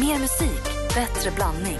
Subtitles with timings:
[0.00, 0.62] Mer musik,
[0.94, 1.78] bättre blandning.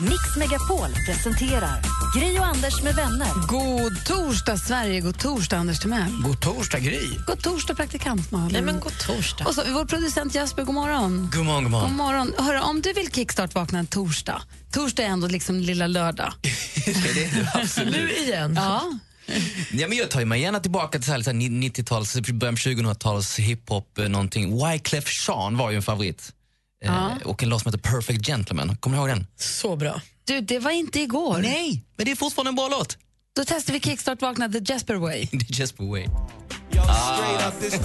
[0.00, 1.82] Mix Megapol presenterar
[2.16, 3.46] Gri och Anders med vänner.
[3.48, 5.00] God torsdag, Sverige.
[5.00, 6.12] God torsdag, Anders Timell.
[6.24, 7.08] God torsdag, Gry.
[7.26, 8.52] God torsdag, praktikant Malin.
[8.52, 9.46] Nej, men god torsdag.
[9.46, 11.30] Och så vår producent Jesper, god morgon.
[11.34, 11.96] God morgon, god God morgon.
[11.96, 12.46] morgon.
[12.46, 14.42] Hörru, om du vill kickstart-vakna en torsdag,
[14.72, 16.32] torsdag är ändå liksom lilla lördag.
[16.42, 17.94] det är det absolut.
[17.94, 18.54] Nu igen.
[18.56, 18.82] Ja.
[19.72, 22.60] Ja, men jag tar mig gärna tillbaka till så här, så här 90-tals, början på
[22.60, 24.66] 2000-tals hiphop, eh, någonting.
[24.66, 26.32] Wyclef Jean var ju en favorit.
[26.84, 28.76] Eh, och en låt som heter Perfect Gentleman.
[28.76, 29.26] Kommer ni ihåg den?
[29.36, 30.00] Så bra.
[30.24, 31.38] Du, det var inte igår.
[31.38, 32.98] Nej, men det är fortfarande en bra låt.
[33.36, 35.28] Då testar vi kickstart-vakna the Jesper way.
[35.32, 36.02] Det är Jesper Way.
[36.72, 37.80] Yo, straight up, this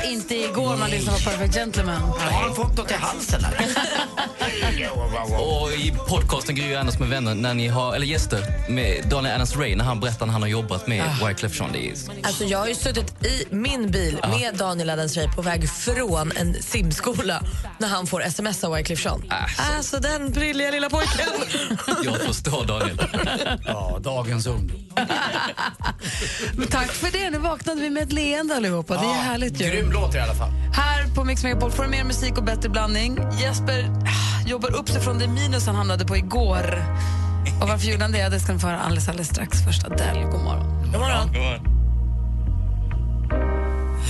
[0.00, 2.02] var inte igår man lyssnade på Perfect Gentleman.
[2.02, 3.44] Har han fått något i halsen?
[5.38, 9.40] och i podcasten Gry och Anders med vänner, när ni har, eller gäster, med Daniel
[9.40, 11.74] Adams-Ray när han berättar när han har jobbat med Wyclef Jean.
[11.74, 11.92] Är,
[12.22, 16.62] Alltså, jag har ju suttit i min bil med Daniel Adams-Ray på väg från en
[16.62, 17.42] simskola
[17.78, 19.24] när han får sms av Wyclef Jean.
[19.28, 19.62] Alltså.
[19.76, 21.26] Alltså den brilliga lilla pojken.
[22.04, 23.00] jag förstår Daniel.
[23.66, 24.90] Ja, dagens ungdom.
[26.56, 27.30] Men tack för det.
[27.30, 28.94] Nu vaknade vi med ett leende allihopa.
[28.94, 29.89] Det är härligt ju.
[29.92, 30.50] Låt i alla fall.
[30.72, 33.18] Här på Mix Megapol får du mer musik och bättre blandning.
[33.40, 36.84] Jesper ah, jobbar upp sig från det minus han hamnade på igår.
[37.62, 38.28] Och varför gjorde han det?
[38.28, 39.64] Det ska ni få höra alldeles, alldeles strax.
[39.64, 40.92] Först Adele, god morgon.
[40.92, 41.30] God morgon.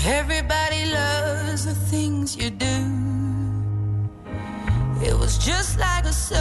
[0.06, 2.66] Everybody loves the things you do.
[5.02, 6.38] It was just like a song.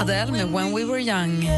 [0.00, 1.48] Adele med When We Were Young.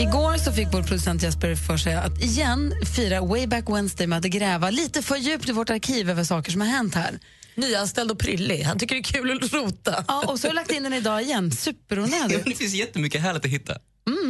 [0.00, 4.18] Igår så fick vår producent Jesper för sig att igen fira Way Back Wednesday med
[4.18, 7.18] att gräva lite för djupt i vårt arkiv över saker som har hänt här.
[7.54, 8.62] Nyanställd och prillig.
[8.62, 10.04] Han tycker det är kul att rota.
[10.08, 11.52] Ja, och så har jag lagt in den idag igen.
[11.52, 12.44] Superonödigt.
[12.44, 13.76] det finns jättemycket härligt att hitta.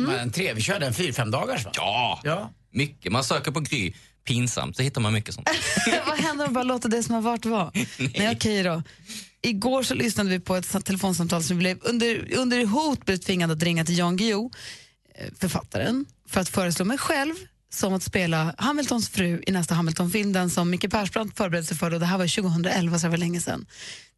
[0.06, 1.70] Men tre, vi körde en fyra, fem dagars va?
[1.74, 2.50] Ja, Ja.
[2.72, 3.12] mycket.
[3.12, 3.92] Man söker på Gry,
[4.27, 5.48] pinsamt, så hittar man mycket sånt.
[6.06, 7.70] Vad händer om man bara låter det som har varit vara?
[7.98, 8.83] Nej, okej då.
[9.42, 13.17] Igår så lyssnade vi på ett sa- telefonsamtal som vi blev under, under hot blev
[13.17, 14.50] tvingade att ringa till Jan Guillou,
[15.38, 17.34] författaren, för att föreslå mig själv
[17.70, 21.94] som att spela Hamiltons fru i nästa Hamilton-film, den som Micke Persbrandt förberedde sig för.
[21.94, 23.66] Och det här var 2011, så det var länge sedan.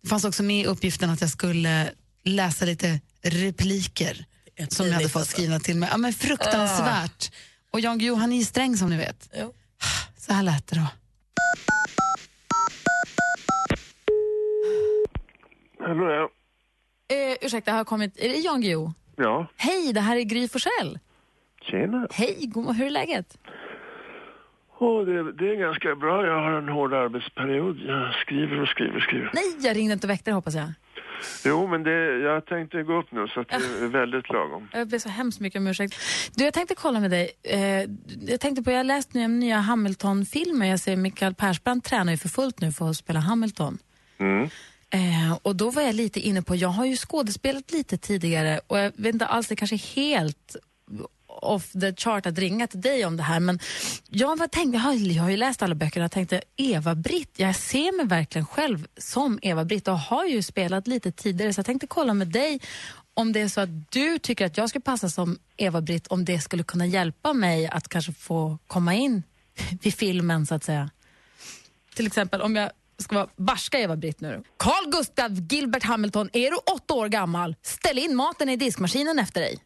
[0.02, 1.90] Det fanns också med i uppgiften att jag skulle
[2.24, 4.26] läsa lite repliker
[4.68, 5.32] som jag hade fått alltså.
[5.32, 5.88] skrivna till mig.
[5.92, 7.32] Ja, men fruktansvärt.
[7.70, 9.30] Och Jan Guillou, han är ju sträng som ni vet.
[9.40, 9.54] Jo.
[10.16, 10.86] Så här lät det då.
[15.78, 16.30] Hallå, ja.
[17.16, 18.16] Eh, ursäkta, har jag kommit...
[18.16, 18.92] Är det Jan Guillou?
[19.16, 20.98] Ja, Hej, det här är Gry Forssell.
[21.62, 22.08] tjena.
[22.12, 23.38] Hej, god, hur är läget?
[24.78, 26.26] Åh, det, det är ganska bra.
[26.26, 27.76] Jag har en hård arbetsperiod.
[27.86, 29.30] Jag skriver och skriver och skriver.
[29.34, 30.72] Nej, jag ringde inte och väckte hoppas jag.
[31.44, 34.68] Jo, men det, jag tänkte gå upp nu så att det är väldigt lagom.
[34.72, 35.94] Jag ber så hemskt mycket om ursäkt.
[36.36, 37.30] Du, jag tänkte kolla med dig.
[37.42, 37.60] Eh,
[38.30, 40.66] jag tänkte på, jag har läst nu nya Hamilton-filmer.
[40.66, 43.78] Jag ser Mikael Persbrandt tränar ju för fullt nu för att spela Hamilton.
[44.18, 44.48] Mm.
[44.94, 48.78] Eh, och då var jag lite inne på, jag har ju skådespelat lite tidigare och
[48.78, 50.56] jag vet inte alls, det kanske är helt
[51.26, 53.58] off the chart att ringa till dig om det här men
[54.08, 57.56] jag, var tänkt, jag, har, jag har ju läst alla böckerna och tänkte Eva-Britt, jag
[57.56, 61.86] ser mig verkligen själv som Eva-Britt och har ju spelat lite tidigare så jag tänkte
[61.86, 62.60] kolla med dig
[63.14, 66.40] om det är så att du tycker att jag skulle passa som Eva-Britt om det
[66.40, 69.22] skulle kunna hjälpa mig att kanske få komma in
[69.82, 70.90] vid filmen så att säga.
[71.94, 74.42] Till exempel om jag ska vara barska Eva-Britt nu.
[74.56, 77.54] Carl Gustav Gilbert Hamilton, är du åtta år gammal?
[77.62, 79.58] Ställ in maten i diskmaskinen efter dig.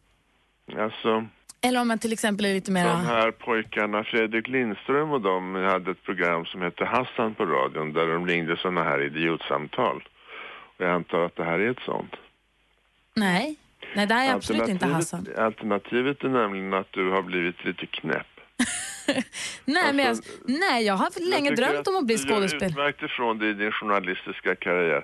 [0.77, 1.27] Alltså,
[1.61, 2.95] Eller om man till exempel är lite de mera...
[2.95, 8.07] här pojkarna, Fredrik Lindström och de hade ett program som hette Hassan på radion där
[8.07, 10.07] de ringde sådana här idiotsamtal.
[10.77, 12.15] Och jag antar att det här är ett sånt.
[13.13, 13.55] Nej,
[13.95, 15.27] nej det här är absolut inte Hassan.
[15.37, 18.27] alternativet är nämligen att du har blivit lite knäpp.
[19.65, 22.69] Nej, men jag, Alltså, nej, jag har länge Jag drömt om att bli skådespelare.
[22.69, 25.03] utmärkt ifrån dig i din journalistiska karriär.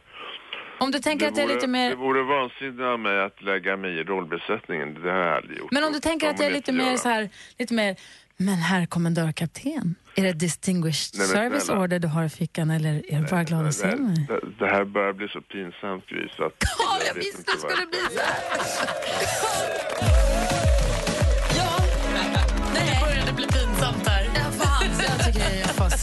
[0.77, 1.95] Om du tänker det, att jag är vore, lite det mer...
[1.95, 4.93] vore vansinnigt av mig att lägga mig i rollbesättningen.
[5.03, 5.71] Det har jag aldrig gjort.
[5.71, 7.95] Men om du tänker att jag är lite mer så här, lite mer...
[8.37, 11.81] Men herr kommendörkapten, är det distinguished Nej, service snälla.
[11.81, 14.25] order du har i fickan eller är du bara glad att se det, mig?
[14.27, 16.53] det, det här börjar bli så pinsamt, Gry, så att...
[16.59, 20.15] Ja, jag vet visste det skulle bli så här.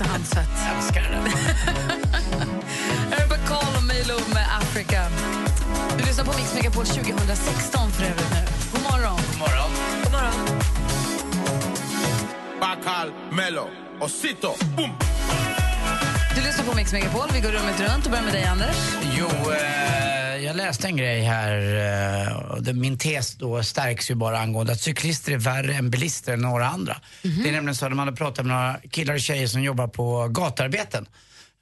[0.02, 0.48] tycker jag får handsvett.
[0.76, 1.30] Älskar det.
[3.16, 5.08] Herbert Call och Milo med Africa.
[5.98, 8.46] Du lyssnar på Mix Megapol 2016 för övrigt nu.
[8.72, 9.20] God morgon.
[9.30, 9.70] God morgon.
[10.02, 10.58] God morgon.
[12.60, 13.68] Bacal, Melo,
[14.00, 15.61] Osito, boom!
[16.34, 17.28] Du lyssnar på Mix Megapol.
[17.32, 18.76] Vi går rummet runt och börjar med dig, Anders.
[19.18, 21.76] Jo, eh, jag läste en grej här,
[22.66, 26.40] eh, min tes då stärks ju bara angående att cyklister är värre än bilister än
[26.40, 26.96] några andra.
[27.22, 29.88] Det är nämligen så att man hade pratat med några killar och tjejer som jobbar
[29.88, 31.06] på gatarbeten.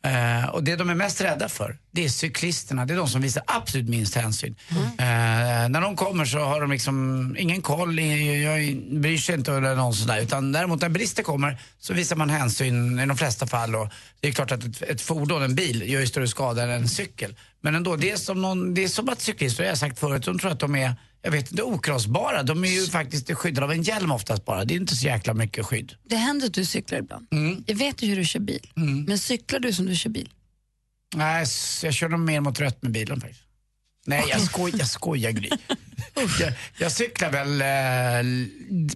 [0.02, 2.86] Eh, och det de är mest rädda för, det är cyklisterna.
[2.86, 4.56] Det är de som visar absolut minst hänsyn.
[4.98, 9.74] Eh, när de kommer så har de liksom ingen koll, jag bryr sig inte eller
[9.76, 10.20] någon sådär.
[10.20, 13.76] Utan däremot när bilister kommer så visar man hänsyn i de flesta fall.
[13.76, 13.88] Och
[14.20, 16.88] det är klart att ett, ett fordon, en bil, gör ju större skada än en
[16.88, 17.34] cykel.
[17.60, 19.98] Men ändå, det är som, någon, det är som att cyklister, det har jag sagt
[19.98, 22.42] förut, de tror att de är jag vet inte, okrossbara.
[22.42, 24.64] De är ju faktiskt skyddade av en hjälm oftast bara.
[24.64, 25.94] Det är inte så jäkla mycket skydd.
[26.08, 27.26] Det händer att du cyklar ibland.
[27.66, 28.70] Jag vet ju hur du kör bil.
[29.06, 30.28] Men cyklar du som du kör bil?
[31.16, 31.46] Nej,
[31.82, 33.42] jag kör nog mer mot rött med bilen faktiskt.
[34.06, 35.50] Nej, jag, skoj, jag skojar Gry.
[36.40, 37.66] jag, jag cyklar väl eh,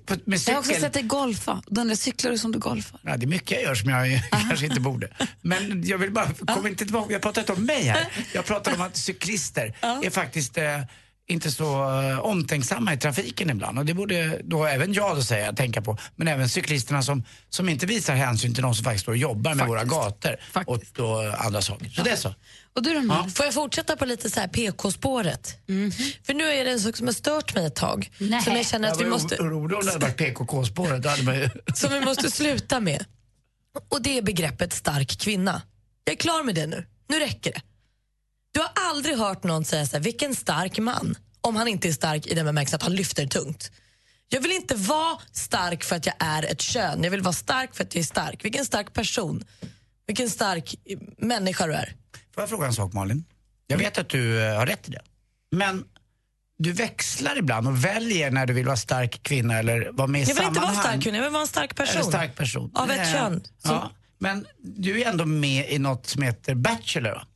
[0.06, 0.82] på, med Jag har också cykel.
[0.82, 1.62] sett dig golfa.
[1.66, 3.00] Undrar jag, cyklar du som du golfar?
[3.02, 5.08] Ja, det är mycket jag gör som jag kanske inte borde.
[5.42, 8.06] Men jag vill bara, kom inte tillbaka, jag pratar inte om mig här.
[8.32, 10.80] Jag pratar om att cyklister är faktiskt eh,
[11.26, 13.78] inte så eh, omtänksamma i trafiken ibland.
[13.78, 15.98] Och det borde då även jag då säga, tänka på.
[16.16, 19.54] Men även cyklisterna som, som inte visar hänsyn till de som faktiskt står och jobbar
[19.54, 20.36] med våra gator
[20.66, 21.88] och då andra saker.
[21.88, 22.34] Så det är så.
[22.74, 23.26] Och du Ja.
[23.34, 25.56] Får jag fortsätta på lite så här PK-spåret?
[26.26, 28.10] För nu är det en sak som har stört mig ett tag.
[28.18, 28.42] Nej.
[28.42, 31.04] Som jag känner att vi Jag var måste, orolig om det hade varit PKK-spåret.
[31.74, 33.04] Som vi måste sluta med.
[33.88, 35.62] Och det är begreppet stark kvinna.
[36.04, 36.86] Jag är klar med det nu.
[37.08, 37.60] Nu räcker det.
[38.54, 41.92] Du har aldrig hört någon säga så här, vilken stark man, om han inte är
[41.92, 43.70] stark i den bemärkelsen att han lyfter tungt.
[44.28, 47.02] Jag vill inte vara stark för att jag är ett kön.
[47.04, 48.44] Jag vill vara stark för att jag är stark.
[48.44, 49.44] Vilken stark person.
[50.06, 50.74] Vilken stark
[51.18, 51.94] människa du är.
[52.34, 53.24] Får jag fråga en sak Malin?
[53.66, 55.00] Jag vet att du eh, har rätt i det.
[55.52, 55.84] Men
[56.58, 60.24] du växlar ibland och väljer när du vill vara stark kvinna eller vara med i
[60.24, 60.74] Jag vill inte sammanhang.
[60.76, 61.96] vara stark kvinna, jag vill vara en stark person.
[62.00, 62.70] Eller stark person.
[62.74, 63.40] Av ett Eh, kön.
[63.58, 63.90] Som, Ja.
[64.18, 67.26] Men du är ändå med i något som heter Bachelor va?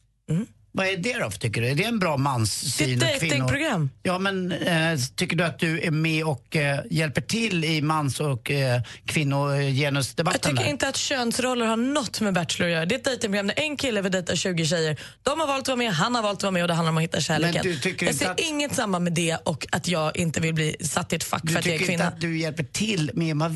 [0.78, 1.69] Vad är det då tycker du?
[1.69, 2.98] Är det en bra manssyn?
[2.98, 3.90] Det är ett datingprogram.
[4.02, 8.20] Ja men eh, tycker du att du är med och eh, hjälper till i mans
[8.20, 10.70] och eh, jag kvinnogenusdebatten tycker där?
[10.70, 12.86] inte att könsroller har något med Bachelor att göra.
[12.86, 15.00] Det är ett dejtingprogram där en kille vill dejta 20 tjejer.
[15.22, 16.90] De har valt att vara med, han har valt att vara med och det handlar
[16.90, 17.60] om att hitta kärleken.
[17.64, 20.40] Men du tycker jag inte ser att- inget samband med det och att jag inte
[20.40, 22.14] vill bli satt i ett fack Du för att jag är tycker inte kvinna.
[22.14, 23.52] att du hjälper till med att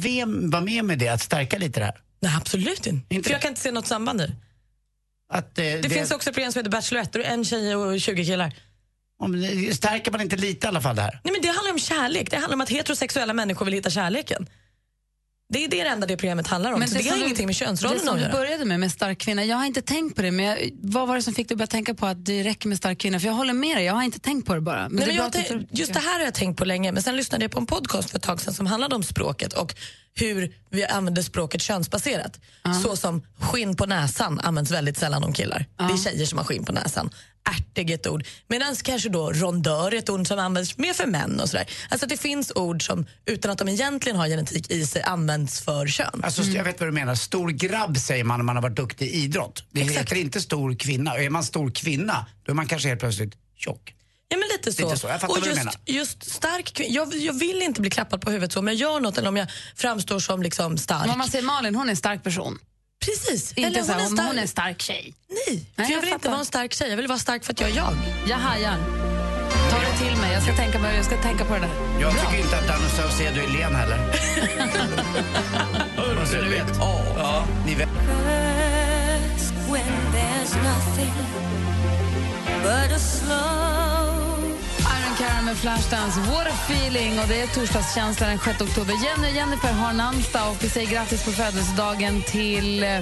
[0.52, 1.94] vara med med det, att stärka lite det här?
[2.20, 3.14] Nej, absolut inte.
[3.14, 3.26] Inte?
[3.28, 4.32] För jag kan inte se något samband nu.
[5.32, 8.24] Att, eh, Det, finns också ett program som heter Bachelorette, och en tjej och 20
[8.24, 8.52] killar.
[9.18, 11.20] Om, det- stärker man inte lite i alla fall det här?
[11.24, 12.30] Nej, men det handlar om kärlek.
[12.30, 14.46] Det handlar om att heterosexuella människor vill hitta kärleken.
[15.52, 16.86] Det är det enda det programmet handlar om.
[16.86, 18.32] så det, har som ingenting med Det könsrollen att du göra.
[18.32, 21.16] började med, med stark kvinna, jag har inte tänkt på det, men jag, vad var
[21.16, 23.20] det som fick dig att börja tänka på att det räcker med stark kvinna?
[23.20, 24.88] För jag håller med dig, jag har inte tänkt på det bara.
[24.88, 26.92] Men Nej, det men jag, du tänk- just det här har jag tänkt på länge,
[26.92, 29.52] men sen lyssnade jag på en podcast för ett tag sedan som handlade om språket
[29.52, 29.74] och
[30.14, 32.40] hur vi använder språket könsbaserat.
[32.82, 35.66] Så som skinn på näsan används väldigt sällan om killar.
[35.78, 37.10] Det är tjejer som har skinn på näsan.
[37.50, 38.26] Ärtig är ett ord.
[38.48, 41.66] Medan kanske då rondör är ett ord som används mer för män och sådär.
[41.88, 45.60] Alltså att det finns ord som utan att de egentligen har genetik i sig används
[45.60, 46.20] för kön.
[46.24, 47.14] Alltså, Jag vet vad du menar.
[47.14, 49.64] Stor grabb säger man när man har varit duktig i idrott.
[49.70, 50.00] Det Exakt.
[50.00, 51.12] heter inte stor kvinna.
[51.12, 53.94] Och är man stor kvinna, då är man kanske helt plötsligt tjock.
[54.28, 54.82] Ja, men lite så.
[54.82, 55.74] Lite så, jag fattar och vad du just, menar.
[55.86, 59.18] just stark jag, jag vill inte bli klappad på huvudet så om jag gör något
[59.18, 61.12] eller om jag framstår som liksom stark.
[61.12, 62.58] Om man säger Malin, hon är en stark person.
[63.04, 63.52] Precis.
[63.52, 64.26] Inte eller så hon, om är stark.
[64.28, 65.14] hon är en stark tjej.
[65.28, 66.88] Nej, Nej, jag jag vill inte vara en stark tjej.
[66.90, 67.94] Jag vill vara stark för att jag är jag.
[68.26, 68.76] Jag hajar.
[69.70, 71.70] Ta det till mig, jag ska tänka på, jag ska tänka på det där.
[72.00, 73.98] Jag tycker inte att Danny Saucedo är len heller.
[76.32, 76.76] Så du vet.
[76.78, 77.88] Ja, ni vet.
[79.72, 81.14] when there's nothing
[82.62, 83.91] but a slow
[85.52, 87.18] med Flashdance, What a feeling.
[87.20, 88.94] Och det är torsdagskänsla den 6 oktober.
[89.04, 92.82] Jenny och Jennifer har namnsdag och vi säger grattis på födelsedagen till...
[92.82, 93.00] eh,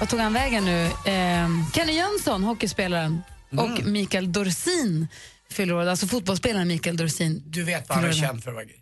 [0.00, 0.84] Vad tog han vägen nu?
[0.84, 5.08] Eh, Kenny Jönsson, hockeyspelaren, och Mikael Dorsin
[5.50, 5.86] fyller år.
[5.86, 7.42] Alltså fotbollsspelaren Mikael Dorsin.
[7.46, 8.74] Du vet vad han är känd för, Gry?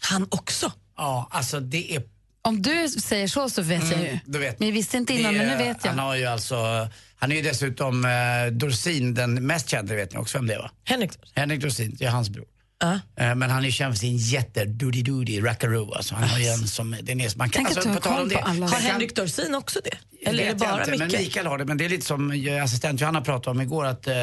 [0.00, 0.72] Han också.
[0.96, 2.02] Ja, alltså det är...
[2.42, 4.18] Om du säger så så vet jag ju.
[4.24, 4.58] Du vet.
[4.58, 5.90] Men jag visste inte innan, är- men nu vet jag.
[5.90, 6.88] Han har ju alltså...
[7.18, 10.58] Han är ju dessutom eh, Dorsin, den mest kända, vet ni också vem det är
[10.58, 10.70] va?
[10.84, 11.10] Henrik.
[11.34, 12.46] Henrik Dorsin, det är hans bror.
[12.82, 15.92] Eh, Men han är känd för sin jätte doody doody rackaroo.
[15.94, 18.00] Alltså han har ju en som, den är, man kan, Tänk att alltså, du har
[18.00, 19.90] tal om koll det, på Har kan- Henrik Dorsin också det?
[20.28, 21.18] Eller är det bara inte, Men Micke?
[21.18, 24.06] Mikael har det, men det är lite som eh, assistent Johanna pratade om igår att
[24.06, 24.14] eh,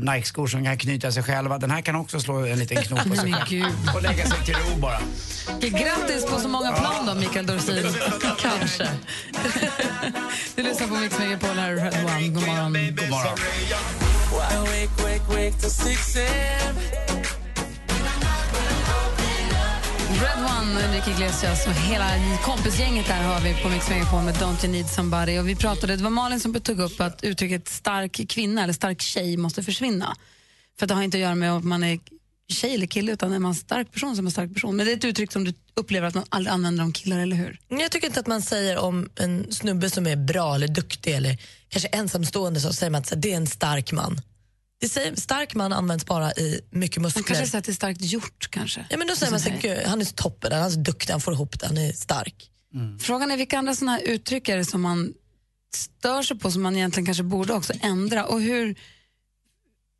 [0.00, 3.14] Nike-skor som kan knyta sig själva, den här kan också slå en liten knop på
[3.16, 3.48] sig Men själv.
[3.48, 3.94] gud.
[3.94, 4.98] Och lägga sig till ro bara.
[5.60, 7.86] Grattis på så många plan då, Mikael Dorsin.
[8.40, 8.88] Kanske.
[10.56, 12.28] du lyssnar på Mix Megapol här, Red One.
[12.28, 12.72] God morgon.
[12.72, 13.38] God morgon.
[20.22, 22.08] Red One, Enrique Iglesias och hela
[22.42, 25.38] kompisgänget där har vi på Mix Megapol med Don't You Need Somebody.
[25.38, 29.00] Och vi pratade, det var Malin som tog upp att uttrycket stark kvinna eller stark
[29.00, 30.16] tjej måste försvinna.
[30.78, 31.98] För det har inte att göra med om man är
[32.48, 34.76] tjej eller kille utan är man stark person som en stark person.
[34.76, 37.36] Men det är ett uttryck som du upplever att man aldrig använder om killar, eller
[37.36, 37.58] hur?
[37.70, 41.14] Mm, jag tycker inte att man säger om en snubbe som är bra eller duktig
[41.14, 41.38] eller
[41.68, 44.20] kanske ensamstående så säger man att det är en stark man.
[44.82, 47.22] Det säger, stark man används bara i mycket Man muskler.
[47.22, 48.86] kanske säger att det är starkt gjort kanske.
[48.90, 51.20] Ja, men då säger man "Gud, han är så toppen, han är så duktig, han
[51.20, 52.50] får ihop det, han är stark.
[53.00, 55.12] Frågan är vilka andra här uttryck är det som man
[55.74, 58.74] stör sig på som man egentligen kanske borde också ändra och hur,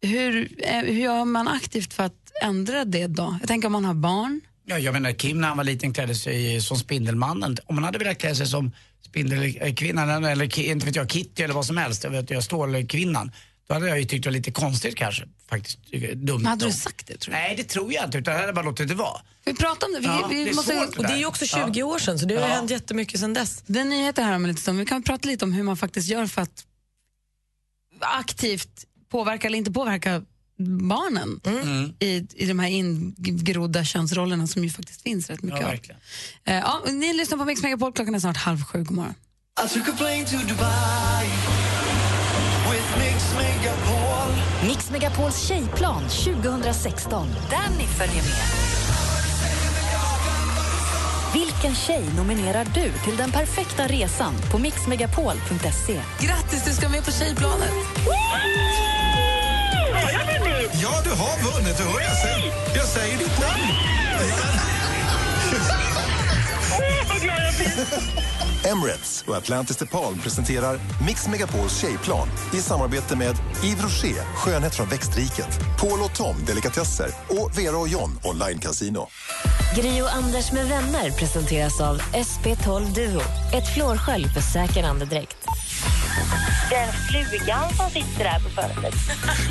[0.02, 3.36] hur, eh, hur gör man aktivt för att ändra det då?
[3.40, 4.40] Jag tänker om man har barn.
[4.64, 7.56] Ja, jag menar Kim när han var liten klädde sig som Spindelmannen.
[7.66, 8.72] Om man hade velat klä sig som
[9.06, 13.32] Spindelkvinnan eller inte vet jag, Kitty eller vad som helst, jag vet jag, Stålkvinnan.
[13.69, 15.25] Då hade jag ju tyckt det var lite konstigt kanske.
[15.49, 15.78] Faktiskt
[16.14, 16.38] dumt.
[16.38, 17.40] Men hade du sagt det tror du?
[17.40, 18.19] Nej, det tror jag inte.
[18.19, 19.21] Utan jag hade bara låtit det vara.
[19.45, 20.00] Vi pratar om det.
[20.00, 22.19] Vi, Ja, vi det är måste, svårt Och det är ju också 20 år sedan
[22.19, 22.54] så det har Ja.
[22.54, 23.62] hänt jättemycket sedan dess.
[23.66, 24.78] Det är nyheter här om en liten stund.
[24.78, 26.64] Vi kan prata lite om hur man faktiskt gör för att
[28.00, 30.23] aktivt påverka eller inte påverka
[30.81, 31.40] barnen
[31.99, 35.71] i, i de här ingrodda könsrollerna som ju faktiskt finns rätt mycket Ja, av.
[35.73, 36.00] verkligen.
[36.45, 38.85] Eh, ja, ni lyssnar på Mix Megapol, klockan är snart halv sju.
[38.85, 39.14] God morgon.
[44.73, 47.29] Mix Megapols tjejplan 2016.
[47.50, 48.45] Danny följer med.
[51.33, 56.00] Vilken tjej nominerar du till den perfekta resan på mixmegapol.se?
[56.21, 57.71] Grattis, du ska med på tjejplanet!
[60.83, 61.79] Ja, du har vunnit.
[61.79, 63.73] Du hör jag säger, jag säger ditt namn.
[68.64, 74.88] Emirates och Atlantis DePaul presenterar Mix Megapols tjejplan i samarbete med Yves Rocher, skönhet från
[74.88, 79.07] växtriket, Paul och Tom, delikatesser och Vera och John, online casino.
[79.76, 83.21] Grio Anders med vänner presenteras av SP12 Duo.
[83.52, 85.37] Ett flårskölj för säker andedräkt.
[86.70, 88.94] Den flugan som sitter där på fönstret.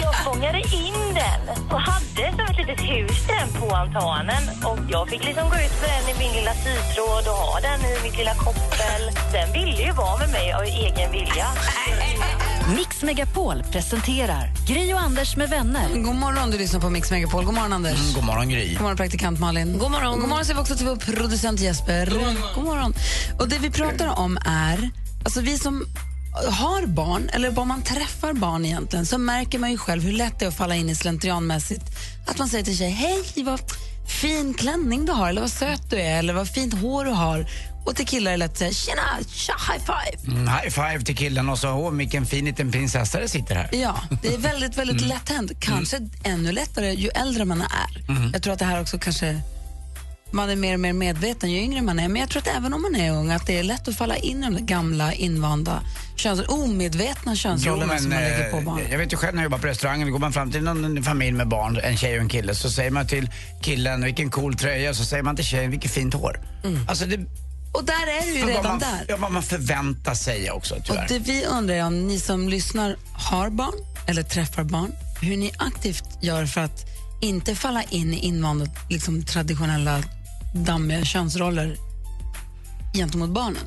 [0.02, 4.44] Jag fångade in den och hade som ett litet hus den på altanen.
[4.66, 7.80] Och jag fick liksom gå ut med den i min lilla sytråd och ha den
[7.80, 9.02] i mitt lilla koppel.
[9.32, 11.48] Den ville ju vara med mig av egen vilja.
[12.76, 15.90] Mix Megapol presenterar Gri och Anders med vänner.
[15.96, 17.46] God morgon, du lyssnar på Mix Megapol.
[17.46, 18.00] God morgon, Anders.
[18.00, 18.74] Mm, god morgon Gry.
[18.74, 19.78] God morgon, praktikant Malin.
[19.78, 20.20] God morgon.
[20.20, 22.06] God morgon säger vi också till vår producent Jesper.
[22.56, 22.94] God morgon.
[23.40, 24.90] Och det vi pratar om är,
[25.26, 25.86] alltså vi som
[26.34, 30.40] har barn, eller bara man träffar barn egentligen, så märker man ju själv hur lätt
[30.40, 31.84] det är att falla in i slentrianmässigt.
[32.28, 33.60] Att man säger till tjej, hej vad
[34.22, 37.46] fin klänning du har, eller vad söt du är, eller vad fint hår du har.
[37.86, 40.38] Och till killar är det lätt att säga, tjena, tja, high five.
[40.38, 43.70] Mm, high five till killen och så, åh vilken fin liten prinsessa det sitter här.
[43.72, 45.52] Ja, det är väldigt, väldigt lätt hänt.
[45.60, 48.04] Kanske ännu lättare ju äldre man är.
[48.34, 49.42] Jag tror att det här också kanske
[50.32, 52.08] man är mer och mer medveten ju yngre man är.
[52.08, 54.18] Men jag tror att även om man är ung att det är lätt att falla
[54.18, 55.82] in i de gamla invanda
[56.16, 58.82] köns, omedvetna könsrollerna som man lägger på eh, barn.
[58.92, 61.32] jag vet ju själv när jag jobbar på restaurangen, går man fram till någon familj
[61.38, 63.30] med barn, en tjej och en kille, så säger man till
[63.62, 66.40] killen vilken cool tröja, så säger man till tjejen vilket fint hår.
[66.88, 67.18] Alltså det,
[67.74, 69.06] Och där är du ju redan man, där.
[69.08, 71.08] Ja, vad man förväntar sig också Och tyvärr.
[71.10, 73.74] det vi undrar är om ni som lyssnar har barn
[74.08, 76.86] eller träffar barn, hur ni aktivt gör för att
[77.22, 80.04] inte falla in i invanda, liksom, traditionella
[80.54, 81.76] dammiga könsroller
[82.94, 83.64] gentemot barnen.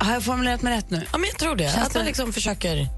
[0.00, 1.06] Har jag formulerat mig rätt nu?
[1.12, 1.72] Ja, men jag tror det.
[1.74, 2.88] Känns att man liksom försöker,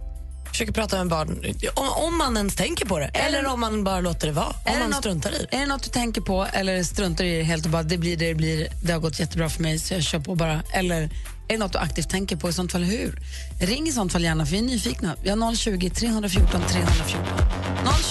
[0.48, 1.44] försöker prata med barn,
[1.74, 3.06] om, om man ens tänker på det.
[3.06, 4.46] Eller om man bara låter det vara.
[4.46, 5.56] Om Är det man något- struntar i det.
[5.56, 8.16] Är det något du tänker på eller struntar i det helt och bara det blir
[8.16, 10.62] det det blir, det har gått jättebra för mig så jag kör på bara.
[10.72, 11.08] Eller är
[11.48, 13.18] det något du aktivt tänker på i sånt fall hur?
[13.60, 15.16] Ring i sånt fall gärna för vi är nyfikna.
[15.22, 17.20] Vi har 020 314 314.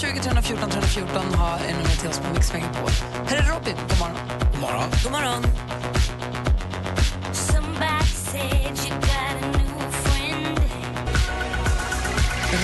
[0.00, 2.90] 020 314 314 har en nummer till oss på Mix Megapol.
[3.28, 4.16] Här är Robin, god morgon.
[4.64, 4.90] Morgon.
[5.02, 5.42] God morgon.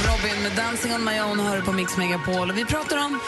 [0.06, 2.52] Robin med Dancing on my own hör på Mix Megapol.
[2.52, 3.20] Vi pratar om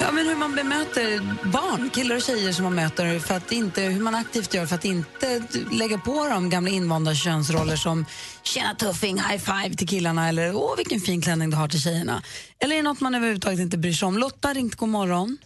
[0.00, 1.20] ja, men hur man bemöter
[1.52, 4.74] barn, killar och tjejer som man möter, för att inte, hur man aktivt gör för
[4.74, 8.06] att inte lägga på dem gamla invanda könsroller som
[8.42, 12.22] tjena tuffing, high five till killarna eller åh vilken fin klänning du har till tjejerna.
[12.58, 14.18] Eller är det något man överhuvudtaget inte bryr sig om?
[14.18, 15.38] Lotta ringt, god morgon.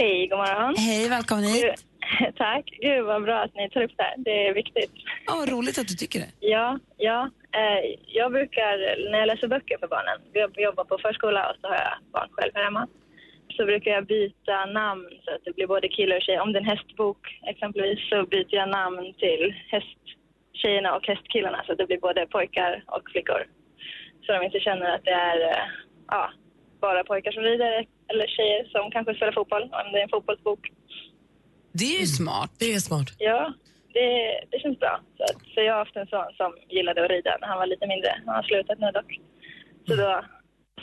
[0.00, 0.74] Hej, god morgon.
[0.76, 1.64] Hej, välkommen hit.
[1.64, 2.64] Gud, Tack.
[2.80, 4.14] Gud vad bra att ni tar upp det här.
[4.18, 4.92] Det är viktigt.
[5.26, 6.30] Ja, vad roligt att du tycker det.
[6.40, 7.30] Ja, ja.
[7.60, 8.72] Eh, jag brukar,
[9.10, 12.28] när jag läser böcker för barnen, jag jobbar på förskola och så har jag barn
[12.32, 12.88] själv här hemma,
[13.56, 16.40] så brukar jag byta namn så att det blir både killar och tjejer.
[16.40, 21.72] Om det är en hästbok exempelvis så byter jag namn till hästtjejerna och hästkillarna så
[21.72, 23.42] att det blir både pojkar och flickor.
[24.22, 25.64] Så de inte känner att det är eh,
[26.08, 26.30] ja,
[26.80, 30.62] bara pojkar som rider eller tjejer som kanske spelar fotboll, om det är en fotbollsbok.
[31.72, 32.50] Det är ju smart.
[32.58, 33.08] Det är smart.
[33.18, 33.54] Ja,
[33.94, 34.08] det,
[34.50, 34.94] det känns bra.
[35.16, 37.66] Så, att, så jag har haft en son som gillade att rida när han var
[37.66, 38.10] lite mindre.
[38.26, 39.10] Han har slutat nu dock.
[39.86, 40.24] Så då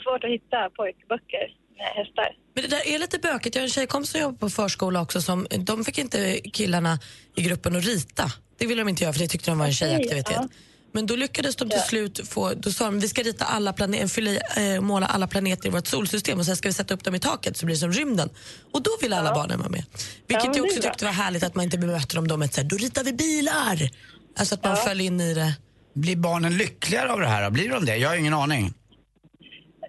[0.04, 1.46] svårt att hitta pojkböcker
[1.78, 2.28] med hästar.
[2.54, 3.54] Men det där är lite bökigt.
[3.54, 5.20] Jag har en tjejkompis som jobbar på förskola också.
[5.20, 6.98] Som, de fick inte killarna
[7.36, 8.24] i gruppen att rita.
[8.58, 10.36] Det ville de inte göra för det tyckte de var en tjejaktivitet.
[10.36, 10.48] ja.
[10.92, 14.06] Men då lyckades de till slut få, då sa de vi ska rita alla planeter,
[14.06, 17.04] fylla i, eh, måla alla planeter i vårt solsystem och sen ska vi sätta upp
[17.04, 18.28] dem i taket så blir det som rymden.
[18.72, 19.84] Och då ville alla barnen vara med.
[20.26, 22.60] Vilket men jag också tyckte var härligt att man inte bemötte dem då med så
[22.60, 23.76] här, då ritar vi bilar.
[24.38, 25.52] Alltså att man föll in i det.
[25.94, 27.50] Blir barnen lyckligare av det här?
[27.50, 27.96] Blir de det?
[27.96, 28.74] Jag har ingen aning.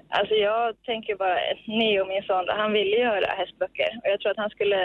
[0.09, 1.37] Alltså jag tänker bara,
[1.79, 3.89] Neo, min son, han ville göra hästböcker.
[4.01, 4.79] Och jag tror att han skulle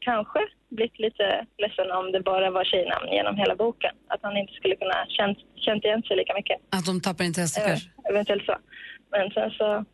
[0.00, 0.40] kanske
[0.76, 3.94] blivit lite ledsen om det bara var tjejnamn genom hela boken.
[4.08, 6.58] Att han inte skulle kunna känt, känt igen sig lika mycket.
[6.76, 7.88] Att de tappar intresse Eh, kanske?
[8.10, 8.56] eventuellt så.
[9.10, 9.84] Men sen så,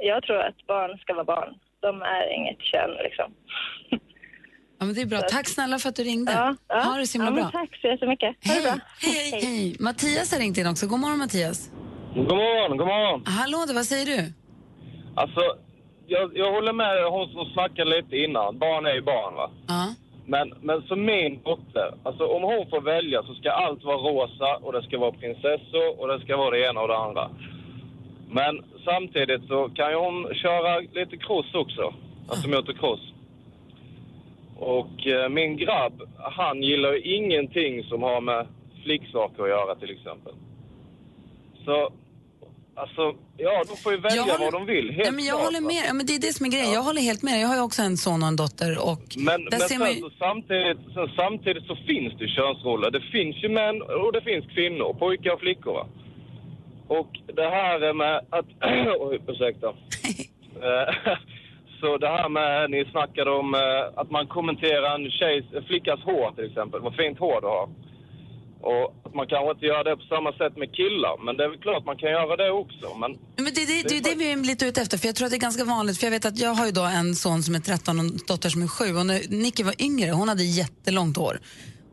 [0.00, 1.50] jag tror att barn ska vara barn.
[1.80, 3.28] De är inget kön liksom.
[4.82, 5.20] Ja, men det är bra.
[5.20, 6.32] Tack snälla för att du ringde.
[6.32, 6.80] Ja, ja.
[6.80, 7.50] Ha det så himla ja, bra.
[7.60, 8.36] Tack så jättemycket.
[8.48, 8.78] Ha det bra.
[9.00, 9.40] Hej.
[9.44, 9.76] Hej.
[9.80, 10.86] Mattias har ringt in också.
[10.86, 11.70] God morgon Mattias.
[12.14, 13.22] God morgon, god morgon.
[13.26, 14.32] Hallå, det, vad säger du?
[15.14, 15.40] Alltså,
[16.10, 18.58] jag, jag håller med hon som snackade lite innan.
[18.58, 19.50] Barn är ju barn va?
[19.68, 19.94] Ja.
[20.26, 24.56] Men, men som min dotter, alltså om hon får välja så ska allt vara rosa
[24.56, 27.30] och det ska vara prinsessor och det ska vara det ena och det andra.
[28.30, 31.94] Men samtidigt så kan ju hon köra lite cross också.
[32.28, 33.12] Alltså motocross.
[34.58, 38.46] Och eh, min grabb, han gillar ju ingenting som har med
[38.84, 40.32] flicksaker att göra till exempel.
[41.64, 41.90] Så,
[42.82, 43.02] alltså,
[43.36, 44.90] ja, de får ju välja håller- vad de vill.
[44.90, 45.82] Helt Ja, men jag klart, håller med.
[45.88, 46.72] Ja, men det är det som är grejen.
[46.72, 47.40] Jag håller helt med.
[47.42, 48.72] Jag har ju också en son och en dotter.
[48.90, 50.00] Och Men, men man sen, ju...
[50.00, 52.90] så samtidigt, sen samtidigt så finns det ju könsroller.
[52.90, 55.72] Det finns ju män och det finns kvinnor, pojkar och flickor.
[55.72, 55.86] Va?
[56.98, 58.46] Och det här med att...
[59.00, 59.68] Oj, ursäkta.
[60.62, 60.94] Eh,
[61.80, 66.00] så det här med, ni snackade om eh, att man kommenterar en tjejs, en flickas
[66.00, 67.68] hår till exempel, vad fint hår du har.
[68.60, 71.48] Och att man kanske inte gör det på samma sätt med killar, men det är
[71.48, 72.86] väl klart man kan göra det också.
[73.02, 75.26] Men Men det, det, det är det vi är lite ute efter, för jag tror
[75.26, 77.42] att det är ganska vanligt, för jag vet att jag har ju då en son
[77.42, 80.28] som är 13 och en dotter som är 7 och när Nicky var yngre, hon
[80.28, 81.40] hade jättelångt hår.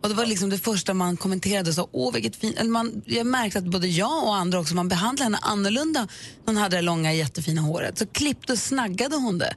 [0.01, 3.59] Och det var liksom det första man kommenterade, så åh vilket fint, man, jag märkte
[3.59, 6.07] att både jag och andra också, man behandlade henne annorlunda när
[6.45, 7.97] hon hade det långa jättefina håret.
[7.97, 9.53] Så klippte och snaggade hon det.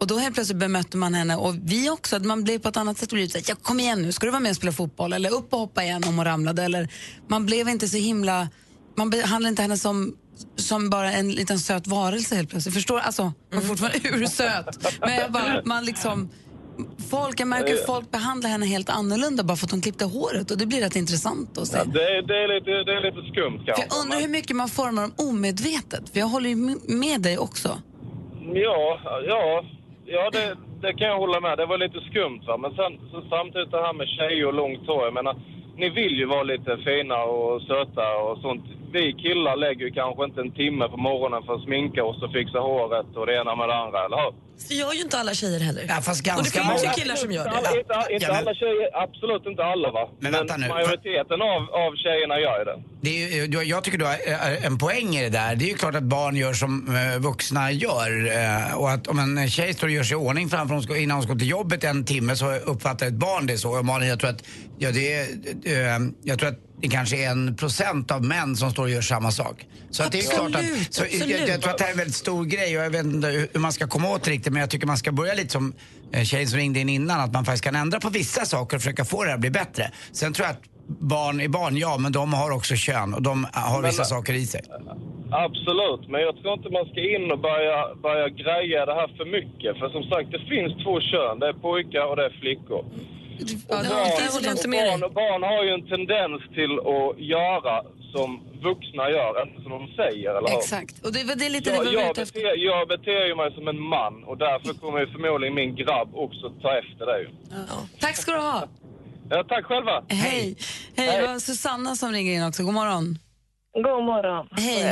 [0.00, 2.76] Och då helt plötsligt bemötte man henne och vi också, att man blev på ett
[2.76, 4.56] annat sätt och blev så här, ja, kom igen nu, ska du vara med och
[4.56, 6.88] spela fotboll eller upp och hoppa igen om hon ramlade eller
[7.28, 8.48] man blev inte så himla,
[8.96, 10.14] man behandlade inte henne som
[10.56, 12.74] som bara en liten söt varelse helt plötsligt.
[12.74, 14.98] Förstår Alltså, hon är fortfarande ursöt.
[15.00, 16.28] Men jag bara, man liksom,
[17.10, 20.50] folk, jag märker hur folk behandlar henne helt annorlunda bara för att hon klippte håret
[20.50, 21.76] och det blir rätt intressant att se.
[21.76, 23.86] ja, det, är- det, är lite, det är lite skumt För kanske.
[23.96, 26.56] jag undrar hur mycket man formar dem omedvetet, för jag håller ju
[26.88, 27.82] med dig också.
[28.54, 29.64] Ja, ja,
[30.08, 31.58] ja det, det kan jag hålla med.
[31.58, 32.56] Det var lite skumt va.
[32.56, 35.04] Men sen så samtidigt det här med tjejer och långt hår.
[35.04, 35.36] Jag menar,
[35.76, 38.64] ni vill ju vara lite fina och söta och sånt.
[38.92, 42.32] Vi killar lägger ju kanske inte en timme på morgonen för att sminka oss och
[42.32, 44.32] fixa håret och det ena med det andra, eller hur?
[44.68, 45.84] Det gör ju inte alla tjejer heller.
[45.88, 46.94] Ja, fast och det ganska finns ju många.
[47.00, 47.78] killar som gör Inte alla, det.
[47.80, 50.08] inte, inte Ja, men- alla tjejer, absolut inte alla va.
[50.20, 50.68] Men vänta nu.
[50.68, 52.76] majoriteten av, av tjejerna gör ju det.
[53.00, 55.56] Det är ju, jag tycker du har eh, en poäng i det där.
[55.56, 58.10] Det är ju klart att barn gör som eh, vuxna gör.
[58.26, 60.96] eh, Och att om en tjej står och gör sig i ordning framför hon ska,
[60.96, 63.78] innan hon ska till jobbet en timme så uppfattar ett barn det så.
[63.78, 64.42] Och Malin, jag tror att,
[64.78, 65.22] ja, det är,
[65.64, 69.00] eh, jag tror att det kanske är en procent av män som står och gör
[69.00, 69.66] samma sak.
[69.90, 71.48] Så att det är klart Absolut, att, så jag, absolut.
[71.48, 73.60] jag tror att det här är en väldigt stor grej och jag vet inte hur
[73.60, 75.72] man ska komma åt det riktigt men jag tycker man ska börja lite som
[76.12, 78.82] eh, tjejen som ringde in innan att man faktiskt kan ändra på vissa saker och
[78.82, 79.90] försöka få det här att bli bättre.
[80.12, 83.46] Sen tror jag att barn är barn, ja men de har också kön och de
[83.52, 84.60] har vissa saker i sig.
[85.30, 89.26] Absolut, men jag tror inte man ska in och börja, börja greja det här för
[89.38, 89.78] mycket.
[89.78, 91.38] För som sagt, det finns två kön.
[91.38, 92.84] Det är pojkar och det är flickor.
[93.38, 94.90] Ja, det- barn, det håller jag inte och med dig.
[94.90, 97.74] barn, och barn har ju en tendens till att göra
[98.14, 98.30] som
[98.68, 100.58] vuxna gör, inte som de säger, eller hur?
[100.58, 103.34] Exakt, och det var det är lite det Jag, var jag, beter, jag beter ju
[103.42, 107.18] mig som en man och därför kommer ju förmodligen min grabb också ta efter det.
[107.22, 107.28] ju.
[108.00, 108.68] Tack ska du ha.
[109.30, 110.02] Ja, tack själva.
[110.08, 110.56] Hej.
[110.96, 112.62] Hej, det var Susanna som ringer in också.
[112.62, 113.18] God morgon.
[113.74, 114.48] God morgon.
[114.50, 114.82] Hej.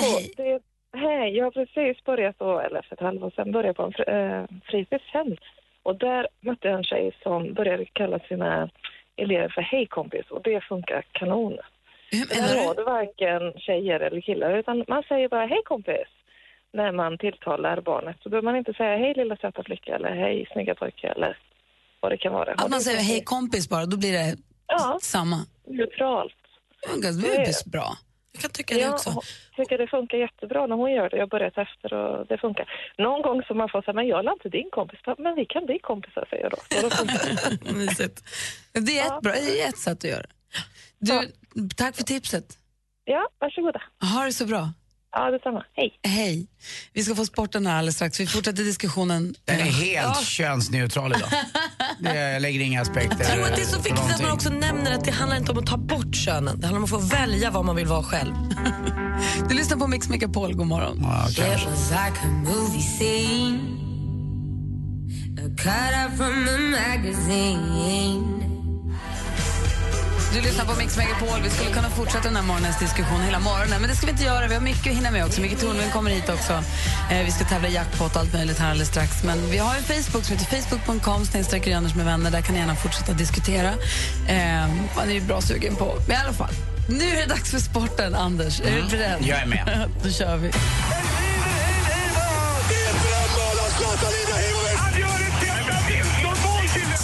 [0.00, 0.32] Hej.
[0.36, 0.60] Det,
[0.98, 4.10] hej, jag har precis börjat, då, eller för ett halvår sedan, börjat på en fr-
[4.40, 5.36] eh, fritidshem.
[5.86, 8.68] Och där mötte jag en tjej som började kalla sina
[9.16, 11.56] elever för hej kompis och det funkar kanon.
[12.10, 16.08] Där var det varken tjejer eller killar utan man säger bara hej kompis
[16.72, 18.16] när man tilltalar barnet.
[18.22, 21.38] Så behöver man inte säga hej lilla söta flicka eller hej snygga pojke eller
[22.00, 22.52] vad det kan vara.
[22.52, 24.98] Att man säger hej kompis bara, då blir det Ja.
[25.02, 25.36] samma.
[25.66, 26.34] Neutralt.
[27.02, 27.88] Det är bra.
[28.36, 29.22] Jag kan tycka Ja, Jag
[29.56, 31.16] tycker det funkar jättebra när hon gör det.
[31.16, 32.66] Jag har börjat efter och det funkar.
[32.98, 35.00] Någon gång så man får säga, men jag är inte din kompis.
[35.18, 36.58] Men vi kan bli kompisar, säger jag då.
[36.70, 37.18] Så då funkar
[37.64, 37.72] det.
[37.80, 38.16] Mysigt.
[38.72, 40.34] Det är ett, bra, det är ett sätt att göra det.
[40.98, 41.32] Du,
[41.76, 42.58] Tack för tipset.
[43.04, 43.82] Ja, varsågoda.
[44.14, 44.68] Ha det så bra.
[45.18, 45.62] Ja, detsamma.
[45.76, 45.90] Hej.
[46.06, 46.46] Hej.
[46.92, 48.20] Vi ska få sporten här alldeles strax.
[48.20, 49.34] Vi fortsätter diskussionen.
[49.44, 50.22] Den är Eh, helt ja.
[50.22, 51.28] könsneutral idag.
[52.00, 54.50] Det, jag lägger inga aspekter Jag tror att det är så viktigt att man också
[54.50, 56.60] nämner att det handlar inte om att ta bort könen.
[56.60, 58.34] Det handlar om att få välja vad man vill vara själv.
[59.48, 60.54] Du lyssnar på Mix Megapol.
[60.54, 60.98] God morgon.
[61.02, 61.68] Ja, It kanske.
[61.68, 61.92] was
[70.32, 71.40] Du lyssnar på Mix Megapol.
[71.42, 74.24] Vi skulle kunna fortsätta den här morgonens diskussion hela morgonen, men det ska vi inte
[74.24, 74.48] göra.
[74.48, 75.40] Vi har mycket att hinna med också.
[75.40, 76.52] Micke Tornving kommer hit också.
[77.10, 79.24] Eh, vi ska tävla jackpot och allt möjligt här alldeles strax.
[79.24, 82.30] Men vi har en Facebook som heter facebook.com snedstreck Anders med vänner.
[82.30, 83.68] Där kan ni gärna fortsätta diskutera.
[84.28, 85.94] Eh, man är ju bra sugen på.
[86.06, 86.54] Men i alla fall,
[86.88, 88.60] nu är det dags för sporten, Anders.
[88.60, 89.18] Är du beredd?
[89.20, 89.90] Jag är med.
[90.02, 90.50] Då kör vi.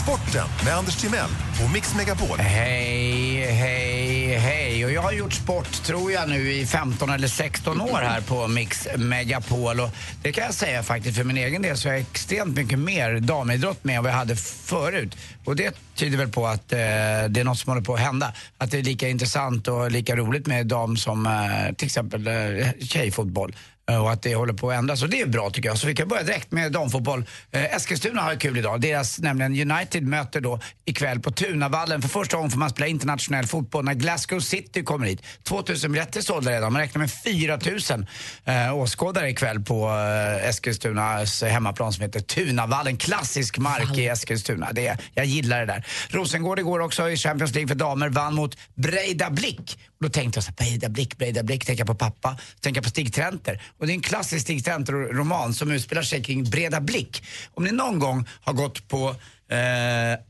[0.02, 1.30] Sporten med Anders Timell
[1.64, 2.38] och Mix Megapol.
[2.38, 4.84] Hej, hej, hej.
[4.84, 8.48] Och jag har gjort sport, tror jag, nu i 15 eller 16 år här på
[8.48, 9.80] Mix Megapol.
[9.80, 9.90] Och
[10.22, 13.20] det kan jag säga faktiskt, för min egen del så är jag extremt mycket mer
[13.20, 15.16] damidrott med än vad jag hade förut.
[15.44, 18.32] Och det tyder väl på att eh, det är något som håller på att hända.
[18.58, 22.66] Att det är lika intressant och lika roligt med dam som eh, till exempel eh,
[22.80, 23.54] tjejfotboll.
[23.90, 25.02] Eh, Och att det håller på att ändras.
[25.02, 25.78] Och det är bra tycker jag.
[25.78, 27.24] Så vi kan börja direkt med damfotboll.
[27.50, 28.80] Eh, Eskilstuna har kul idag.
[28.80, 32.02] Deras, nämligen United, möter då ikväll på Tunavallen.
[32.02, 35.22] För första gången får man spela internationell fotboll när Glasgow City kommer hit.
[35.42, 36.72] 2000 biljetter sålda redan.
[36.72, 38.06] Man räknar med 4000
[38.44, 42.96] eh, åskådare ikväll på eh, Eskilstunas hemmaplan som heter Tunavallen.
[42.96, 44.72] Klassisk mark i Eskilstuna.
[44.72, 45.86] Det, jag gillar det där.
[46.08, 49.78] Rosengård igår också i Champions League för damer vann mot Breida Blick.
[50.02, 53.14] Då tänkte jag så här, breda Blick, breda Blick, tänka på pappa, tänka på Stig
[53.14, 53.62] Trenter.
[53.78, 57.24] Och det är en klassisk Stig Trenter-roman som utspelar sig kring Breda Blick.
[57.54, 59.08] Om ni någon gång har gått på
[59.48, 60.20] eh,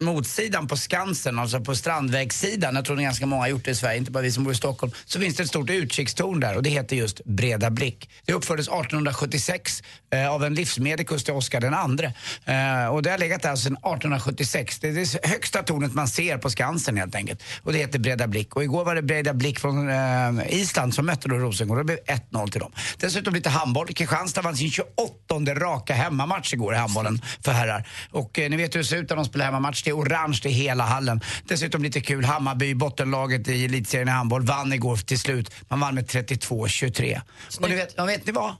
[0.00, 3.74] motsidan på Skansen, alltså på Strandvägssidan, jag tror att ganska många har gjort det i
[3.74, 6.56] Sverige, inte bara vi som bor i Stockholm, så finns det ett stort utkikstorn där
[6.56, 8.10] och det heter just Breda Blick.
[8.24, 12.12] Det uppfördes 1876 eh, av en livsmedikus till Oscar den andre.
[12.44, 14.78] Eh, och det har legat där sedan 1876.
[14.78, 17.42] Det är det högsta tornet man ser på Skansen helt enkelt.
[17.62, 18.56] Och det heter Breda Blick.
[18.56, 21.78] Och igår var det Breda Blick från eh, Island som mötte då Rosengård.
[21.78, 21.98] Det blev
[22.30, 22.72] 1-0 till dem.
[22.96, 23.86] Dessutom lite handboll.
[23.86, 27.88] Kristianstad vann sin 28 raka hemmamatch igår i handbollen för herrar.
[28.10, 29.89] Och eh, ni vet hur det ser ut när de spelar hemmamatch.
[29.90, 31.20] Är orange i hela hallen.
[31.44, 32.24] Dessutom lite kul.
[32.24, 35.50] Hammarby, bottenlaget i elitserien i handboll, vann igår till slut.
[35.68, 37.20] Man vann med 32-23.
[37.60, 38.54] Och ni vet, ja, vet ni vad?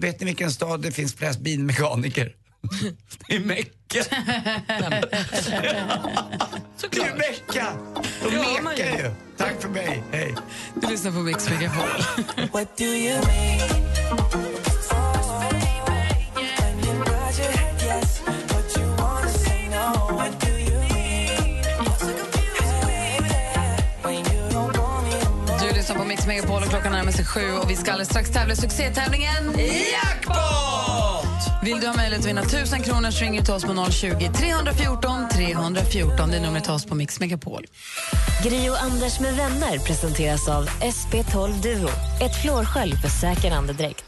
[0.00, 2.32] Vet ni vilken stad det finns flest bilmekaniker?
[3.28, 3.70] Det är Mecka.
[6.90, 7.66] Det är Mecka.
[8.22, 8.30] De
[8.64, 9.10] mekar ju.
[9.36, 10.02] Tack för mig.
[10.12, 10.34] Hej.
[10.74, 11.88] Du lyssnar på Mix Megapol.
[26.26, 29.54] Mix Megapol och klockan närmar sig sju och vi ska alldeles strax tävla i succétävlingen
[29.92, 31.33] Jackpot!
[31.64, 34.30] Vill du ha möjlighet att vinna 1000 kronor så ringer du till oss på 020
[34.34, 36.30] 314 314.
[36.30, 37.66] Det är numret till oss på Mix Megapol.
[38.42, 41.88] Gri och Anders med vänner presenteras av SP12 Duo.
[42.20, 44.04] Ett flårskölj för säker andedräkt.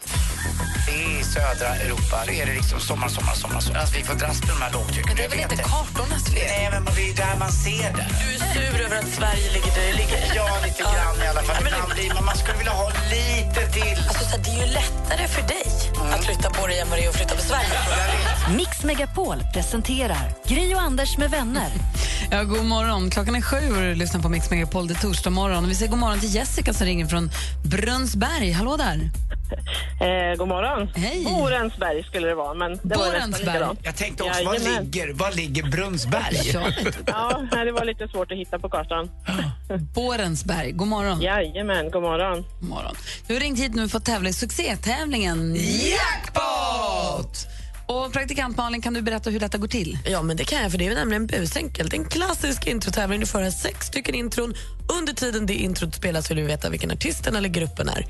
[0.89, 3.61] I södra Europa det är det liksom sommar, sommar, sommar.
[3.61, 3.81] sommar.
[3.81, 5.05] Alltså, vi får dras med de här lågtrycken.
[5.07, 6.49] Men det är väl inte kartornas fel?
[6.49, 8.07] Nej, men det är där man ser det.
[8.21, 10.19] Du är sur över att Sverige ligger där det ligger.
[10.35, 11.57] Ja, lite grann i alla fall.
[11.71, 13.99] Ja, men blir man, skulle vilja ha lite till.
[14.09, 15.67] Alltså, det är ju lättare för dig
[16.15, 18.57] att flytta på dig än vad det är att flytta på Sverige.
[18.57, 21.69] Mix Megapol presenterar Gry och Anders med vänner.
[22.31, 23.11] Ja, god morgon.
[23.11, 24.87] Klockan är sju och du lyssnar på Mix Megapol.
[24.89, 25.65] Det är torsdag morgon.
[25.65, 27.31] Och vi säger god morgon till Jessica som ringer från
[27.65, 28.51] Brunnsberg.
[28.53, 29.11] Hallå där.
[30.01, 30.89] Eh, god morgon.
[30.97, 31.25] Hej.
[31.25, 33.47] Borensberg skulle det vara, men det var Borensberg.
[33.47, 33.81] likadant.
[33.83, 34.85] Jag tänkte också, var Jajamän.
[34.85, 36.51] ligger, var ligger Brunnsberg?
[36.55, 36.71] Ja,
[37.07, 39.11] Ja, nej, det var lite svårt att hitta på kartan.
[39.95, 40.73] Borensberg.
[40.73, 41.21] God morgon.
[41.21, 42.45] Jajamän, god morgon.
[42.61, 42.95] God morgon.
[43.27, 47.36] Du har ringt hit nu för att tävla i succétävlingen Jackpot!
[47.87, 49.99] Och praktikant Malin, kan du berätta hur detta går till?
[50.05, 51.93] Ja, men det kan jag, för det är nämligen busenkelt.
[51.93, 53.21] En klassisk introtävling.
[53.21, 54.55] Du får höra sex stycken intron.
[55.01, 58.07] Under tiden det introt spelas vill du veta vilken artisten eller gruppen är.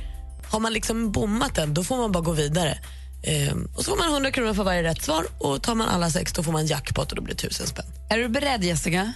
[0.50, 2.78] Har man liksom bommat den, då får man bara gå vidare.
[3.22, 6.10] Ehm, och så får man 100 kronor för varje rätt svar och tar man alla
[6.10, 7.86] sex då får man jackpot och då blir det tusen spänn.
[8.10, 9.12] Är du beredd, Jessica?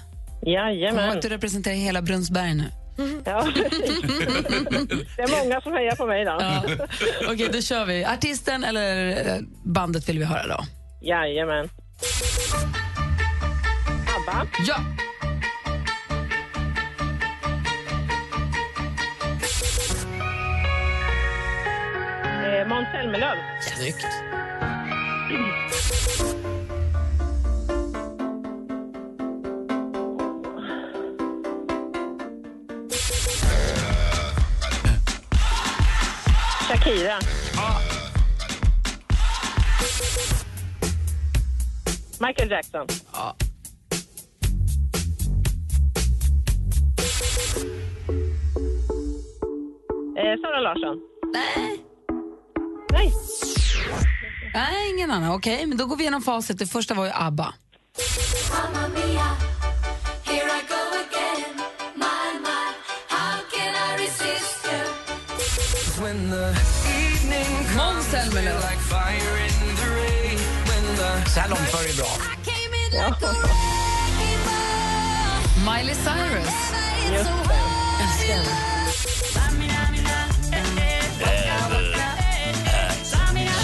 [0.47, 1.11] Jajamän.
[1.11, 2.65] att du representerar hela Brunnsberg nu.
[3.25, 3.49] Ja.
[5.17, 6.37] det är många som hejar på mig då.
[6.41, 6.63] Ja.
[7.33, 8.05] Okej, då kör vi.
[8.05, 10.65] Artisten eller eh, bandet vill vi höra då.
[11.03, 11.69] Jajamän.
[14.17, 14.47] ABBA.
[14.67, 14.77] Ja!
[22.45, 23.37] Eh, Måns Zelmerlöw.
[23.77, 24.07] Snyggt.
[36.91, 37.19] Shakira.
[42.21, 42.87] Michael Jackson.
[50.17, 51.01] Eh, Sara Larsson.
[51.33, 51.85] Nej.
[52.93, 53.13] Nej.
[54.55, 55.31] Nej, ingen annan.
[55.33, 56.59] Okej, men då går vi igenom facit.
[56.59, 57.55] Det första var ju ABBA.
[58.51, 59.37] Mamma mia,
[60.25, 61.57] here I go again.
[61.95, 62.67] My, my,
[63.09, 65.11] how can I resist you?
[68.11, 68.17] The
[71.31, 72.09] Så här långt var det bra.
[75.73, 76.55] Miley Cyrus.
[78.01, 78.55] Älskar henne.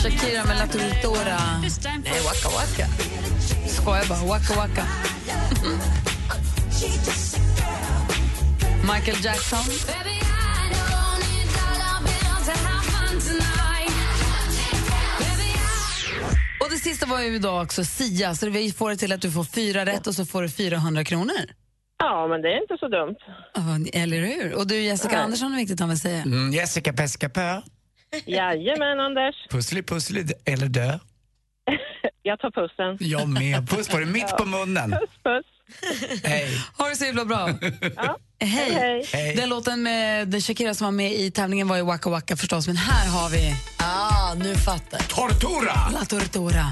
[0.03, 1.41] Shakira med La Tortora.
[2.05, 2.89] Nej, waka waka.
[3.69, 4.19] Skojar bara.
[4.19, 4.87] Waka waka.
[8.95, 9.65] Michael Jackson.
[16.67, 19.31] Och det sista var ju då också Sia, så vi får det till att du
[19.31, 21.45] får fyra rätt och så får du 400 kronor.
[21.99, 23.17] Ja, men det är inte så dumt.
[23.55, 24.55] Ja, Eller hur?
[24.55, 25.25] Och du Jessica Nej.
[25.25, 26.23] Andersson är viktigt han vill säga.
[26.23, 27.63] Mm, Jessica Pescapö.
[28.27, 29.35] Jajamän, Anders.
[29.51, 30.99] Pussli pussli eller dö.
[32.23, 32.97] Jag tar pussen.
[33.11, 33.69] Jag med.
[33.71, 34.91] Puss på dig, mitt på munnen.
[35.01, 35.47] Puss, puss.
[36.25, 36.49] Hej.
[36.79, 37.51] Ha det så himla bra.
[37.97, 38.17] Ja.
[38.41, 38.73] Hej.
[38.73, 39.05] Hej.
[39.13, 39.35] Hej.
[39.37, 42.77] Den låten med Shakira som var med i tävlingen var ju Waka Waka förstås, men
[42.77, 45.09] här har vi Ah, nu fattar jag.
[45.09, 45.91] Tortura!
[45.93, 46.67] La Tortura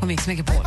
[0.00, 0.64] på Mix Megapol.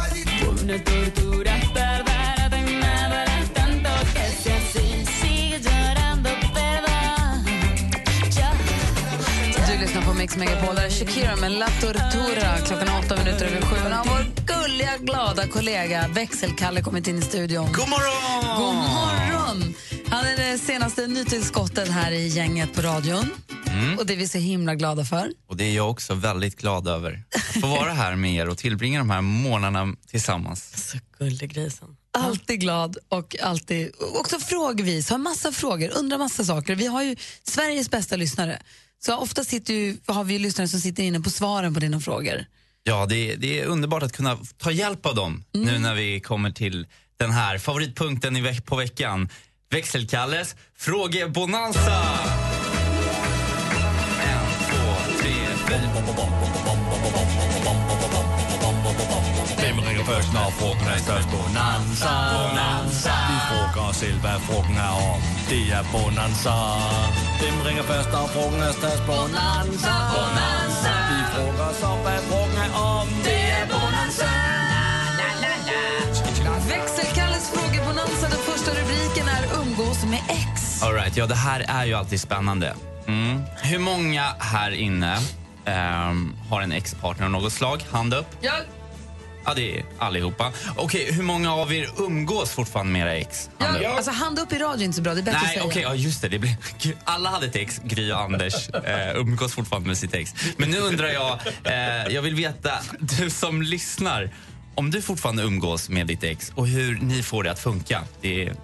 [9.67, 10.75] Du lyssnar på Mix Megapol.
[10.75, 12.57] Där är Shakira med La Tortura.
[12.67, 14.36] Klockan är åtta minuter över sju.
[14.77, 17.65] Gulliga, glada kollega Växelkalle kommit in i studion.
[17.65, 18.57] God morgon!
[18.57, 19.73] God morgon!
[20.07, 23.29] Han är det senaste nytillskottet här i gänget på radion.
[23.97, 25.31] Och det är vi så himla glada för.
[25.47, 27.23] Och det är jag också väldigt glad över.
[27.35, 30.89] Att få vara här med er och tillbringa de här månaderna tillsammans.
[30.91, 31.87] Så gullig grisen.
[32.17, 35.09] Alltid glad och alltid också frågvis.
[35.09, 36.75] Har massa frågor, undrar massa saker.
[36.75, 38.61] Vi har ju Sveriges bästa lyssnare.
[38.99, 42.45] Så ofta sitter ju, har vi lyssnare som sitter inne på svaren på dina frågor.
[42.87, 46.19] Ja, det, är- det är underbart att kunna ta hjälp av dem nu när vi
[46.19, 46.87] kommer till
[47.19, 49.29] den här favoritpunkten i veck på veckan.
[49.71, 52.03] Växelkalles frågebonanza!
[54.23, 55.33] En, två, tre.
[59.59, 61.27] Hvem ringer først, når frugten er størst?
[61.31, 62.13] Bonanza.
[62.35, 63.13] Bonanza.
[63.29, 65.19] Vi frågar os selv, hvad frugten er om.
[65.49, 66.55] Det er Bonanza.
[67.41, 69.03] Hvem ringer først, når frugten er størst?
[69.11, 69.93] Bonanza.
[70.15, 70.93] Bonanza.
[71.11, 72.46] Vi frågar os om, hvad frugten
[80.17, 80.83] med ex.
[80.83, 82.73] All right, ja, det här är ju alltid spännande.
[83.07, 83.41] Mm.
[83.61, 85.19] Hur många här inne
[85.65, 87.85] ehm, har en ex-partner av något slag?
[87.91, 88.27] Hand upp.
[88.41, 88.53] Jag,
[89.45, 90.51] Ja, det är allihopa.
[90.75, 93.49] Okej, hur många av er umgås fortfarande med era ex?
[93.59, 93.83] Hand upp.
[93.83, 95.53] jag, alltså hand upp i radio är inte så bra, det är bättre att Nej,
[95.53, 95.65] säga.
[95.65, 96.29] okej, ja, just det.
[96.29, 100.13] det blir, Gud, alla hade ett ex, Gry och Anders, eh, umgås fortfarande med sitt
[100.13, 100.33] ex.
[100.57, 104.29] Men nu undrar jag, eh, jag vill veta, du som lyssnar,
[104.75, 108.01] om du fortfarande umgås med ditt ex och hur ni får det att funka.
[108.21, 108.55] Det är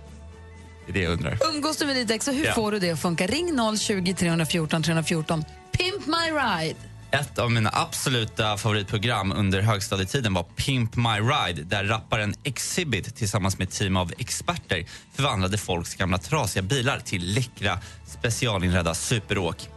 [0.85, 1.37] det, är det jag undrar.
[1.55, 2.53] Umgås du med ditt ex och hur Ja.
[2.53, 3.27] får du det att funka?
[3.27, 5.43] Ring 020 314 314.
[5.71, 6.75] Pimp my ride.
[7.11, 13.57] Ett av mina absoluta favoritprogram under högstadietiden var Pimp My Ride där rapparen Exhibit tillsammans
[13.57, 19.69] med ett team av experter förvandlade folks gamla trasiga bilar till läckra specialinredda superåk.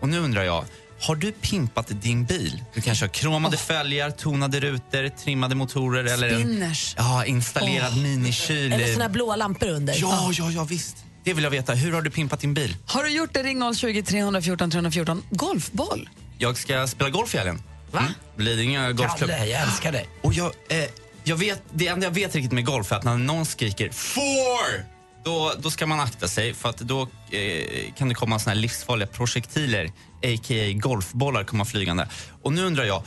[0.00, 0.64] Och nu undrar jag,
[1.02, 2.64] har du pimpat din bil?
[2.74, 6.94] Du kanske har kromade fälgar, tonade rutor, trimmade motorer eller en Spinners.
[6.98, 8.72] ja, installerad minikyl.
[8.72, 9.94] Eller såna blåa lampor under.
[10.00, 10.96] Ja, ja, ja, visst.
[11.24, 11.72] Det vill jag veta.
[11.74, 12.76] Hur har du pimpat din bil?
[12.86, 13.42] Har du gjort det?
[13.42, 15.22] Ring 020 314 314.
[15.30, 16.08] Golfboll.
[16.38, 17.62] Jag ska spela golf i helgen.
[17.90, 17.98] Va?
[18.00, 18.12] Mm.
[18.36, 19.30] Lidingö Golfklubb.
[19.30, 20.08] Kalle, jag älskar dig.
[20.22, 20.84] Och jag, eh,
[21.24, 24.91] jag vet, det enda jag vet riktigt med golf är att när någon skriker “four”
[25.24, 28.60] då, då ska man akta sig för att då eh, kan det komma såna här
[28.60, 29.86] livsfarliga projektiler,
[30.22, 30.72] a.k.a.
[30.74, 32.08] golfbollar, komma flygande.
[32.42, 33.02] Och nu undrar jag,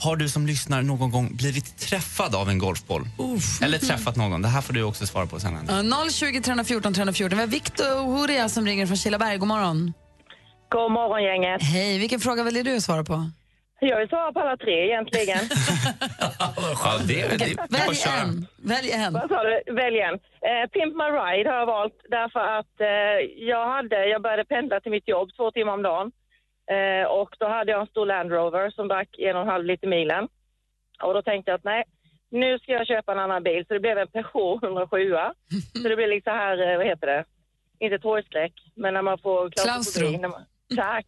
[0.00, 3.08] har du som lyssnar någon gång blivit träffad av en golfboll?
[3.62, 4.42] Eller träffat någon?
[4.42, 5.58] Det här får du också svara på sen.
[5.68, 7.38] Ja, 020 314 314.
[7.38, 9.38] Vi har Victoria som ringer från Kilaberg.
[9.38, 9.92] God morgon.
[10.70, 11.62] God morgon, gänget.
[11.62, 13.30] Hej, vilken fråga väljer du att svara på?
[13.80, 15.38] Jag vill svara på alla tre egentligen.
[16.84, 18.46] Ja, det, det, det, Välj en.
[18.56, 19.12] Välj en.
[19.12, 19.72] Vad sa du?
[19.72, 20.14] Välj en.
[20.14, 24.80] Eh, Pimp My Ride har jag valt därför att eh, jag, hade, jag började pendla
[24.80, 26.12] till mitt jobb två timmar om dagen.
[26.70, 29.64] Eh, och då hade jag en stor Land Rover som drack en och en halv
[29.64, 30.28] liter milen.
[31.02, 31.84] Och då tänkte jag att nej,
[32.30, 33.64] nu ska jag köpa en annan bil.
[33.68, 35.14] Så det blev en Peugeot 107.
[35.82, 37.24] så det blev liksom här, eh, vad heter det?
[37.78, 40.28] Inte torgskräck, men när man får klaustrofobi.
[40.76, 41.06] Tack.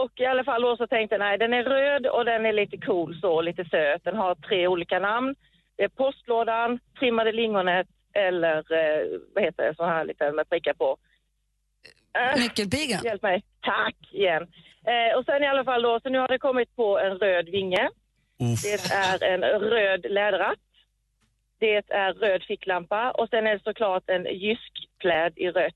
[0.00, 2.52] Och i alla fall då så tänkte jag, nej den är röd och den är
[2.52, 4.04] lite cool så, lite söt.
[4.04, 5.34] Den har tre olika namn.
[5.76, 10.74] Det är postlådan, trimmade lingonet eller eh, vad heter det, så här lite med prickar
[10.74, 10.96] på.
[12.18, 13.00] Äh, Nyckelpigan.
[13.04, 13.42] Hjälp mig.
[13.60, 14.42] Tack igen.
[14.86, 17.48] Eh, och sen i alla fall då, så nu har det kommit på en röd
[17.48, 17.88] vinge.
[18.38, 20.58] Det är en röd läderratt.
[21.58, 25.74] Det är röd ficklampa och sen är det såklart en jyskpläd i rött.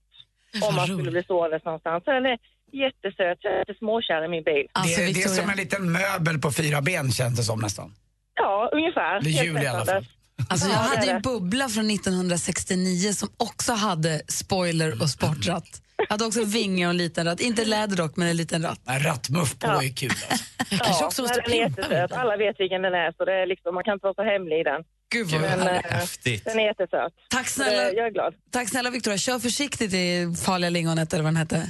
[0.68, 2.04] Om man skulle bli stående någonstans.
[2.04, 2.38] Så den är
[2.84, 4.66] jättesöt, så jag är lite småkär i min bil.
[4.72, 7.94] Alltså, det, det är som en liten möbel på fyra ben känns det som nästan.
[8.34, 9.20] Ja, ungefär.
[9.20, 10.06] Det är jul i alla fall.
[10.48, 15.82] Alltså, jag hade ju bubbla från 1969 som också hade spoiler och sportratt.
[16.08, 17.40] Hade också vinge och en liten ratt.
[17.40, 18.80] Inte läder dock, men en liten ratt.
[18.88, 20.10] En rattmuff på är kul.
[20.10, 20.44] Alltså.
[20.58, 22.12] Jag kanske Ja, också måste den är jättesöt.
[22.12, 24.60] Alla vet vilken den är, så det är liksom, man kan inte vara så hemlig
[24.60, 24.82] i den.
[25.12, 26.44] Gud vad Men, eh, Häftigt.
[26.44, 27.12] Den är jättesöt.
[27.30, 28.34] Tack snälla, Jag är glad.
[28.52, 29.18] tack snälla Victoria.
[29.18, 31.66] Kör försiktigt i farliga lingonet eller vad den hette.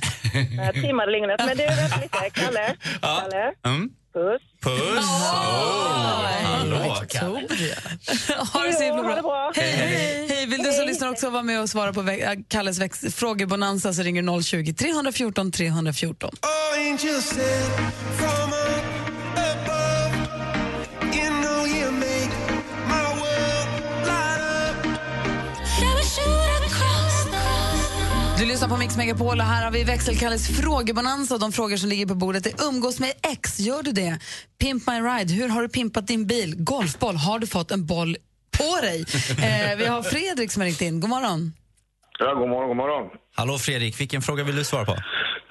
[0.56, 1.40] Jag trimmade lingonet.
[1.46, 2.30] Men du, vänta lite.
[2.40, 2.76] Kalle?
[3.00, 3.52] Kalle?
[3.66, 3.90] Mm.
[4.16, 4.42] Puss.
[4.62, 5.04] Puss!
[5.04, 6.76] Oh, hallå.
[8.52, 9.52] Ha det så himla bra.
[9.56, 10.26] Hej, hej.
[10.28, 10.46] hej.
[10.46, 14.02] Vill du som lyssnar också vara med och svara på äh, Kalles väx- frågebonanza så
[14.02, 16.30] ringer du 020 314 314.
[28.56, 31.38] Lyssnar på Mix Megapol och här har vi växelkalles frågebonanza.
[31.38, 34.18] De frågor som ligger på bordet är umgås med ex, gör du det?
[34.60, 36.54] Pimp my ride, hur har du pimpat din bil?
[36.56, 38.16] Golfboll, har du fått en boll
[38.58, 38.98] på dig?
[39.46, 41.00] Eh, vi har Fredrik som har ringt in.
[41.00, 41.40] God morgon.
[42.18, 43.10] Ja, god morgon, god morgon.
[43.34, 44.96] Hallå Fredrik, vilken fråga vill du svara på?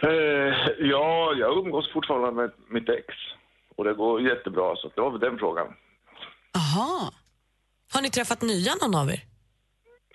[0.09, 0.53] Eh,
[0.93, 3.07] ja, jag umgås fortfarande med mitt ex.
[3.77, 5.67] Och det går jättebra, så det var väl den frågan.
[6.61, 7.11] Aha.
[7.93, 9.21] Har ni träffat nya någon av er?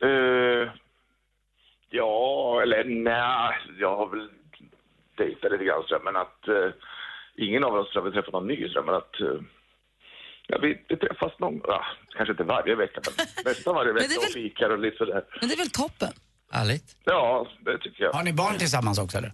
[0.09, 0.68] Eh,
[1.90, 4.29] ja, eller nej, jag har väl
[5.18, 6.70] dejtat lite grann, men att eh,
[7.37, 9.26] ingen av oss har träffat någon ny, men att eh,
[10.46, 11.85] ja, vi, vi träffas någon, ja,
[12.16, 14.79] kanske inte varje vecka, men nästan varje Men det är vecka och väl- fikar och
[14.79, 15.24] lite sådär.
[15.40, 16.12] Men det är väl toppen?
[16.53, 16.96] Härligt.
[17.05, 18.12] Ja, det tycker jag.
[18.12, 19.33] Har ni barn tillsammans också eller?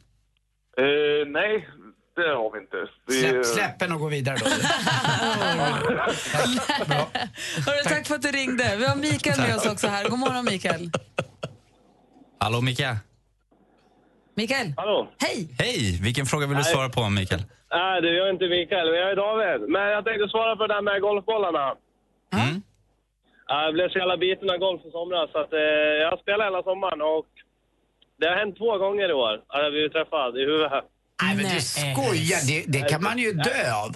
[0.79, 1.69] Eh, nej,
[2.17, 2.89] det har vi inte.
[3.07, 4.45] Vi, Släpp, släppen och gå vidare då.
[7.67, 8.77] Hörru, tack för att du ringde.
[8.79, 10.09] Vi har Mikael med oss också här.
[10.09, 10.91] God morgon Mikael.
[12.39, 12.97] Hallå Mika.
[14.35, 14.69] Mikael.
[14.77, 15.09] Hallå.
[15.19, 15.49] Hej.
[15.59, 16.73] Hej, vilken fråga vill du Nej.
[16.75, 17.43] svara på Mikael?
[17.71, 19.69] Nej, du, jag är inte Mikael, men jag är David.
[19.71, 21.67] Men jag tänkte svara för det där med golfbollarna.
[22.39, 22.63] Mm.
[23.49, 25.61] Ja, Jag blev så jävla biten av golf i somras, så att, eh,
[26.05, 27.27] jag spelade hela sommaren och
[28.19, 30.85] det har hänt två gånger i år att jag blivit träffad i huvudet.
[31.23, 33.91] Nej men du skojar, det, det kan man ju dö av.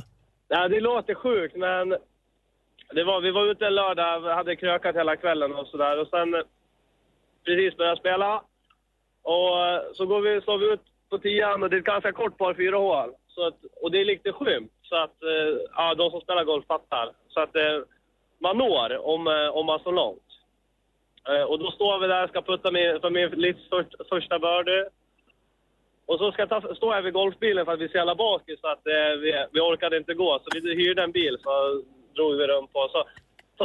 [0.49, 1.89] Ja, det låter sjukt, men
[2.97, 6.01] det var, vi var ute en lördag, hade krökat hela kvällen och sådär.
[6.01, 6.41] Och sen eh,
[7.45, 8.43] precis börjat spela.
[9.23, 12.13] Och eh, så går vi, slår vi ut på tian och det är ett ganska
[12.13, 13.15] kort par fyra hål.
[13.29, 16.67] Så att, och det är lite skymt, så att eh, ja, de som spelar golf
[16.67, 17.13] fattar.
[17.29, 17.81] Så att eh,
[18.39, 20.23] man når om, om man står långt.
[21.49, 23.69] Och då står vi där, ska putta min, för min livs
[24.09, 24.89] första birdie.
[26.11, 28.15] Och så ska jag ta, stå här vid golfbilen för att vi är så jävla
[28.15, 30.39] bakis så att eh, vi, vi orkade inte gå.
[30.39, 31.83] Så vi hyrde en bil så
[32.15, 32.89] drog vi runt på.
[32.93, 33.05] Så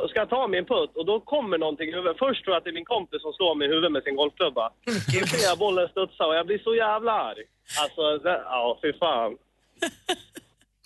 [0.09, 2.17] ska jag ta min putt och då kommer någonting i huvudet.
[2.25, 4.15] Först tror jag att det är min kompis som slår mig i huvudet med sin
[4.21, 4.65] golfklubba.
[4.85, 7.43] Då ser jag bollen studsa och jag blir så jävla arg.
[7.81, 9.31] Alltså, det, ja fy fan.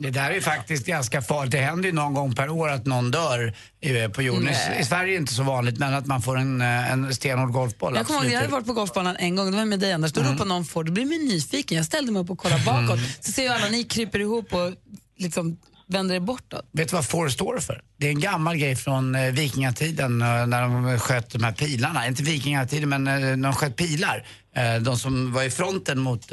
[0.01, 1.51] Det där är ju faktiskt ganska farligt.
[1.51, 4.47] Det händer ju någon gång per år att någon dör eh, på jorden.
[4.47, 7.13] I, I Sverige är det inte så vanligt, men att man får en, eh, en
[7.13, 7.95] stenhård golfboll.
[7.95, 10.13] Jag kommer ihåg, jag hade varit på golfbanan en gång, det var med dig Anders,
[10.13, 11.77] då ropade någon får, då blir man nyfiken.
[11.77, 14.73] Jag ställde mig upp och kollade bakåt, så ser jag alla ni kryper ihop och
[15.17, 15.57] liksom
[15.89, 16.65] vänder er bortåt.
[16.71, 17.81] Vet du vad får står för?
[17.97, 22.07] Det är en gammal grej från eh, vikingatiden eh, när de sköt de här pilarna.
[22.07, 24.25] Inte vikingatiden, men eh, när de sköt pilar.
[24.81, 26.31] De som var i fronten mot...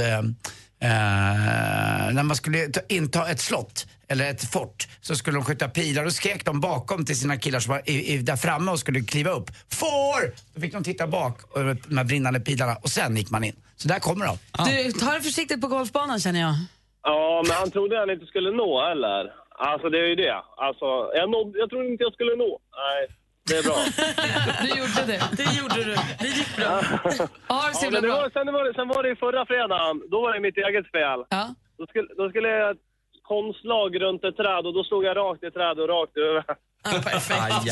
[2.12, 6.04] När man skulle ta, inta ett slott eller ett fort så skulle de skjuta pilar
[6.04, 9.00] och skrek de bakom till sina killar som var i, i, där framme och skulle
[9.00, 9.50] kliva upp.
[9.72, 10.34] Får!
[10.54, 13.56] Då fick de titta bak över de här brinnande pilarna och sen gick man in.
[13.76, 14.38] Så där kommer de.
[14.64, 16.54] Du, ta det försiktigt på golfbanan känner jag.
[17.02, 19.45] Ja, men han trodde han inte skulle nå, eller?
[19.58, 20.36] Alltså, det är ju det.
[20.56, 20.86] Alltså,
[21.18, 22.50] jag, nådde, jag trodde inte jag skulle nå.
[22.82, 23.00] Nej,
[23.48, 23.76] det är bra.
[24.64, 25.22] Du gjorde det.
[25.40, 25.94] Det gjorde du.
[26.22, 26.66] Det gick bra.
[27.54, 28.16] Ha det så Ja, himla bra.
[28.16, 30.86] var, sen, var det, sen var det ju förra fredagen, då var det mitt eget
[30.96, 31.20] fel.
[31.38, 31.44] Ja.
[31.78, 32.76] Då, skulle, då skulle jag
[33.22, 36.44] konstlag runt ett träd och då slog jag rakt i trädet och rakt över.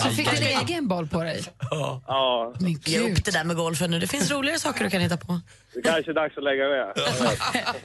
[0.02, 1.40] Så fick din egen boll på dig.
[1.70, 2.52] Ja.
[2.60, 3.98] Men Ge upp det där med golfen nu.
[3.98, 5.40] Det finns roligare saker du kan hitta på.
[5.74, 6.92] Det kanske är dags att lägga ner.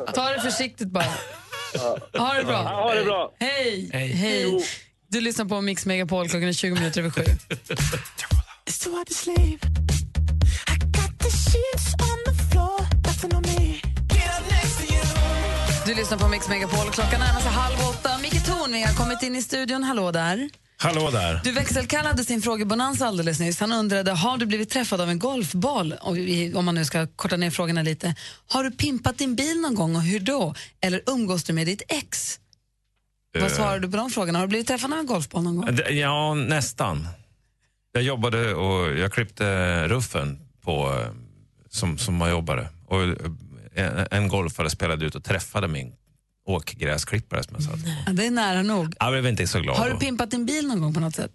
[0.14, 1.04] Ta det försiktigt bara.
[2.18, 2.54] Ha det bra.
[2.54, 3.32] Ja, ha det bra.
[3.40, 3.90] Hej.
[3.94, 4.66] Hej.
[5.12, 7.24] Du lyssnar på Mix Megapol klockan är 20 minuter över sju.
[15.86, 16.92] Du lyssnar på Mix Megapol.
[16.92, 18.18] Klockan närmar sig halv åtta.
[18.22, 19.84] Micke Tornving har kommit in i studion.
[19.84, 20.50] Hallå där.
[20.82, 21.42] Hallå där.
[21.44, 23.60] Du växelkallade sin frågebonanza alldeles nyss.
[23.60, 25.94] Han undrade, har du blivit träffad av en golfboll?
[26.56, 28.16] Om man nu ska korta ner frågorna lite.
[28.48, 30.54] Har du pimpat din bil någon gång och hur då?
[30.82, 32.40] Eller umgås du med ditt ex?
[33.34, 33.50] Vad Eh.
[33.50, 34.40] svarar du på de frågorna?
[34.40, 35.80] Har du blivit träffad av en golfboll någon gång?
[35.90, 37.08] Ja, nästan.
[37.92, 41.08] Jag jobbade och jag klippte ruffen på, eh,
[41.70, 42.70] som, som man jobbade.
[42.86, 43.14] Och eh,
[43.76, 45.94] en, en golfare spelade ut och träffade min
[46.46, 47.90] åkgräsklippare som jag satt på.
[48.06, 48.96] Ja, det är nära nog.
[49.00, 49.78] Jag blev inte så glad.
[49.78, 50.00] Har du då.
[50.00, 51.32] pimpat din bil någon gång på något sätt?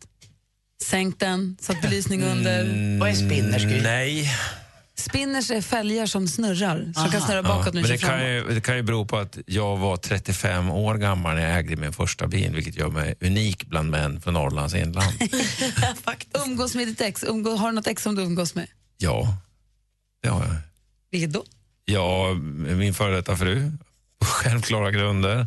[0.83, 2.65] Sänkt den, satt belysning under?
[3.01, 3.63] Vad är spinners?
[3.65, 4.31] Mm, Nej.
[4.97, 8.09] Spinners är fälgar som snurrar, som kan snurra bakåt Ja, när men du det kör
[8.09, 8.51] kan, framåt.
[8.51, 11.77] ju, det kan ju bero på att jag var 35 år gammal när jag ägde
[11.77, 15.13] min första bil, vilket gör mig unik bland män från Norrlands inland.
[16.47, 17.25] Umgås med ditt ex.
[17.25, 18.67] Umgå, har du något ex som du umgås med?
[18.99, 19.37] ja,
[20.23, 20.57] det har jag.
[21.11, 21.45] Vilket då?
[21.85, 22.35] Ja,
[22.75, 23.73] min före detta fru,
[24.25, 25.47] på självklara grunder.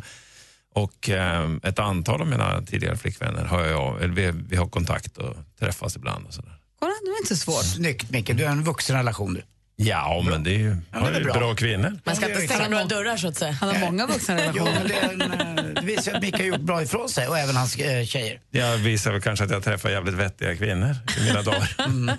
[0.74, 5.16] Och eh, ett antal av mina tidigare flickvänner har jag, eller vi, vi har kontakt
[5.18, 6.26] och träffas ibland.
[6.26, 6.52] Och sådär.
[6.80, 7.64] Kolla, det var inte så svårt.
[7.64, 9.42] Snyggt Micke, du är en vuxen relation du.
[9.80, 11.34] Ja, men det är ju Ja, det är bra.
[11.34, 11.54] bra.
[11.54, 11.98] kvinnor.
[12.04, 13.52] Man ska inte stänga några dörrar så att säga.
[13.52, 14.78] Han har många vuxna Jo, relationer.
[14.78, 17.28] men det, är en, eh, det visar ju att Micke har gjort bra ifrån sig
[17.28, 18.40] och även hans eh, tjejer.
[18.50, 21.70] Jag visar väl kanske att jag träffar jävligt vettiga kvinnor i mina dagar.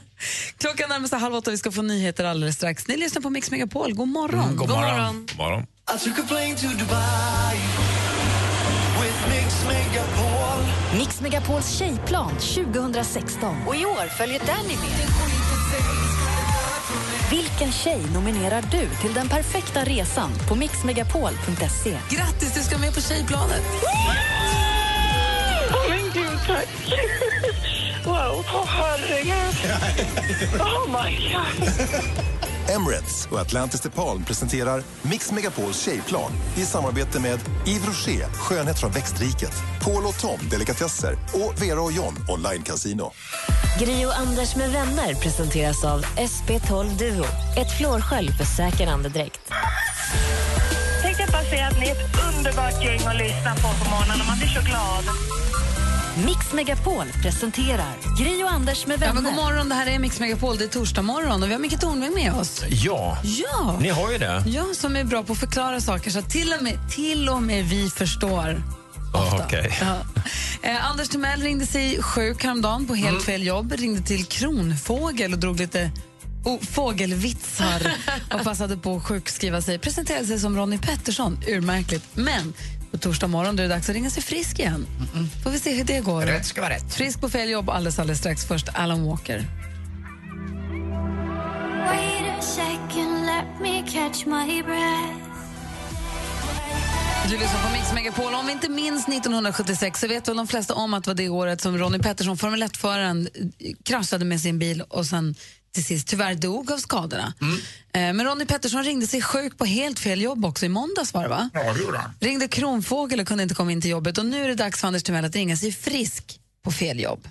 [0.58, 2.88] Klockan närmar sig halv åtta, vi ska få nyheter alldeles strax.
[2.88, 3.94] Ni lyssnar på Mix Megapol.
[3.94, 4.44] God morgon.
[4.44, 5.26] Mm, god morgon.
[5.30, 5.66] God morgon.
[5.92, 7.56] I took a plane to Dubai
[9.00, 10.64] with Mix Megapol.
[10.98, 13.56] Mix Megapols tjejplan 2016.
[13.68, 15.08] Och i år följer Danny med.
[17.32, 21.98] Vilken tjej nominerar du till den perfekta resan på mixmegapol.se?
[22.10, 23.64] Grattis, du ska med på tjejplanet.
[25.72, 26.68] Åh men gud, tack.
[28.06, 29.56] Wow, åh herregud.
[30.60, 31.70] Oh my god.
[32.76, 38.92] Emirates och Atlantis DePaul presenterar Mix Megapols tjejplan i samarbete med Yves Rocher, skönhet från
[38.92, 43.12] växtriket, Paul och Tom, delikatesser och Vera och John, online casino.
[43.80, 47.26] Gri och Anders med vänner presenteras av SP12 Duo.
[47.58, 49.52] Ett flårskölj för säker andedräkt.
[51.02, 54.22] Tänkte jag bara säga att ni är ett underbart gäng att lyssna på på morgonen
[54.22, 55.04] och man blir så glad.
[56.26, 59.14] Mix Megapol presenterar Gri och Anders med Ja, vänner.
[59.14, 60.58] men god morgon, det här är Mix Megapol.
[60.58, 62.64] Det är torsdag morgon och vi har Micke Tornving med oss.
[62.70, 63.78] Ja, Ja.
[63.82, 64.44] ni har ju det.
[64.48, 67.44] Ja, som är bra på att förklara saker så att till och med, till och
[67.44, 68.64] med vi förstår.
[69.14, 69.78] Ja, Okej.
[69.82, 69.98] Ja.
[70.70, 73.72] Eh, Anders Timell ringde sig sjuk häromdagen på helt fel jobb.
[73.78, 75.92] Ringde till Kronfågel och drog lite
[76.46, 77.92] oh, fågelvitsar
[78.34, 79.80] och passade på att sjukskriva sig.
[79.80, 81.40] Presenterade sig som Ronny Pettersson.
[81.48, 82.04] Urmärkligt.
[82.14, 82.54] Men
[82.92, 84.88] på torsdag morgon då är det dags att ringa sig frisk igen.
[85.44, 86.22] Får vi se hur det går.
[86.22, 86.94] Rätt ska vara rätt.
[86.94, 88.46] Frisk på fel jobb alldeles, alldeles strax.
[88.46, 89.46] Först Alan Walker.
[91.88, 95.30] Wait a second, let me catch my breath.
[97.30, 98.34] Du lyssnar på Mix Megapol.
[98.34, 101.30] Om vi inte minns 1976 så vet väl de flesta om att det var det
[101.30, 103.28] året som Ronny Pettersson, Formel 1-föraren,
[103.60, 105.36] eh, kraschade med sin bil och sen
[105.74, 107.34] till sist tyvärr dog av skadorna.
[107.94, 111.24] Eh, Men Ronny Pettersson ringde sig sjuk på helt fel jobb också i måndags var
[111.24, 111.50] det va?
[111.54, 112.12] Ja, det gjorde han.
[112.20, 114.88] Ringde Kronfågel och kunde inte komma in till jobbet och nu är det dags för
[114.88, 117.28] Anders Timell att ringa sig frisk på fel jobb.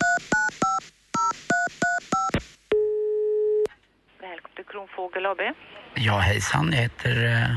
[4.21, 5.39] Välkommen till Kronfågel AB.
[5.95, 6.73] Ja, hejsan.
[6.73, 7.57] Jag heter eh,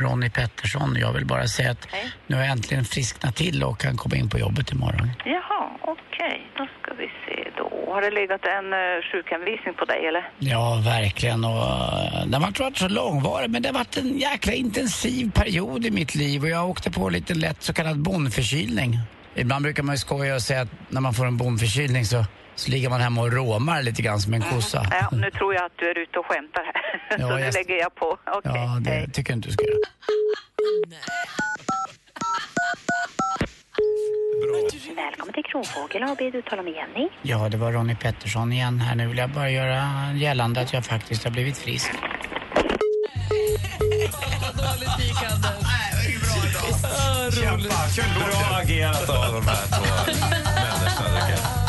[0.00, 0.96] Ronny Pettersson.
[1.00, 2.12] Jag vill bara säga att Hej.
[2.26, 5.10] nu har jag äntligen frisknat till och kan komma in på jobbet imorgon.
[5.24, 6.46] Jaha, okej.
[6.56, 7.92] Då ska vi se då.
[7.92, 10.30] Har det legat en uh, sjukhemvisning på dig eller?
[10.38, 11.44] Ja, verkligen.
[11.44, 15.86] Och, eh, det har varit så långvarig, men det har varit en jäkla intensiv period
[15.86, 18.98] i mitt liv och jag åkte på lite lätt så kallad bondförkylning.
[19.34, 22.24] Ibland brukar man ju skoja och säga att när man får en bondförkylning så,
[22.60, 24.86] så ligger man hemma och råmar lite grann som en kossa.
[24.90, 27.16] Ja, nu tror jag att du är ute och skämtar här.
[27.18, 28.06] Ja, Så nu jag- lägger jag på.
[28.26, 29.10] Okej, Ja, det hej.
[29.12, 29.76] tycker jag inte du ska göra.
[34.96, 36.18] Välkommen till Kronfågel AB.
[36.32, 37.08] Du talar med Jenny.
[37.22, 38.94] Ja, det var Ronny Pettersson igen här.
[38.94, 41.92] Nu vill jag bara göra gällande att jag faktiskt har blivit frisk.
[48.18, 50.12] Bra agerat av de här två
[50.54, 51.59] människorna.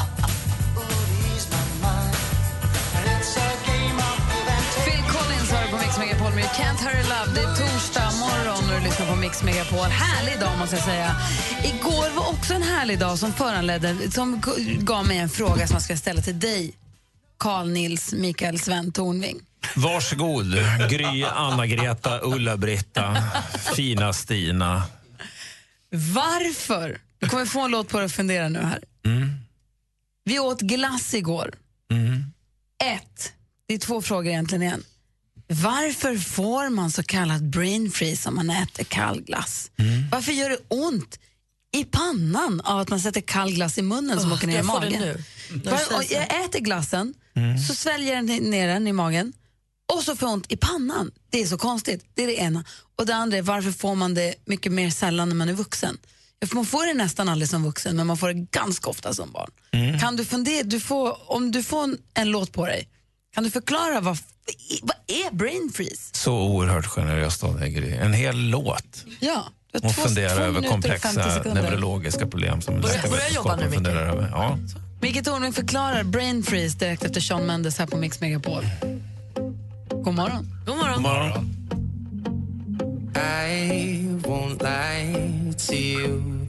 [6.32, 7.34] Megapol med Can't Hurry Love.
[7.36, 9.80] Det är torsdag morgon och du lyssnar på Mix Megapol.
[9.80, 11.16] Härlig dag måste jag säga.
[11.64, 14.42] Igår var också en härlig dag som föranledde, som
[14.80, 16.74] gav mig en fråga som jag ska ställa till dig,
[17.40, 19.40] Carl Nils Mikael Sven Tornving.
[19.76, 20.56] Varsågod,
[20.90, 23.18] Gry, Anna-Greta, Ulla-Britta,
[23.76, 24.84] fina Stina.
[25.90, 26.98] Varför?
[27.20, 28.80] Du kommer få en låt på dig att fundera nu här.
[29.06, 29.30] Mm.
[30.24, 31.54] Vi åt glass igår.
[31.92, 32.24] Mm.
[32.84, 33.34] Ett,
[33.68, 34.84] det är två frågor egentligen igen.
[35.54, 39.72] Varför får man så kallad brain freeze om man äter kall glass?
[39.78, 40.10] Mm.
[40.12, 41.20] Varför gör det ont
[41.74, 44.58] i pannan av att man sätter kall glass i munnen som Åh, åker ner i
[44.58, 45.02] jag får det magen?
[45.02, 45.72] nu.
[45.72, 46.14] Och så.
[46.14, 47.58] jag äter glassen, Mm.
[47.58, 49.34] så sväljer jag den ner den i magen
[49.93, 51.12] och så får jag ont i pannan.
[51.30, 52.06] Det är så konstigt.
[52.14, 52.64] Det är det ena.
[52.95, 55.97] Och det andra är varför får man det mycket mer sällan när man är vuxen?
[56.54, 59.52] Man får det nästan aldrig som vuxen, men man får det ganska ofta som barn.
[59.72, 59.99] Mm.
[59.99, 62.88] Kan du fundera, du får, om du får en, en låt på dig,
[63.34, 64.18] kan du förklara vad,
[64.82, 66.10] vad är brain freeze?
[66.12, 67.92] Så oerhört generöst av dig, Gry.
[67.94, 69.06] En hel låt.
[69.20, 74.30] Ja, har Och två- över minuter och 50 komplexa neurologiska problem som läkarvetenskapen funderar över.
[74.32, 74.58] Ja.
[75.02, 78.64] Micke Tornving förklarar brain freeze direkt efter Sean Mendes här på Mix Megapol.
[79.89, 80.48] God morgon.
[80.66, 80.94] God morgon.
[80.94, 81.56] God morgon.
[83.16, 86.41] I won't lie to you.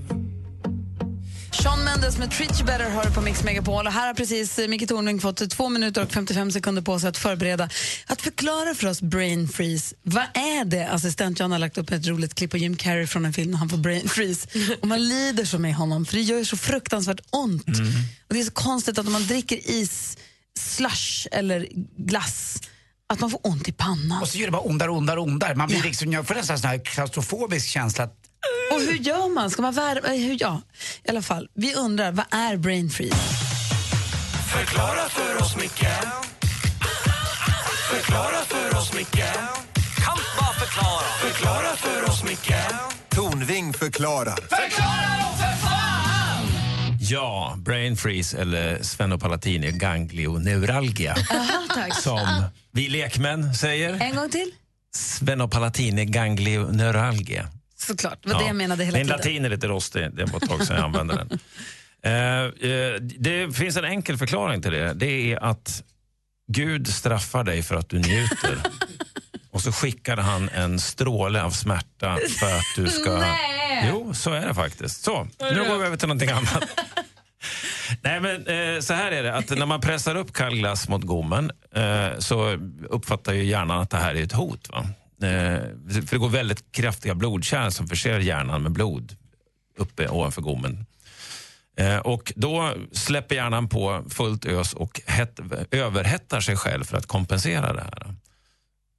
[1.62, 3.86] Sean Mendes med Treat You Better hör på Mix Megapol.
[3.86, 7.16] Och här har precis Micke Tornving fått två minuter och 55 sekunder på sig att
[7.16, 7.68] förbereda,
[8.06, 9.94] att förklara för oss brain freeze.
[10.02, 10.88] Vad är det?
[10.88, 13.58] Assistent John har lagt upp ett roligt klipp på Jim Carrey från en film när
[13.58, 14.48] han får brain freeze.
[14.80, 17.68] Och man lider så med honom, för det gör så fruktansvärt ont.
[18.28, 20.18] Och det är så konstigt att om man dricker is,
[20.58, 22.62] slush eller glass,
[23.06, 24.22] att man får ont i pannan.
[24.22, 25.54] Och så gör det bara ondare och ondare.
[25.54, 28.04] Man blir liksom, jag får nästan sån här klaustrofobisk känsla.
[28.04, 28.21] Att,
[28.72, 29.50] Och hur gör man?
[29.50, 30.08] Ska man värma?
[30.08, 30.60] eh, Hur, ja,
[31.04, 31.48] i alla fall.
[31.54, 33.16] Vi undrar, vad är brain freeze?
[34.52, 35.86] Förklara för oss, Micke
[37.90, 39.24] Förklara för oss, Micke
[40.04, 42.54] Kan bara förklara Förklara för oss, Micke
[43.08, 44.34] Tornving förklarar.
[44.36, 46.46] Förklara då för fan!
[47.00, 51.16] Ja, brain freeze eller sphenopalatini ganglioneuralgia.
[51.30, 51.94] Aha, tack.
[52.02, 54.00] Som vi lekmän säger.
[54.02, 54.50] En gång till.
[54.94, 57.48] Sphenopalatini ganglioneuralgia.
[57.86, 59.16] Såklart, det var det jag menade hela Min tiden.
[59.18, 61.38] latin är lite rostig, det var ett tag sedan jag använde den.
[62.04, 64.92] Eh, eh, det finns en enkel förklaring till det.
[64.94, 65.82] Det är att
[66.52, 68.58] Gud straffar dig för att du njuter.
[69.50, 73.16] Och så skickar han en stråle av smärta för att du ska...
[73.18, 73.88] Nej.
[73.88, 75.02] Jo, så är det faktiskt.
[75.04, 76.64] Så, nu går vi över till någonting annat.
[78.00, 81.02] Nej, men eh, så här är det, att när man pressar upp kall glass mot
[81.02, 82.58] gommen eh, så
[82.88, 84.68] uppfattar ju hjärnan att det här är ett hot.
[84.72, 84.86] Va?
[85.22, 85.60] Eh,
[85.92, 89.16] för det går väldigt kraftiga blodkärl som förser hjärnan med blod
[89.78, 90.86] uppe ovanför gommen.
[91.76, 97.06] Eh, och då släpper hjärnan på fullt ös och het, överhettar sig själv för att
[97.06, 98.14] kompensera det här.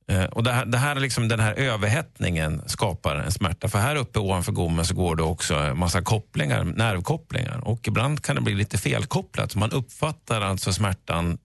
[0.08, 3.68] Eh, och det här, det här liksom, den här överhettningen skapar en smärta.
[3.68, 7.68] För här uppe ovanför gommen så går det också en massa kopplingar, nervkopplingar.
[7.68, 9.56] Och ibland kan det bli lite felkopplat.
[9.56, 11.38] Man uppfattar alltså smärtan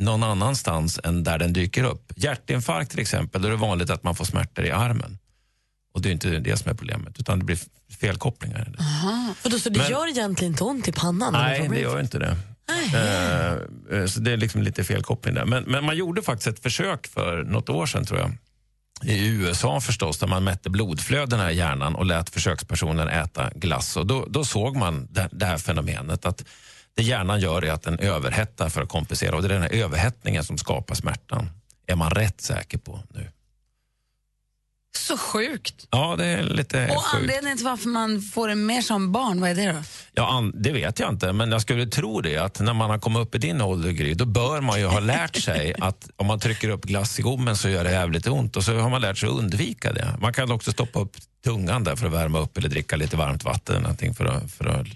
[0.00, 2.12] någon annanstans än där den dyker upp.
[2.16, 5.18] Hjärtinfarkt till exempel, då är det vanligt att man får smärtor i armen.
[5.94, 7.58] Och det är inte det som är problemet, utan det blir
[8.00, 8.74] felkopplingar.
[8.78, 9.34] Aha.
[9.44, 11.32] Och då, så det Men- gör egentligen inte ont i pannan?
[11.32, 12.36] Nej, det gör inte det.
[12.94, 15.44] Eh, så det är liksom lite felkoppling där.
[15.44, 18.32] Men, men man gjorde faktiskt ett försök för något år sedan tror jag.
[19.04, 23.96] I USA förstås, där man mätte blodflödena i hjärnan och lät försökspersonen äta glass.
[23.96, 26.44] Och då, då såg man det, det här fenomenet att
[27.00, 29.36] det hjärnan gör är att den överhettar för att kompensera.
[29.36, 31.50] Och det är den här överhettningen som skapar smärtan.
[31.86, 33.30] Är man rätt säker på nu.
[34.96, 35.86] Så sjukt.
[35.90, 37.14] Ja, det är lite Och sjukt.
[37.14, 39.78] anledningen till varför man får det mer som barn, vad är det då?
[40.12, 43.22] Ja, det vet jag inte, men jag skulle tro det att när man har kommit
[43.22, 46.40] upp i din ålder, Gry, då bör man ju ha lärt sig att om man
[46.40, 49.18] trycker upp glass i gommen så gör det jävligt ont och så har man lärt
[49.18, 50.16] sig att undvika det.
[50.20, 53.44] Man kan också stoppa upp tungan där för att värma upp eller dricka lite varmt
[53.44, 54.86] vatten eller någonting för att, för att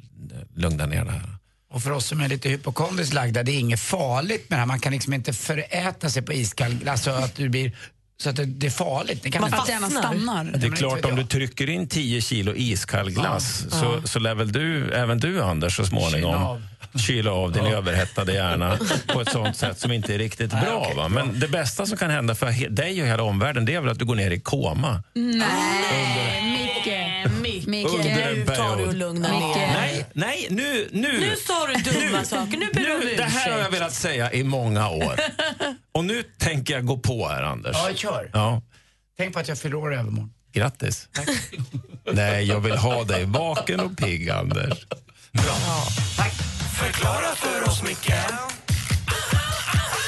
[0.54, 1.34] lugna ner det här.
[1.74, 4.66] Och för oss som är lite hypokondriskt lagda, det är inget farligt med det här.
[4.66, 7.72] Man kan liksom inte föräta sig på iskall glass så att du blir
[8.16, 9.22] så att det, det är farligt.
[9.22, 10.44] Det kan Man inte- att hjärnan stannar.
[10.44, 13.76] Det är klart, om du trycker in 10 kilo iskall glass Ja.
[13.80, 16.62] så, så lär väl du, även du Anders så Kyla småningom av.
[17.06, 18.78] kyla av din överhettade hjärna
[19.12, 20.92] på ett sånt sätt som inte är riktigt Nej, bra.
[20.94, 21.08] bra.
[21.08, 23.98] Men det bästa som kan hända för dig och hela omvärlden det är väl att
[23.98, 25.02] du går ner i koma.
[25.14, 27.03] Nej, Micke.
[27.66, 27.88] Micke.
[27.88, 30.88] Under en Nu tar du och lugnar ner Nej, nej, nu...
[30.92, 33.94] Nu, Nu sa du dumma saker, nu ber du om Det här har jag velat
[33.94, 35.20] säga i många år.
[35.92, 37.76] Och nu tänker jag gå på här, Anders.
[37.88, 38.30] Ja, kör.
[38.32, 38.62] Ja,
[39.16, 40.32] Tänk på att jag fyller år i övermorgon.
[40.52, 41.08] grattis.
[42.12, 44.86] Nej, jag vill ha dig vaken och pigg, Anders.
[46.78, 48.12] Förklara för oss, Micke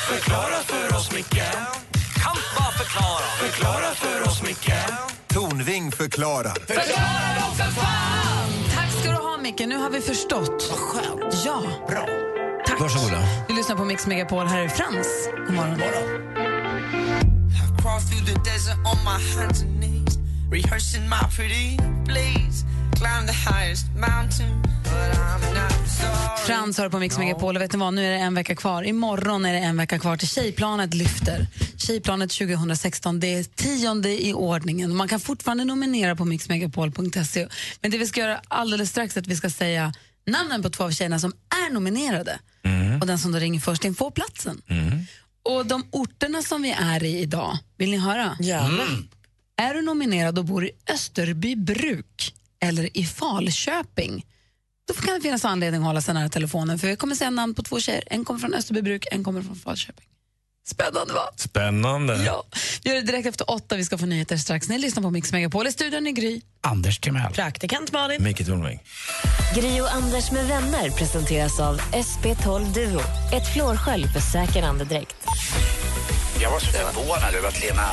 [0.08, 1.42] Förklara för oss, Micke
[2.22, 4.72] Kan bara förklara Förklara för oss, Micke
[5.36, 6.54] Tornving förklarar.
[6.54, 8.50] Förklara då för fan!
[8.74, 9.62] Tack ska du ha, Micke.
[9.66, 10.66] Nu har vi förstått.
[10.70, 11.34] Vad skönt.
[11.44, 11.62] Ja.
[11.88, 12.06] Bra.
[12.66, 12.80] Tack.
[12.80, 13.22] Varsågoda.
[13.48, 14.46] Du lyssnar på Mix Megapol.
[14.46, 15.28] Här är Frans.
[15.46, 15.76] God morgon.
[15.76, 15.78] I
[17.82, 20.18] crawl through the desert on my hands and knees,
[20.50, 21.76] rehearsing my pretty
[22.06, 22.64] please.
[23.96, 24.62] Mountain,
[26.46, 28.82] Frans hör på Mix Megapol och vet ni vad, nu är det en vecka kvar.
[28.82, 31.46] Imorgon är det en vecka kvar till Tjejplanet lyfter.
[31.76, 34.96] Tjejplanet 2016, det är tionde i ordningen.
[34.96, 37.48] Man kan fortfarande nominera på mixmegapol.se.
[37.80, 39.92] Men det vi ska göra alldeles strax är att vi ska säga
[40.26, 41.32] namnen på två av tjejerna som
[41.66, 42.38] är nominerade.
[43.00, 44.62] Och den som då ringer först in får platsen.
[45.42, 48.36] Och de orterna som vi är i idag, vill ni höra?
[48.40, 48.84] Gärna.
[49.56, 54.24] Är du nominerad och bor i Österbybruk eller i Falköping
[54.86, 57.54] då kan det finnas anledning att hålla sig nära telefonen för vi kommer säga namn
[57.54, 58.04] på två tjejer.
[58.06, 60.06] En kommer från Österbybruk, en kommer från Falköping.
[60.66, 61.30] Spännande va?
[61.36, 62.22] Spännande.
[62.24, 62.44] Ja.
[62.82, 63.76] Vi gör det direkt efter åtta.
[63.76, 64.68] Vi ska få nyheter strax.
[64.68, 65.66] Ni lyssnar på Mix Megapol.
[65.66, 66.40] I studion är Gry.
[66.60, 67.32] Anders Timell.
[67.32, 68.22] Praktikant Malin.
[68.22, 68.82] Micke Tornving.
[69.54, 73.00] Gri och Anders med vänner presenteras av SP12 Duo.
[73.32, 75.16] Ett flårskölj för säker andedräkt.
[76.42, 77.86] Jag var så förvånad över att Lena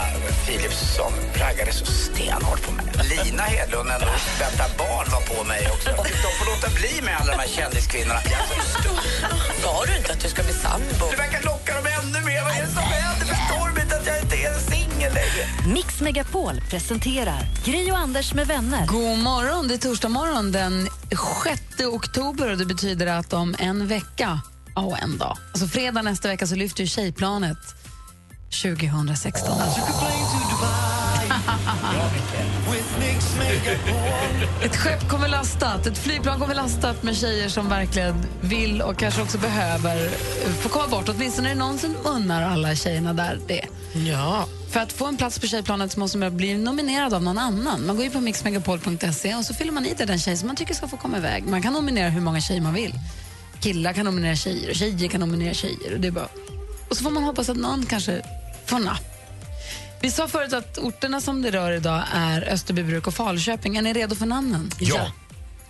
[0.45, 2.85] Philipsson raggade så stenhårt på mig.
[3.03, 4.07] Lina Hedlund, ändå
[4.39, 5.89] väntar barn, var på mig också.
[5.89, 8.19] De får låta bli med alla de här kändiskvinnorna.
[8.25, 8.99] Jag är så stor.
[9.61, 11.05] Sa du inte att du ska bli sambo?
[11.11, 12.41] Du verkar locka dem ännu mer.
[12.43, 13.25] Vad är det som händer?
[13.25, 15.73] Förstår de inte att jag inte är singel längre?
[15.73, 18.85] Mix Megapol presenterar Gry och Anders med vänner.
[18.87, 20.89] God morgon, det är torsdag morgon den
[21.43, 24.41] 6 oktober och det betyder att om en vecka,
[24.75, 27.57] ja och en dag, alltså fredag nästa vecka så lyfter ju Tjejplanet
[28.53, 29.61] 2016.
[34.63, 39.21] Ett skepp kommer lastat, ett flygplan kommer lastat med tjejer som verkligen vill och kanske
[39.21, 40.09] också behöver
[40.61, 41.09] få komma bort.
[41.09, 43.65] Åtminstone är det någon som unnar alla tjejerna där det.
[43.93, 44.45] Ja.
[44.69, 47.85] För att få en plats på Tjejplanet så måste man bli nominerad av någon annan.
[47.85, 50.55] Man går in på mixmegapol.se och så fyller man i det den tjej som man
[50.55, 51.43] tycker ska få komma iväg.
[51.47, 52.93] Man kan nominera hur många tjejer man vill.
[53.59, 55.93] Killar kan nominera tjejer och tjejer kan nominera tjejer.
[55.93, 56.27] Och, det är bara...
[56.89, 58.21] och så får man hoppas att någon kanske
[58.71, 59.13] napp.
[60.01, 63.75] Vi sa förut att orterna som det rör idag är Österbybruk och Falköping.
[63.77, 64.71] Är ni redo för namnen?
[64.79, 65.11] Ja.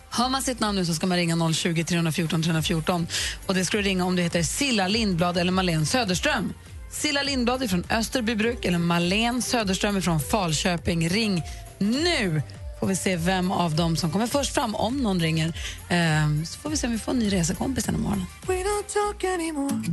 [0.09, 3.07] Hör man sitt namn nu så ska man ringa 020 314 314.
[3.45, 6.53] Och det ska du ringa om du heter Silla Lindblad eller Malene Söderström.
[6.91, 11.09] Silla Lindblad är från Österbybruk eller Malene Söderström är från Falköping.
[11.09, 11.43] Ring
[11.79, 12.41] nu!
[12.79, 15.53] Får vi se vem av dem som kommer först fram om någon ringer.
[15.89, 18.25] Ehm, så får vi se om vi får en ny resekompis den morgonen.
[18.47, 19.83] We don't talk anymore.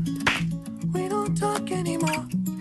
[0.95, 2.60] We don't talk anymore.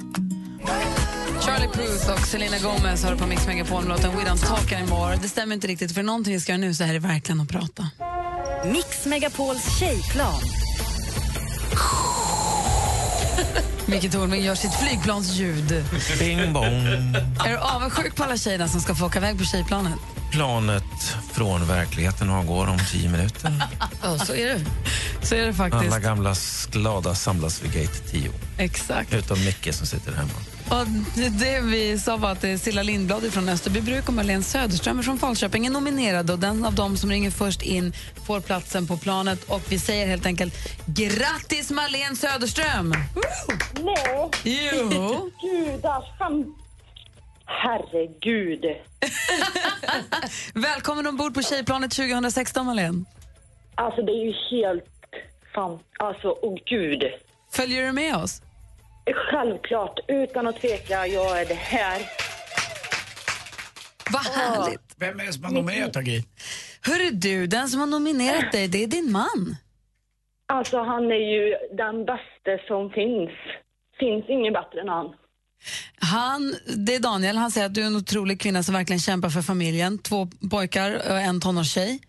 [1.45, 5.19] Charlie Puth och Selena Gomez har på Mix Megapol med låten We Don't Talk Anymore.
[5.21, 7.41] Det stämmer inte riktigt, för någonting vi ska göra nu så här är det verkligen
[7.41, 7.89] att prata.
[8.65, 10.33] Mix Megapols tjejplan.
[13.85, 15.83] Micke Tornving gör sitt flygplansljud.
[16.19, 16.65] Bing bong.
[17.45, 19.93] Är du avundsjuk på alla tjejerna som ska få åka iväg på tjejplanet?
[20.31, 20.83] Planet
[21.31, 23.63] från verkligheten avgår om tio minuter.
[24.03, 24.65] Ja, så är det.
[25.25, 25.85] Så är det faktiskt.
[25.85, 26.35] Alla gamla
[26.71, 28.31] glada samlas vid gate 10.
[28.57, 29.13] Exakt.
[29.13, 30.29] Utom Micke som sitter hemma.
[30.71, 30.87] Och
[31.39, 35.69] det, vi sa var att Silla Lindblad från Österbybruk och Marlene Söderström från Falköping är
[35.69, 37.93] nominerade och den av dem som ringer först in
[38.27, 40.53] får platsen på planet och vi säger helt enkelt
[40.85, 42.93] grattis Marlene Söderström!
[43.83, 44.29] Nej.
[44.43, 45.31] Jo.
[45.41, 46.55] Gudars han...
[47.45, 48.65] Herregud.
[50.53, 53.05] Välkommen ombord på Tjejplanet 2016 Marlene.
[53.75, 54.85] Alltså det är ju helt
[55.55, 55.79] fan...
[55.99, 57.03] Alltså, åh gud.
[57.51, 58.41] Följer du med oss?
[59.13, 62.01] Självklart, utan att tveka, jag är det här.
[64.11, 64.95] Vad härligt!
[64.97, 66.23] Vem är det som har nominerat Gry?
[66.81, 69.55] Hörru du, den som har nominerat dig, det är din man.
[70.53, 73.31] Alltså han är ju den bästa som finns.
[73.99, 75.15] Finns ingen bättre än han.
[75.99, 79.29] Han, det är Daniel, han säger att du är en otrolig kvinna som verkligen kämpar
[79.29, 79.99] för familjen.
[79.99, 81.99] Två pojkar och en tonårstjej.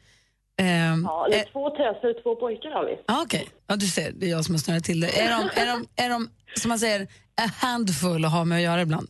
[0.60, 2.98] Ehm, Ja, det är två töser, två pojkar har vi.
[3.06, 5.20] Ja, Okej, ja, du ser, det är jag som har snurrat till det.
[5.20, 7.02] Är de, är, de, är de, som man säger,
[7.42, 9.08] a handful att ha med att göra ibland?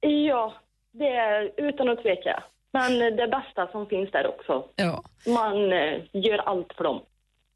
[0.00, 0.54] Ja,
[0.92, 2.42] det är utan att tveka.
[2.72, 4.64] Men det bästa som finns där också.
[4.76, 5.02] Ja.
[5.26, 7.00] Man eh, gör allt för dem.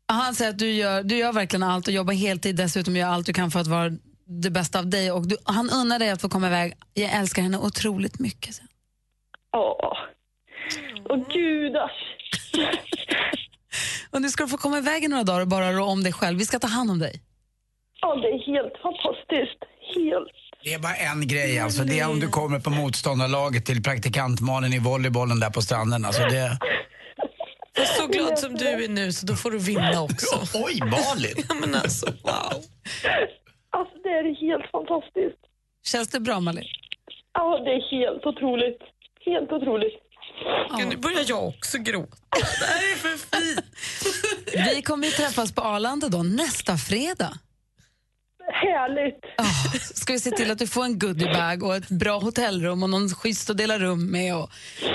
[0.06, 3.26] Han säger att du gör, du gör verkligen allt och jobbar heltid, dessutom gör allt
[3.26, 3.90] du kan för att vara
[4.24, 5.12] det bästa av dig.
[5.12, 6.72] Och du, han unnar dig att få komma iväg.
[6.94, 8.58] Jag älskar henne otroligt mycket.
[8.58, 8.68] han.
[9.62, 9.98] Åh.
[11.10, 12.17] Åh gudars.
[14.10, 16.12] Och nu ska du få komma iväg i några dagar och bara rå om dig
[16.12, 16.38] själv.
[16.38, 17.22] Vi ska ta hand om dig.
[18.00, 19.60] Ja, det är helt fantastiskt.
[19.94, 20.32] Helt.
[20.64, 21.84] Det är bara en grej alltså.
[21.84, 26.04] Det är om du kommer på motståndarlaget till praktikantmalen i volleybollen där på stranden.
[26.04, 26.58] Alltså det...
[27.74, 30.36] Jag är så glad som du är nu så då får du vinna också.
[30.66, 31.44] Oj, Malin!
[31.48, 32.62] ja, men alltså, wow.
[33.70, 35.42] Alltså det är helt fantastiskt.
[35.86, 36.64] Känns det bra, Malin?
[37.32, 38.82] Ja, det är helt otroligt.
[39.26, 39.96] Helt otroligt.
[40.44, 40.78] Ja.
[40.88, 42.16] Nu börjar jag också gråta.
[42.60, 43.64] Det här är för fint.
[44.74, 47.38] Vi kommer ju träffas på Arlanda då nästa fredag.
[48.52, 49.24] Härligt!
[49.98, 53.14] Ska vi se till att du får en goodiebag och ett bra hotellrum och någon
[53.14, 54.50] schysst att dela rum med och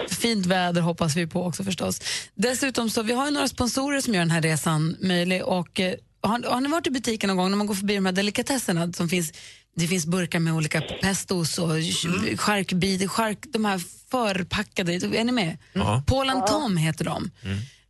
[0.09, 2.01] fint väder hoppas vi på också förstås.
[2.35, 5.93] Dessutom så vi har ju några sponsorer som gör den här resan möjlig och eh,
[6.21, 8.93] har, har ni varit i butiken någon gång när man går förbi de här delikatesserna
[8.93, 9.33] som finns
[9.75, 12.37] det finns burkar med olika pestos och mm.
[12.37, 15.57] charkbit, chark, de här förpackade, är ni med?
[15.73, 16.03] Ja.
[16.07, 17.31] Paul and Tom heter de.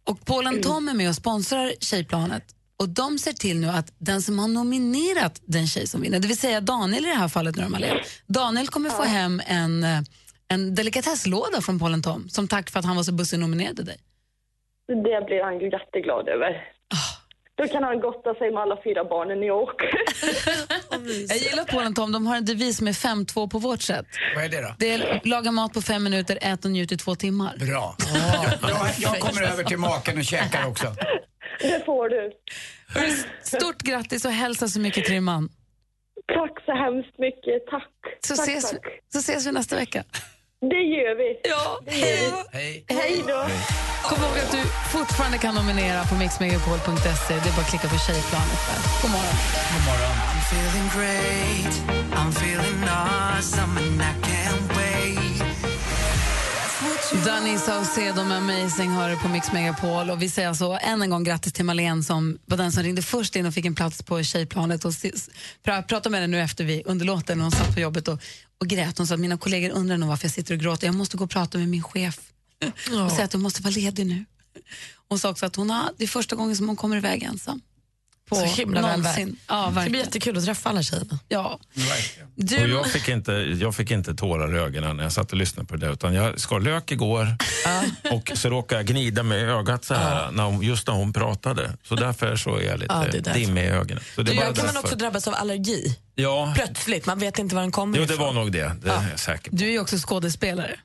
[0.04, 2.44] Och Paul and Tom är med och sponsrar Tjejplanet.
[2.78, 6.28] Och de ser till nu att den som har nominerat den tjej som vinner, det
[6.28, 7.98] vill säga Daniel i det här fallet nu Malin.
[8.28, 10.00] Daniel kommer få hem en, eh,
[10.48, 13.42] en delikatesslåda från Paul and Tom som tack för att han var så bussig och
[13.42, 13.98] nominerade dig.
[14.88, 16.74] Det blir han jätteglad över.
[17.56, 19.76] Då kan han gotta sig med alla fyra barnen i New York.
[21.30, 24.06] Jag gillar and Tom, de har en devis med 5-2 på vårt sätt.
[24.36, 24.76] Vad är det då?
[24.80, 27.58] Det är laga mat på fem minuter, ät och njut i två timmar.
[27.58, 27.96] Bra.
[28.62, 30.96] Jag, jag, jag kommer över till maken och käkar också.
[31.60, 32.32] Det får du.
[33.44, 35.50] Stort grattis och hälsa så mycket till din man.
[36.28, 37.68] Tack så hemskt mycket.
[37.70, 37.90] Tack.
[38.20, 38.82] Så, tack, ses, tack.
[39.14, 40.04] så ses vi nästa vecka.
[40.72, 41.30] Det gör vi.
[41.44, 42.58] Ja, det gör vi.
[42.58, 42.86] Hej.
[42.90, 43.40] Hej då.
[44.04, 44.62] Kom ihåg att du
[44.98, 47.34] fortfarande kan nominera på mixmegapol.se.
[47.44, 48.80] Det är bara att klicka på tjejplanet där.
[49.02, 49.38] God morgon.
[49.74, 50.16] God morgon.
[50.32, 51.74] I'm feeling great.
[52.20, 54.94] I'm feeling awesome and I can't wait.
[57.26, 60.10] Danny Saucedo med Amazing hör du på Mix Megapol.
[60.10, 63.02] Och vi säger alltså än en gång grattis till Malene som var den som ringde
[63.02, 64.86] först in och fick en plats på tjejplanet.
[64.86, 64.94] Och
[65.64, 68.20] pratade med henne nu efter vi underlåten när hon satt på jobbet och,
[68.64, 68.98] och grät.
[68.98, 70.88] Hon sa att mina kollegor undrar nog varför jag sitter och gråter.
[70.88, 72.20] Jag måste gå och prata med min chef
[73.06, 74.26] och säga att hon måste vara ledig nu.
[75.10, 77.62] Hon sa också att hon har, det är första gången som hon kommer iväg ensam.
[78.30, 79.36] På Så himla någonsin.
[79.48, 80.06] Ja, Det blir verkligen.
[80.06, 81.20] jättekul att träffa alla tjejerna.
[81.28, 81.60] Ja.
[82.36, 85.68] Och jag, fick inte, jag fick inte tårar i ögonen när jag satt och lyssnade
[85.68, 87.28] på det där, utan jag skar lök igår
[88.12, 91.72] och så råkade jag gnida med ögat så här, när hon, just när hon pratade.
[91.84, 94.04] Så därför så är jag lite Ja, dimmig i ögonen.
[94.16, 96.00] Så det Du, kan man också drabbas av allergi.
[96.16, 98.26] Ja, Plötsligt, man vet inte var den kommer jo, det ifrån.
[98.26, 98.76] var nog det.
[98.82, 99.56] Det är jag säker på.
[99.56, 100.76] Du är ju också skådespelare.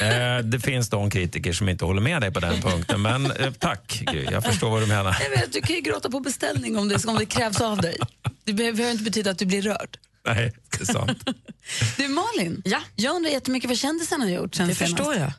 [0.00, 3.52] Eh, det finns de kritiker som inte håller med dig på den punkten, men eh,
[3.52, 5.16] tack jag förstår vad du menar.
[5.22, 7.96] Jag vet, du kan ju gråta på beställning om det, om det krävs av dig.
[8.44, 9.96] Det behöver inte betyda att du blir rörd.
[10.26, 11.18] Nej, det är sant.
[11.96, 12.80] Du Malin, ja.
[12.96, 14.96] jag undrar jättemycket vad kändisarna har gjort sen Det senast.
[14.96, 15.32] förstår jag.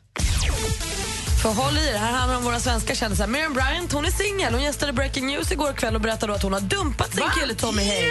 [1.42, 3.26] För håll i er, här handlar det om våra svenska kändisar.
[3.26, 4.52] Miriam Bryant hon är singel.
[4.54, 7.54] Hon gästade Breaking News igår kväll och berättade då att hon har dumpat sin kille
[7.54, 8.10] Tommy Haig.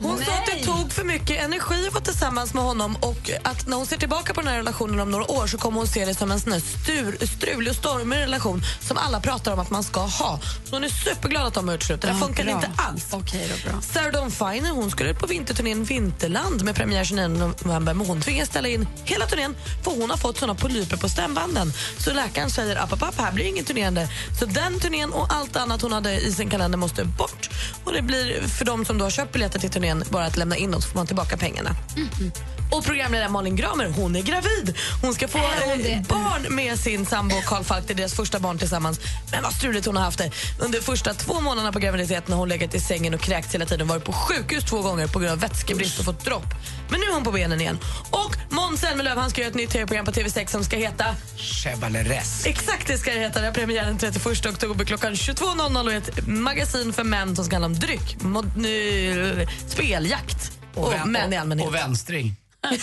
[0.00, 3.66] Hon sa att det tog för mycket energi att vara tillsammans med honom och att
[3.66, 6.04] när hon ser tillbaka på den här relationen om några år så kommer hon se
[6.04, 9.82] det som en sån stur, strulig och stormig relation som alla pratar om att man
[9.82, 10.40] ska ha.
[10.64, 12.00] Så hon är superglad att de har gjort slut.
[12.00, 13.06] Det Ja, funkar inte alls.
[13.10, 13.80] Okej då, bra.
[13.82, 17.28] Sarah Dawn Finer hon skulle på vinterturnén Vinterland med premiär 29
[17.64, 21.08] november men hon tvingas ställa in hela turnén för hon har fått såna polyper på
[21.08, 21.72] stämbanden.
[21.98, 24.08] Så läkaren säger app, app, app, här blir inget turnerande.
[24.40, 27.50] Så den turnén och allt annat hon hade i sin kalender måste bort.
[27.84, 30.56] Och det blir för de som då har köpt biljetter till turnén bara att lämna
[30.56, 31.70] in dem så får man tillbaka pengarna.
[32.70, 34.76] Och programledaren Malin Gramer, hon är gravid.
[35.02, 37.86] Hon ska få eh, barn med sin sambo Carl Falk.
[37.86, 39.00] Det är deras första barn tillsammans.
[39.30, 40.30] Men vad struligt hon har haft det.
[40.58, 43.86] Under första två månaderna på graviditeten har hon legat i sängen och kräkts hela tiden.
[43.86, 46.54] Varit på sjukhus två gånger på grund av vätskebrist och fått dropp.
[46.90, 47.78] Men nu är hon på benen igen.
[48.10, 51.04] Och Måns Zelmerlöw han ska göra ett nytt tv-program på TV6 som ska heta
[51.36, 52.50] Chevaleresque.
[52.50, 53.40] Exakt det ska det heta.
[53.40, 57.44] Det har premiär den 31 oktober klockan 22.00 och är ett magasin för män som
[57.44, 58.50] ska handla om dryck, mod,
[59.76, 61.68] speljakt och, vän- män i allmänhet.
[61.68, 62.36] Och vänstring.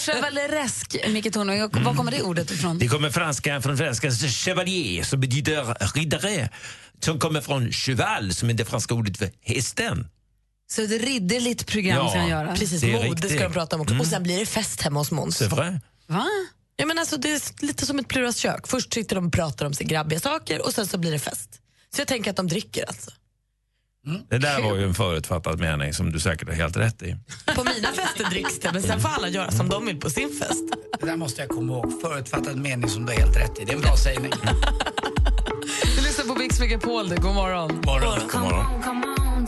[0.00, 2.78] Chevaleresk, Micke Tornving, och var kommer det ordet ifrån?
[2.78, 6.48] Det kommer franska, från franska chevalier som betyder riddare
[7.00, 10.08] som kommer från cheval som är det franska ordet för hästen.
[10.72, 12.56] Så ett ridderligt program Ja, ska han göra.
[12.56, 13.30] Precis, Det är mode riktigt.
[13.30, 13.98] ska de prata om också.
[13.98, 15.42] Och sen blir det fest hemma hos Måns.
[15.42, 15.80] Va?
[16.76, 18.66] Ja, men alltså, det är lite som ett Pluras kök.
[18.68, 21.50] Först sitter de och pratar om sig grabbiga saker och sen så blir det fest.
[21.94, 23.10] Så jag tänker att de dricker alltså.
[24.30, 27.16] Det där var ju en förutfattad mening som du säkert har helt rätt i.
[27.54, 30.28] På mina fester dricks det men sen får alla göra som de vill på sin
[30.28, 30.64] fest.
[31.00, 32.00] Det där måste jag komma ihåg.
[32.02, 33.64] Förutfattad mening som du har helt rätt i.
[33.64, 34.32] Det är en bra sägning.
[35.96, 37.70] Du lyssnar på Mix Megapol, god morgon.
[37.86, 38.82] Morgon, god morgon.
[38.82, 39.46] Come on,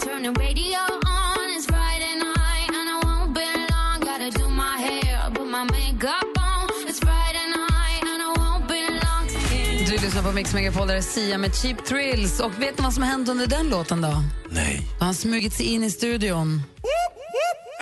[10.15, 12.41] lyssnar på Mix Megapol, där är Sia med Cheap Thrills.
[12.41, 14.25] Och vet ni vad som hänt under den låten då?
[14.51, 14.81] Nej.
[14.93, 16.62] Då har han smugit sig in i studion.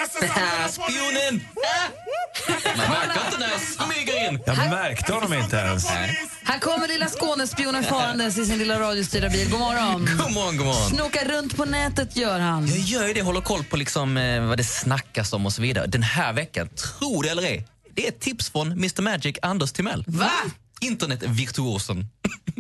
[0.68, 1.44] Spionen!
[2.76, 4.40] Man märker inte när jag smyger in.
[4.46, 5.86] Jag märkte honom inte ens.
[6.44, 9.50] Här kommer lilla Skånespionen farandes i sin lilla radiostyrda bil.
[9.50, 10.08] God morgon.
[10.18, 10.90] God morgon, god morgon.
[10.90, 12.66] Snokar runt på nätet gör han.
[12.66, 15.62] Jag gör ju det, håller koll på liksom, eh, vad det snackas om och så
[15.62, 15.86] vidare.
[15.86, 19.72] Den här veckan, tro det eller ej, det är ett tips från Mr Magic Anders
[19.72, 20.04] Timell.
[20.06, 20.30] Va?
[20.82, 22.06] Internetvirtuosen.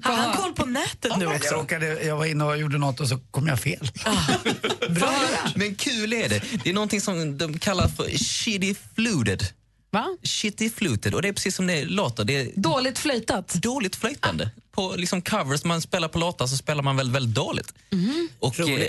[0.02, 1.54] Har han koll på nätet nu Jag, också?
[1.54, 3.90] råkade, jag var inne och gjorde något och så kom jag fel.
[5.54, 6.42] Men kul är det.
[6.64, 9.44] Det är någonting som de kallar för shitty fluted.
[9.90, 10.06] Va?
[10.22, 11.14] Shitty fluted.
[11.14, 12.24] Och det är precis som det låter.
[12.24, 13.54] Det är Dåligt flöjtat?
[13.54, 14.50] dåligt flöjtande.
[14.72, 17.74] På liksom covers man spelar på låtar så spelar man väldigt, väldigt dåligt.
[18.38, 18.86] Och, eh,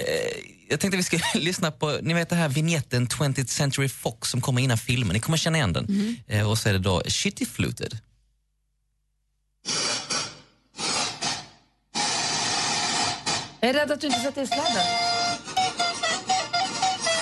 [0.69, 4.41] jag tänkte vi ska lyssna på ni vet det här vignetten 20th Century Fox som
[4.41, 5.13] kommer innan filmen.
[5.13, 6.17] Ni kommer känna igen den.
[6.27, 7.97] Eh, och så är det då Shitty Fluted.
[13.59, 14.83] Jag är rädd att du inte sätter i sladden.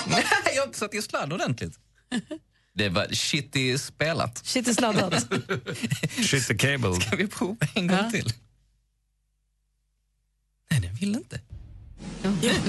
[0.06, 0.24] Nej,
[0.54, 1.78] jag har inte satt i sladd ordentligt.
[2.74, 4.46] Det var shitty spelat.
[4.46, 5.14] Shit i sladdat.
[6.10, 7.00] Shit the cable.
[7.00, 8.32] Ska vi prova en gång till?
[10.70, 11.40] Nej, den vill inte.
[12.22, 12.30] Nu!
[12.40, 12.60] Visst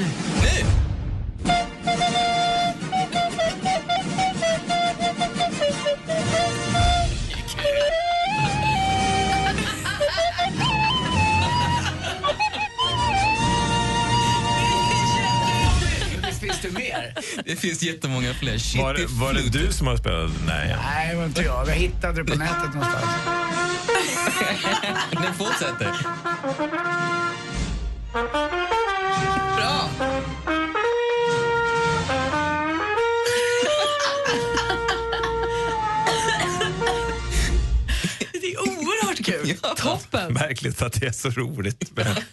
[16.64, 17.14] det mer?
[17.46, 18.58] Det finns jättemånga fler.
[18.58, 20.32] Shitty Var, det- var det du som har spelat?
[20.48, 20.76] Nej.
[20.84, 21.68] Nej, det var inte jag.
[21.70, 23.06] Jag hittade det på nätet någonstans.
[25.12, 25.92] Den fortsätter.
[29.56, 29.90] Bra!
[39.62, 39.76] Kul.
[39.78, 40.34] Toppen!
[40.34, 42.24] Märkligt att det är så roligt med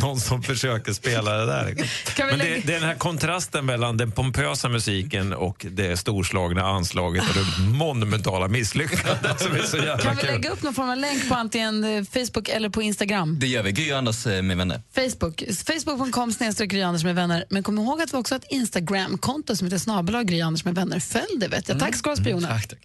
[0.00, 1.74] någon som försöker spela det där.
[2.18, 7.24] Men det, det är den här kontrasten mellan den pompösa musiken och det storslagna anslaget
[7.28, 10.30] och det monumentala misslyckandet som är så jävla Kan vi kul.
[10.30, 13.38] lägga upp någon form av länk på antingen eh, Facebook eller på Instagram?
[13.40, 13.72] Det gör vi.
[13.72, 14.82] Gry Anders eh, med vänner.
[14.94, 15.42] Facebook.
[15.66, 17.44] Facebook.com snedstreck Gry Anders med vänner.
[17.50, 20.74] Men kom ihåg att vi också har ett Instagram-konto som heter snabel Gry Anders med
[20.74, 21.00] vänner.
[21.00, 21.78] Följ det vet jag.
[21.78, 22.48] Tack ska du ha spioner.
[22.48, 22.78] Tack, tack.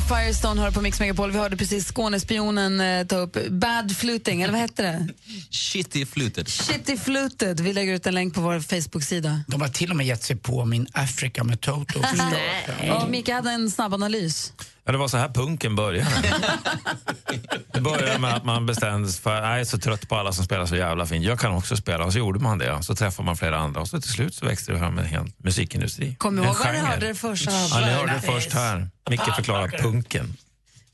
[0.00, 1.30] Firestone hör på Mix Megapol.
[1.30, 5.08] Vi hörde precis Skånespionen eh, ta upp Bad Fluting, eller vad hette det?
[5.50, 6.48] Shitty fluted.
[6.48, 7.60] Shitty Fluted.
[7.60, 9.40] Vi lägger ut en länk på vår Facebook-sida.
[9.46, 11.98] De har till och med gett sig på min Africa med Toto.
[11.98, 12.04] Och
[13.32, 14.52] hade en snabb analys.
[14.90, 16.10] Ja, det var så här punken började.
[17.72, 20.44] Det började med att man bestämde sig för jag är så trött på alla som
[20.44, 21.24] spelar så jävla fint.
[21.24, 22.04] Jag kan också spela.
[22.04, 22.82] Och så gjorde man det.
[22.82, 25.32] Så träffade man flera andra och så till slut så växte det fram en hel
[25.36, 26.14] musikindustri.
[26.18, 26.78] Kom ihåg var genre.
[26.78, 27.48] hörde det först.
[27.70, 28.88] Ja, ni hörde det först här.
[29.10, 30.36] Micke förklarar punken.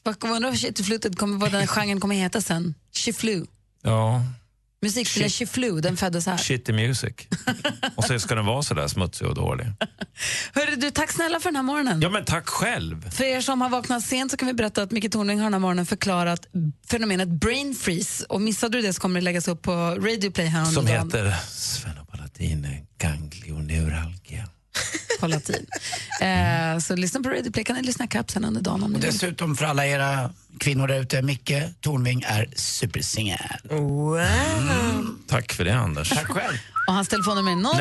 [0.03, 0.51] Vad undrar
[1.09, 2.75] vad kommer, den genren kommer heta sen?
[2.93, 3.47] Shiflu.
[3.83, 4.23] Ja,
[4.87, 6.37] Musikstilen Shiflu, den föddes här.
[6.39, 7.13] shitty music.
[7.97, 9.67] Och så ska den vara så där smutsig och dålig.
[10.55, 12.01] Hörru, du, tack snälla för den här morgonen.
[12.03, 13.11] Ja, men tack själv.
[13.11, 15.53] För er som har vaknat sent så kan vi berätta att Micke Tornving har den
[15.55, 16.47] här morgonen förklarat
[16.91, 18.25] fenomenet brain freeze.
[18.29, 21.07] Och missade du det så kommer det läggas upp på Radio Play här Som dagen.
[21.07, 24.49] heter sfenopalatine ganglioneuralgia.
[25.21, 25.67] på latin.
[26.21, 29.01] Eh, så lyssna på Radio Play, kan ni lyssna kapp sen under dagen om ni
[29.01, 33.39] dessutom för alla era kvinnor där ute, Micke Tornving är supersingel.
[33.71, 34.21] Wow.
[35.27, 36.09] Tack för det, Anders.
[36.09, 36.57] Tack själv.
[36.87, 37.77] Och hans telefonnummer är 070...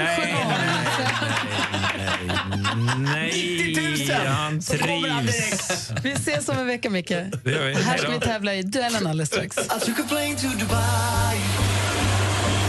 [2.98, 5.92] Nej, han Så kommer han trivs.
[6.04, 7.10] Vi ses om en vecka, Micke.
[7.44, 7.74] Det gör vi.
[7.74, 9.58] Här ska vi tävla i duellen alldeles strax.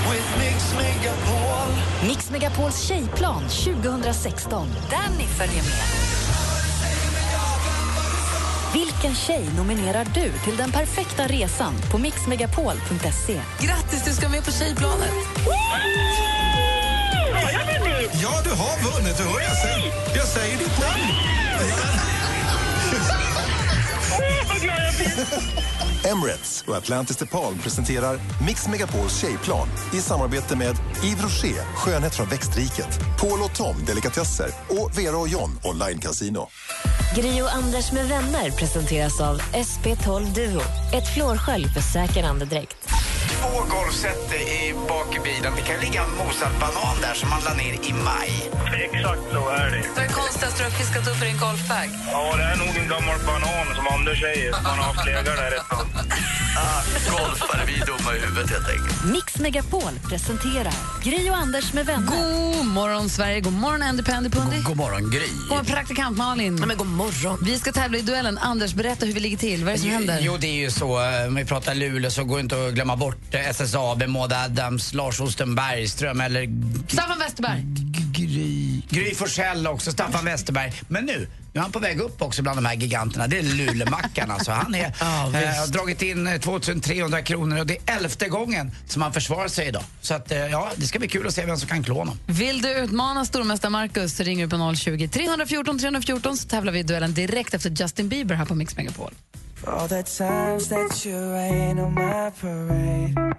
[0.09, 1.73] Mix Megapol.
[2.09, 4.69] Mix Megapols tjejplan 2016.
[4.91, 5.73] Danny följer med.
[8.73, 13.41] Vilken tjej nominerar du till den perfekta resan på mixmegapol.se?
[13.61, 15.11] Grattis, du ska med på tjejplanet.
[18.23, 19.17] Ja, du har vunnit.
[19.17, 19.93] Du hör jag säger.
[20.17, 21.13] Jag säger ditt namn.
[26.13, 32.29] Emirates och Atlantis DePaul presenterar Mix Megapols tjejplan i samarbete med Yves Rocher, skönhet från
[32.29, 36.49] växtriket, Paul och Tom, delikatesser och Vera och John, online casino.
[37.17, 40.61] Gri och Anders med vänner presenteras av SP12 Duo.
[40.95, 42.77] Ett flårskölj för säker andedräkt.
[43.41, 45.53] Två golfset i bak i bilen.
[45.57, 48.33] Det kan ligga en mosad banan där som man la ner i maj.
[48.85, 49.83] Exakt så är det.
[49.95, 51.89] Vad är det konstigaste du har fiskat upp i din golfbag?
[52.13, 54.53] Ja, det är nog en gammal banan som Anders säger.
[54.53, 55.96] Man har haft legat där ett tag.
[57.11, 59.05] Golfare, vi är dumma i huvudet helt enkelt.
[59.05, 60.73] Mix Megapol presenterar
[61.05, 62.07] Gry och Anders med vänner.
[62.57, 63.41] God morgon, Sverige.
[63.41, 64.63] God morgon, Andy Pandy Pundy.
[64.63, 65.27] God morgon, Gry.
[65.29, 66.55] God morgon, praktikant Malin.
[66.55, 67.39] Men god morgon.
[67.43, 68.39] Vi ska tävla i duellen.
[68.39, 69.65] Anders, berätta hur vi ligger till.
[69.65, 70.19] Vad är det som händer?
[70.21, 71.03] Jo, det är ju så.
[71.03, 74.33] eh, Om vi pratar Luleå så går det inte att glömma bort eh, SSAB, Maud
[74.33, 76.49] Adams, Lars Osten Bergström eller
[76.93, 77.65] Staffan Westerberg.
[78.37, 80.73] Gry, Gry Forssell också, Staffan Westerberg.
[80.89, 83.27] Men nu, nu är han på väg upp också bland de här giganterna.
[83.27, 84.51] Det är Lulemackan alltså.
[84.53, 88.71] Han är, Ja, eh, har dragit in eh, 2300 kronor och det är elfte gången
[88.87, 89.83] som han försvarar sig idag.
[90.01, 92.19] Så att, eh, ja, det ska bli kul att se vem som kan klå honom.
[92.27, 96.79] Vill du utmana stormästare Marcus så ringer du på 020 314 314 så tävlar vi
[96.79, 99.15] i duellen direkt efter Justin Bieber här på Mix Megapol.
[99.67, 103.37] All the times that you rain on my parade.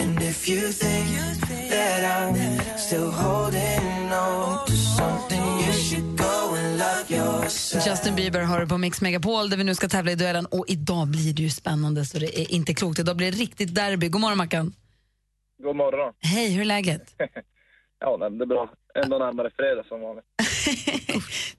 [0.00, 6.78] And if you think that I'm still holding on to something, you should go and
[6.78, 7.86] love yourself.
[7.86, 10.64] Justin Bieber har du på Mix Megapol där vi nu ska tävla i duellen och
[10.68, 12.98] idag blir det ju spännande så det är inte klokt.
[12.98, 14.08] Idag blir det riktigt derby.
[14.08, 14.72] God morgon Mackan.
[15.62, 16.12] God morgon.
[16.20, 17.14] Hej, hur är läget?
[18.00, 18.70] Ja, men det är bra.
[19.04, 20.24] Ändå närmare fredag som vanligt.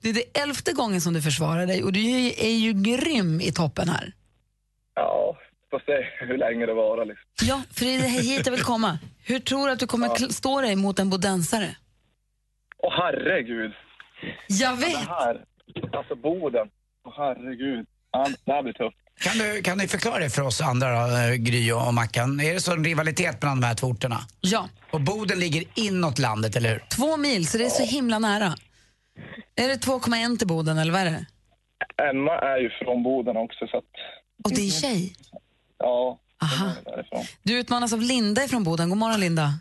[0.00, 2.72] Det är det elfte gången som du försvarar dig och du är ju, är ju
[2.72, 4.12] grym i toppen här.
[4.94, 5.36] Ja,
[5.80, 7.24] får se hur länge det varar liksom.
[7.42, 8.98] Ja, för det är hit jag vill komma.
[9.24, 11.76] Hur tror du att du kommer kl- stå dig mot en bodensare?
[12.78, 13.72] Åh herregud.
[14.48, 14.92] Jag vet.
[14.92, 15.44] Det här,
[15.92, 16.68] alltså Boden.
[17.04, 17.86] Åh herregud.
[18.12, 18.96] Ja, det här blir tufft.
[19.20, 22.40] Kan du, kan du förklara det för oss andra då, eh, Gry och Mackan?
[22.40, 24.18] Är det så en rivalitet mellan de här två orterna?
[24.40, 24.68] Ja.
[24.90, 26.78] Och Boden ligger inåt landet, eller hur?
[26.96, 28.54] Två mil, så det är så himla nära.
[29.56, 31.26] Är det 2,1 till Boden eller vad är det?
[32.10, 33.84] Emma är ju från Boden också så att,
[34.44, 35.14] Och det är tjej?
[35.78, 36.18] Ja.
[36.42, 36.72] Aha.
[37.42, 38.88] Du utmanas av Linda från Boden.
[38.88, 39.52] God morgon Linda.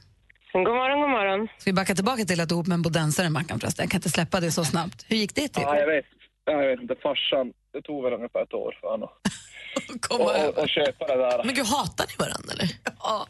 [0.54, 1.48] God morgon, god morgon.
[1.58, 3.84] Ska vi backa tillbaka till att du ihop med en bodensare Mackan förresten?
[3.84, 5.06] Jag kan inte släppa det så snabbt.
[5.08, 5.64] Hur gick det till?
[5.64, 6.06] Ja, jag vet.
[6.46, 9.10] Ja, Jag vet inte, farsan, det tog väl ungefär ett år för honom.
[10.10, 11.44] och, och, och köpa det där.
[11.44, 12.70] Men gud, hatar ni varandra eller?
[13.00, 13.28] Ja.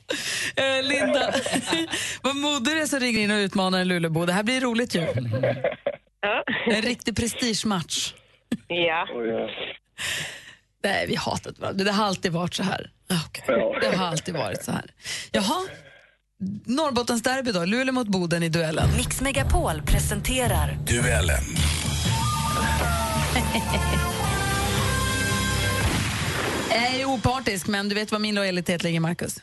[0.56, 1.34] Eh, Linda,
[2.24, 4.26] vad modig du är som ringer in och utmanar en Lulebo.
[4.26, 5.02] Det här blir roligt ju.
[6.66, 8.14] En riktig prestigematch.
[8.68, 9.08] Ja.
[10.86, 11.84] Nej, vi hatar inte varandra.
[11.84, 12.92] Det har alltid varit så här.
[13.82, 14.92] Det har alltid varit så här.
[15.32, 15.66] Jaha,
[16.66, 17.66] Norrbottens derby då.
[17.66, 18.90] Luleå mot Boden i duellen.
[18.98, 21.44] Mix Megapol presenterar Duellen.
[26.70, 29.42] Jag är opartisk, men du vet vad min lojalitet ligger, Marcus?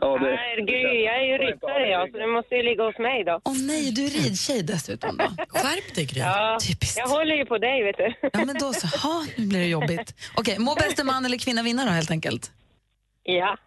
[0.00, 0.36] Ja, det...
[0.36, 3.40] Herregud, jag är ju ryttare jag, så det måste ju ligga hos mig då.
[3.44, 5.28] Åh nej, du är ridtjej dessutom då.
[5.48, 6.20] Skärp dig, Gry.
[6.20, 6.58] Ja,
[6.96, 8.28] jag håller ju på dig, vet du.
[8.32, 8.86] Ja, men då så.
[9.08, 10.14] Ha, nu blir det jobbigt.
[10.36, 12.52] Okej, må bäste man eller kvinna vinna då helt enkelt.
[13.22, 13.58] Ja.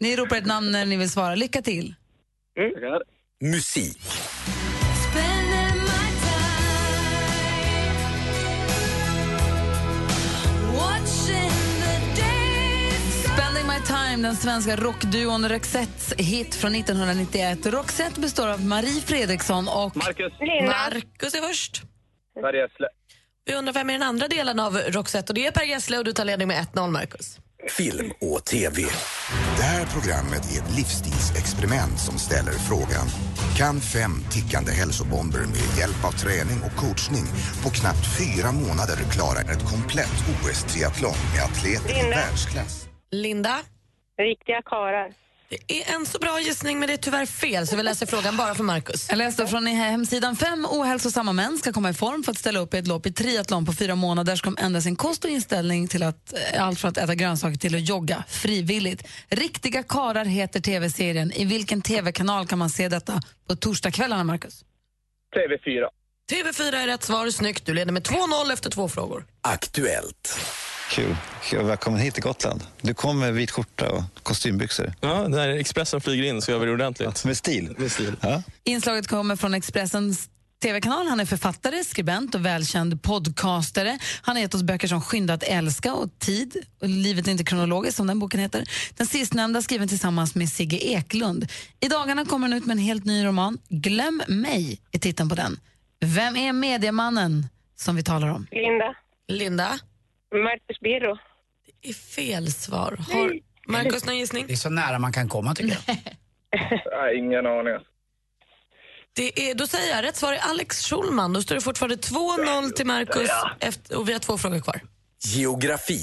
[0.00, 1.34] Ni ropar ett namn när ni vill svara.
[1.34, 1.94] Lycka till.
[3.40, 4.02] Musik.
[13.80, 17.66] My time, den svenska rockduon Roxettes hit från 1991.
[17.66, 19.96] Roxette består av Marie Fredriksson och...
[19.96, 20.32] Marcus.
[20.66, 21.82] Marcus är först.
[22.34, 22.86] Per Gessle.
[23.44, 26.04] Vi undrar vem är den andra delen av Roxette och det är Per Gessle och
[26.04, 27.38] du tar ledning med 1-0 Marcus.
[27.68, 28.82] Film och TV.
[29.56, 33.06] Det här programmet är ett livsstilsexperiment som ställer frågan
[33.56, 37.24] Kan fem tickande hälsobomber med hjälp av träning och coachning
[37.62, 42.89] på knappt fyra månader klara ett komplett OS-triathlon med atleter i världsklass?
[43.10, 43.58] Linda?
[44.18, 45.12] Riktiga karar.
[45.48, 48.36] Det är en så bra gissning men det är tyvärr fel så vi läser frågan
[48.36, 49.08] bara för Marcus.
[49.08, 52.74] Jag läste från hemsidan fem ohälsosamma män ska komma i form för att ställa upp
[52.74, 54.36] i ett lopp i triathlon på fyra månader.
[54.36, 57.58] Ska de ändra sin kost och inställning till att, eh, allt från att äta grönsaker
[57.58, 59.08] till att jogga frivilligt.
[59.28, 61.32] Riktiga karar heter tv-serien.
[61.32, 64.64] I vilken tv-kanal kan man se detta på torsdagskvällarna, Marcus?
[65.36, 65.88] TV4.
[66.32, 67.66] TV4 är rätt svar, snyggt.
[67.66, 69.24] Du leder med 2-0 efter två frågor.
[69.40, 70.38] Aktuellt.
[70.90, 71.16] Kul.
[71.42, 71.64] Kul.
[71.64, 72.62] Välkommen hit till Gotland.
[72.80, 74.92] Du kom med vit skjorta och kostymbyxor.
[75.00, 77.24] Ja, när Expressen flyger in så gör vi det ordentligt.
[77.24, 77.74] Med stil.
[77.78, 78.16] Med stil.
[78.20, 78.42] Ja.
[78.64, 80.28] Inslaget kommer från Expressens
[80.62, 81.06] tv-kanal.
[81.06, 83.98] Han är författare, skribent och välkänd podcastare.
[84.22, 87.44] Han har gett oss böcker som Skynda att älska och Tid och Livet är inte
[87.44, 88.64] kronologiskt som den boken heter.
[88.96, 91.46] Den sistnämnda skriven tillsammans med Sigge Eklund.
[91.80, 93.58] I dagarna kommer han ut med en helt ny roman.
[93.68, 95.60] Glöm mig är titeln på den.
[96.00, 98.46] Vem är mediemannen som vi talar om?
[98.50, 98.94] Linda.
[99.28, 99.78] Linda?
[100.34, 101.18] Marcus Birro.
[101.82, 102.96] Det är fel svar.
[103.12, 103.32] Har
[103.66, 104.46] Marcus någon gissning?
[104.46, 105.96] Det är så nära man kan komma tycker jag.
[106.92, 107.74] Nej, ingen aning.
[109.16, 111.32] Det är, då säger jag rätt svar är Alex Schulman.
[111.32, 114.80] Då står det fortfarande 2-0 till Marcus efter, och vi har två frågor kvar.
[115.24, 115.98] Geografi.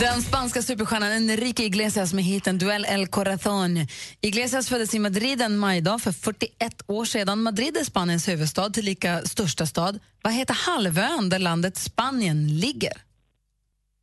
[0.00, 3.86] Den spanska superstjärnan Enrique Iglesias med hiten Duell El Corazón.
[4.20, 7.42] Iglesias föddes i Madrid en majdag för 41 år sedan.
[7.42, 10.00] Madrid är Spaniens huvudstad, tillika största stad.
[10.22, 12.92] Vad heter halvön där landet Spanien ligger?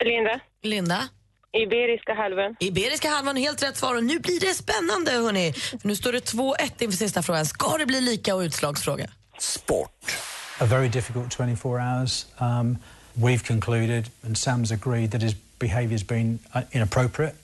[0.03, 0.39] Linda.
[0.63, 1.09] Linda?
[1.51, 2.55] Iberiska halvön.
[2.59, 3.95] Iberiska halvön, helt rätt svar.
[3.95, 5.53] Och nu blir det spännande, hörni.
[5.53, 7.45] För nu står det 2-1 inför sista frågan.
[7.45, 9.07] Ska det bli lika och utslagsfråga?
[9.39, 10.15] Sport.
[10.59, 12.25] a very difficult 24 hours.
[12.39, 12.77] Um,
[13.13, 17.36] we've concluded, and Sam's agreed, that his behaviour has been uh, inappropriate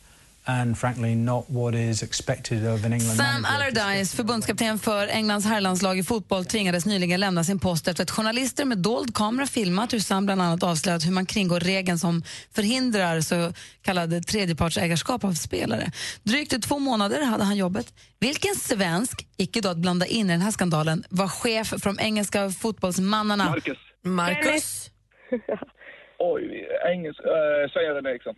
[0.45, 3.45] and frankly not what is expected of an England Sam.
[3.45, 8.66] Allardyce, förbundskapten för Englands herrlandslag i fotboll, tvingades nyligen lämna sin post efter att journalister
[8.66, 13.22] med dold kamera filmat hur Sam bland annat avslöjat hur man kringgår regeln som förhindrar
[13.22, 15.91] så kallade tredjepartsägarskap av spelare.
[16.24, 17.93] Drygt två månader hade han jobbet.
[18.20, 21.99] Vilken svensk, icke då att blanda in i den här skandalen, var chef för de
[21.99, 23.49] engelska fotbollsmannarna?
[23.49, 23.78] Marcus.
[24.03, 24.89] Marcus.
[26.20, 27.20] Oj, engelsk...
[27.20, 28.36] Uh, Sven-Göran Eriksson.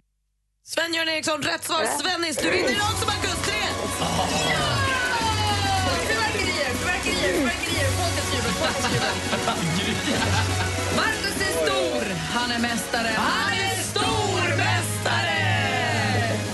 [0.64, 1.86] Sven-Göran Eriksson, rätt svar.
[2.02, 3.54] Svennis, du vinner också Marcus 3!
[6.08, 8.86] Fyrverkerier, fyrverkerier, fyrverkerier, folkets jubel, folkets
[9.80, 10.20] jubel.
[11.02, 12.04] Marcus är stor,
[12.38, 13.08] han är mästare.
[13.18, 15.42] Han är stormästare!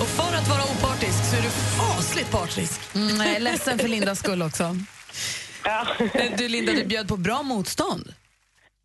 [0.01, 2.95] Och för att vara opartisk så är du fasligt partisk.
[2.95, 4.75] Mm, jag är ledsen för Lindas skull också.
[6.37, 8.13] Du Linda, du bjöd på bra motstånd.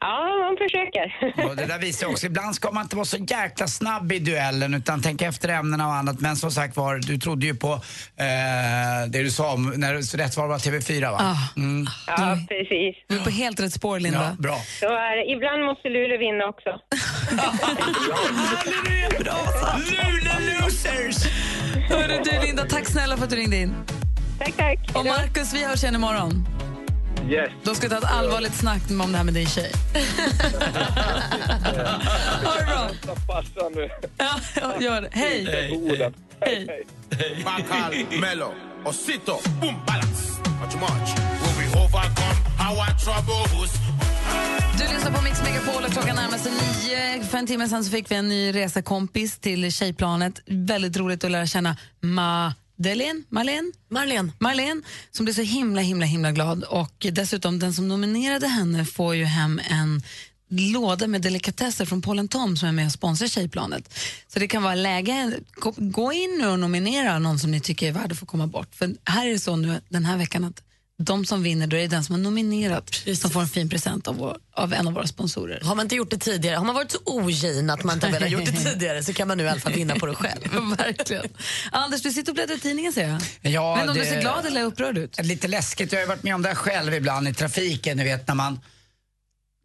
[0.00, 1.34] Ja, man försöker.
[1.48, 4.74] Och det där visar också, ibland ska man inte vara så jäkla snabb i duellen
[4.74, 6.20] utan tänka efter ämnena och annat.
[6.20, 10.16] Men som sagt var, du trodde ju på eh, det du sa om, när så
[10.16, 11.18] rätt svar var TV4 va?
[11.20, 11.60] Ah.
[11.60, 11.86] Mm.
[12.06, 12.96] Ja, precis.
[13.08, 14.22] Du är på helt rätt spår, Linda.
[14.24, 14.58] Ja, bra.
[14.80, 15.32] Så är det.
[15.32, 16.70] Ibland måste Luleå vinna också.
[19.90, 21.16] Luleå losers!
[21.88, 23.74] Hörru, du Linda, tack snälla för att du ringde in.
[24.38, 24.78] Tack, tack.
[24.94, 26.46] Och Marcus, vi hörs igen imorgon.
[27.30, 27.50] Yes.
[27.62, 29.72] Då ska vi ta ett allvarligt snack om det här med din tjej.
[32.44, 32.90] ha det bra.
[33.26, 33.90] Farsan nu.
[34.18, 34.40] Ja,
[34.80, 35.08] gör det.
[35.12, 35.46] Hej.
[36.40, 36.86] Hej.
[38.20, 38.54] Mello,
[38.84, 40.32] Osito, boom, balance.
[40.70, 41.16] Too much.
[41.42, 43.72] Will we overcome our troubles?
[44.78, 47.24] Du lyssnar på Mix Megapol och klockan närmar sig nio.
[47.24, 50.42] För en timme sen så fick vi en ny resekompis till tjejplanet.
[50.46, 51.76] Väldigt roligt att lära känna
[52.76, 53.72] Madeleine, Marlene?
[53.88, 54.32] Marlene.
[54.38, 56.64] Marlene, som blev så himla, himla, himla glad.
[56.64, 60.02] Och dessutom, den som nominerade henne får ju hem en
[60.48, 63.94] låda med delikatesser från Paul Tom som är med och sponsrar Tjejplanet.
[64.28, 65.32] Så det kan vara läge,
[65.76, 68.74] gå in nu och nominera någon som ni tycker är värd att få komma bort.
[68.74, 70.62] För här är det så nu den här veckan att
[70.98, 74.08] de som vinner, då är det den som har nominerat som får en fin present
[74.08, 75.60] av, vår, av en av våra sponsorer.
[75.60, 78.26] Har man inte gjort det tidigare, har man varit så ogin att man inte har
[78.26, 80.42] gjort det tidigare så kan man nu i alla fall vinna på det själv.
[80.78, 81.26] Verkligen.
[81.72, 83.52] Anders, du sitter och bläddrar i tidningen ser jag.
[83.52, 85.18] Ja, Men om du det- ser glad eller upprörd ut?
[85.24, 88.04] Lite läskigt, jag har ju varit med om det här själv ibland i trafiken, ni
[88.04, 88.60] vet när man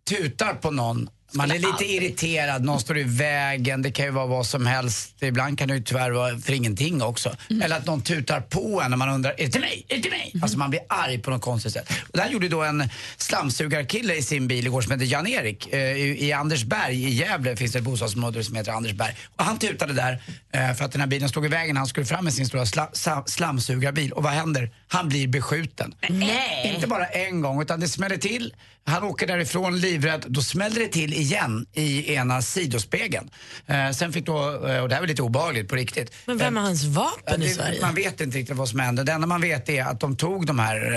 [0.10, 1.10] tutar på någon.
[1.34, 5.24] Man är lite irriterad, någon står i vägen, det kan ju vara vad som helst.
[5.24, 7.36] Ibland kan det ju tyvärr vara för ingenting också.
[7.64, 9.86] Eller att någon tutar på en och man undrar, är det till mig?
[9.88, 10.34] Är det till mig?
[10.42, 11.90] Alltså man blir arg på något konstigt sätt.
[12.02, 15.74] Och det här gjorde då en slamsugarkille i sin bil igår som heter Jan-Erik.
[15.74, 19.16] Eh, i, Andersberg i Gävle finns det ett bostadsområde som heter Andersberg.
[19.36, 20.22] Och han tutade där
[20.54, 21.78] eh, för att den här bilen stod i vägen.
[21.78, 24.12] Han skulle fram med sin stora sla, sa, slamsugarbil.
[24.12, 24.72] Och vad händer?
[24.88, 25.94] Han blir beskjuten.
[26.10, 26.72] Nej.
[26.76, 28.54] Inte bara en gång utan det smäller till.
[28.86, 30.26] Han åker därifrån livrädd.
[30.28, 33.30] Då smäller det till igen i ena sidospegeln.
[33.68, 36.12] Eh, sen fick då, eh, och det här var lite obehagligt på riktigt.
[36.26, 37.82] Men vem har hans vapen Ja, i det- Sverige?
[37.82, 39.04] Man vet inte riktigt vad som hände.
[39.04, 40.92] Det enda man vet är att de tog de här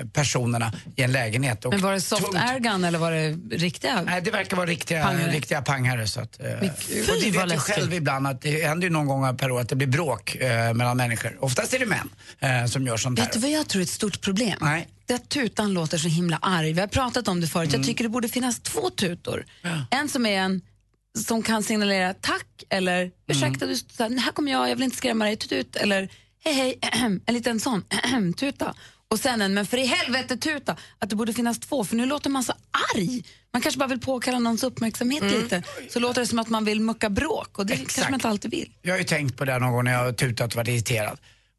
[0.00, 1.64] eh, personerna i en lägenhet.
[1.70, 4.02] Men var det soft tungt- airgun eller var det riktiga?
[4.02, 5.30] Nej, det verkar vara riktiga Pangare.
[5.32, 6.06] riktiga pangare.
[6.06, 7.74] Så att, eh, Men gud, och det vet läskigt.
[7.74, 10.74] själv ibland att det händer ju någon gång per år att det blir bråk eh,
[10.74, 11.36] mellan människor.
[11.40, 12.08] Oftast är det män
[12.40, 13.26] eh, som gör sånt här.
[13.26, 14.58] Vet du vad jag tror är ett stort problem?
[14.60, 14.88] Nej.
[15.14, 16.72] Att tutan låter så himla arg.
[16.72, 17.68] Vi har pratat om det förut.
[17.68, 17.80] Mm.
[17.80, 19.46] Jag tycker det borde finnas två tutor.
[19.90, 20.60] En som är en
[21.18, 24.96] som kan signalera tack eller ursäkta, du, så här, här kommer jag, jag vill inte
[24.96, 26.08] skrämma dig, tut, ut, eller
[26.44, 26.78] hej hej,
[27.26, 27.84] en liten sån
[28.36, 28.74] tuta.
[29.08, 32.06] Och sen en, men för i helvete tuta, att det borde finnas två, för nu
[32.06, 32.52] låter man så
[32.94, 33.22] arg.
[33.52, 35.34] Man kanske bara vill påkalla någons uppmärksamhet Mm.
[35.42, 35.62] lite.
[35.90, 38.50] Så låter det som att man vill mucka bråk och det kanske man inte alltid
[38.50, 38.72] vill.
[38.82, 41.18] Jag har ju tänkt på det någon gång när jag har tutat och varit irriterad.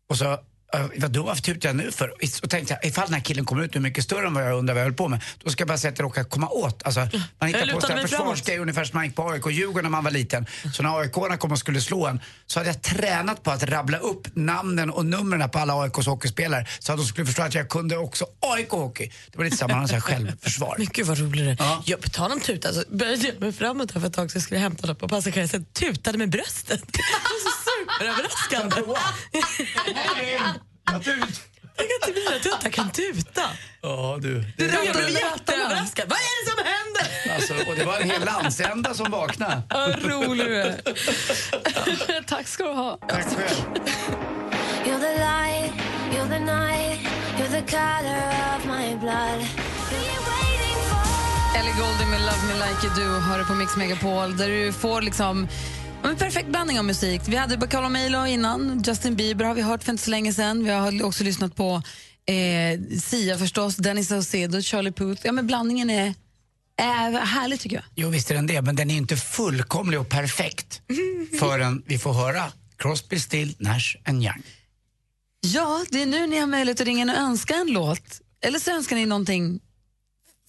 [0.10, 0.38] Och så,
[0.76, 2.14] uh, vadå varför tutar jag nu för?
[2.44, 4.58] Och tänkte jag, ifall den här killen kommer ut nu mycket större än vad jag
[4.58, 6.50] undrar vad jag höll på med, då ska jag bara säga att det råkar komma
[6.50, 6.84] åt.
[6.84, 7.10] Alltså, man
[7.40, 10.04] Jag hittar på mig försvarsgrejer ungefär som man gick på AIK och Djurgården när man
[10.04, 10.46] var liten.
[10.74, 13.98] Så när AIK kom och skulle slå en så hade jag tränat på att rabbla
[13.98, 17.70] upp namnen och numren på alla AIKs hockeyspelare så att de skulle förstå att jag
[17.70, 19.12] kunde också AIK-hockey.
[19.32, 20.76] Det var lite samma, så här självförsvar.
[20.78, 21.78] Men gud vad roligt det är.
[21.86, 24.36] Jag, på tal om tuta så började jag mig framåt här för ett tag så
[24.36, 26.84] jag skulle hämta något på jag tutade med bröstet.
[27.88, 28.76] Det superöverraskande.
[31.78, 33.50] Tänk att det blir att tuttar kan tuta.
[33.82, 34.44] Ja du.
[34.58, 36.10] Det jag blev jätteöverraskad.
[36.10, 37.36] Vad är det som händer?
[37.36, 39.62] Alltså, och det var en hel landsända som vaknade.
[39.70, 42.24] Vad rolig du är.
[42.28, 42.98] Tack ska du ha.
[43.10, 43.80] Tack själv.
[44.86, 45.74] You're the light,
[46.12, 47.00] you're the night,
[47.38, 49.48] you're the color of my blood.
[51.56, 54.74] Ellie Goulding med Love Me Like You Do hör du på Mix Megapol där du
[54.74, 55.48] får liksom
[56.04, 57.22] en perfekt blandning av musik.
[57.28, 60.64] Vi hade Bacalo Milo innan, Justin Bieber har vi hört för inte så länge sedan.
[60.64, 61.82] Vi har också lyssnat på
[62.26, 65.22] eh, Sia förstås, Dennis Saucedo, Charlie Puth.
[65.26, 66.14] Ja, men blandningen är
[66.78, 67.86] är härlig tycker jag.
[67.96, 70.82] Jo, visst är den det, men den är inte fullkomlig och perfekt
[71.40, 72.44] förrän vi får höra
[72.78, 74.44] Crosby, Still, Nash and Young.
[75.42, 78.22] Ja, det är nu ni har möjlighet att ringa in och önska en låt.
[78.42, 79.60] Eller så önskar ni någonting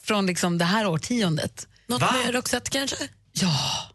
[0.03, 1.69] från liksom det här årtiondet.
[1.87, 2.15] Något Va?
[2.24, 2.97] med Roxette kanske?
[3.33, 3.91] Ja.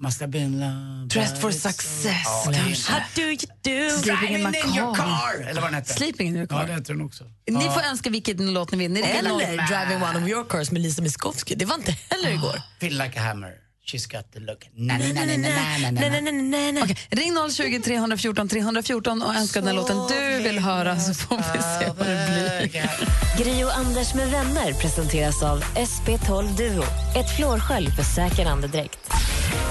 [0.00, 1.08] Must have been love.
[1.08, 2.92] Dressed for success, kanske.
[2.92, 3.90] How do you do?
[3.98, 5.40] Sleeping in in your car.
[5.48, 5.92] Eller vad den hette.
[5.92, 6.66] Sleeping in your Ja, car.
[6.66, 7.24] det heter den också.
[7.50, 7.72] Ni Ja.
[7.72, 8.96] får önska vilken låt ni vill.
[8.96, 11.54] Eller Driving one of your cars med Lisa Miskovsky.
[11.54, 12.62] Det var inte heller igår.
[12.80, 13.52] Feel like a hammer.
[13.90, 14.66] She's got the look.
[14.74, 15.36] Na, na, na, na,
[15.90, 16.82] na, na, na.
[16.82, 21.62] Okej, ring 020 314 314 och önska den låten du vill höra så får vi
[21.62, 22.26] se vad det
[22.70, 23.44] blir.
[23.44, 26.82] Gri och Anders med vänner presenteras av SP12 Duo.
[27.16, 28.98] Ett flårskölj för säker andedräkt.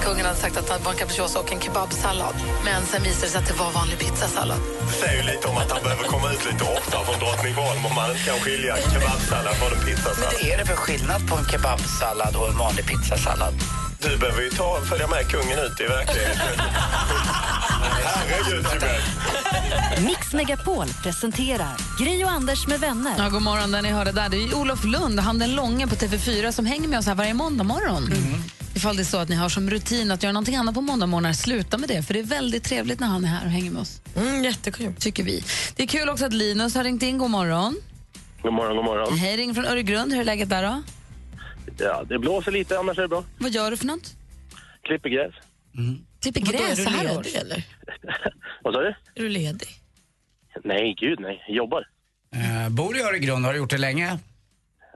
[0.04, 2.34] Kungen hade sagt att han var en capricciosa och en kebabsallad.
[2.64, 4.58] Men sen visade det sig att det var vanlig pizzasallad.
[4.86, 7.94] Det säger ju lite om att han behöver komma ut lite oftare från Drottningholm om
[7.94, 10.34] man inte kan skilja kebabsallad från en pizzasallad.
[10.42, 13.54] Vad är det för skillnad på en kebabsallad och en vanlig pizzasallad?
[14.02, 16.58] Du behöver ju ta, följa med kungen ut i verkligheten.
[17.92, 18.66] Herregud.
[20.06, 23.14] Mix Megapol presenterar Gri och Anders med vänner.
[23.18, 24.28] Ja, god morgon, där ni hörde där.
[24.28, 27.34] Det är Olof Lund, han den långe på TV4 som hänger med oss här varje
[27.34, 28.10] måndag morgon.
[28.74, 31.06] Ifall det är så att ni har som rutin att göra någonting annat på måndag
[31.06, 32.02] morgnar, sluta med det.
[32.02, 34.00] För det är väldigt trevligt när han är här och hänger med oss.
[34.16, 34.94] Mm, jättekul.
[34.98, 35.44] Tycker vi.
[35.76, 37.18] Det är kul också att Linus har ringt in.
[37.18, 37.76] God morgon.
[38.42, 39.18] God morgon, god morgon.
[39.18, 40.12] Hej, ring från Öregrund.
[40.12, 40.82] Hur är läget där då?
[41.78, 43.24] Ja, det blåser lite, annars är det bra.
[43.38, 44.16] Vad gör du för något?
[44.82, 45.34] Klipper gräs.
[46.22, 47.64] Klipper Vadå, är gräs du så här ledig, eller?
[48.62, 48.88] Vad sa du?
[48.88, 49.68] Är du ledig?
[50.64, 51.44] Nej, gud nej.
[51.48, 51.82] Jag jobbar.
[52.34, 54.18] Eh, bor i Öregrund, har du gjort det länge?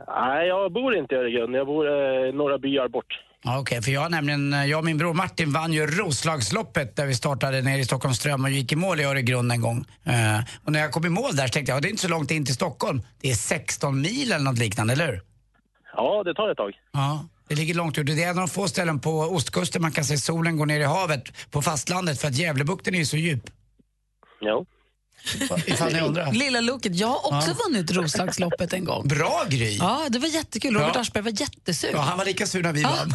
[0.09, 1.55] Nej, jag bor inte i Öregrund.
[1.57, 3.21] Jag bor eh, några byar bort.
[3.45, 7.07] Ja, Okej, för jag nämligen, eh, jag och min bror Martin vann ju Roslagsloppet där
[7.07, 9.85] vi startade nere i Stockholms ström och gick i mål i Öregrund en gång.
[10.05, 12.03] Eh, och när jag kom i mål där så tänkte jag, ja, det är inte
[12.03, 13.03] så långt in till Stockholm.
[13.21, 15.21] Det är 16 mil eller något liknande, eller hur?
[15.97, 16.73] Ja, det tar ett tag.
[16.93, 18.07] Ja, det ligger långt ut.
[18.07, 20.81] Det är en av de få ställen på ostkusten man kan se solen gå ner
[20.81, 23.51] i havet på fastlandet för att Gävlebukten är ju så djup.
[24.41, 24.67] Jo.
[25.67, 26.33] Ifall ni undrar.
[26.33, 27.57] Lilla Loket, jag har också Ja.
[27.67, 29.09] vunnit Roslagsloppet en gång.
[29.09, 29.77] Bra Gry!
[29.77, 30.75] Ja, det var jättekul.
[30.75, 31.01] Robert Ja.
[31.01, 31.91] Aschberg var jättesur.
[31.93, 33.15] Ja, han var lika sur när vi vann.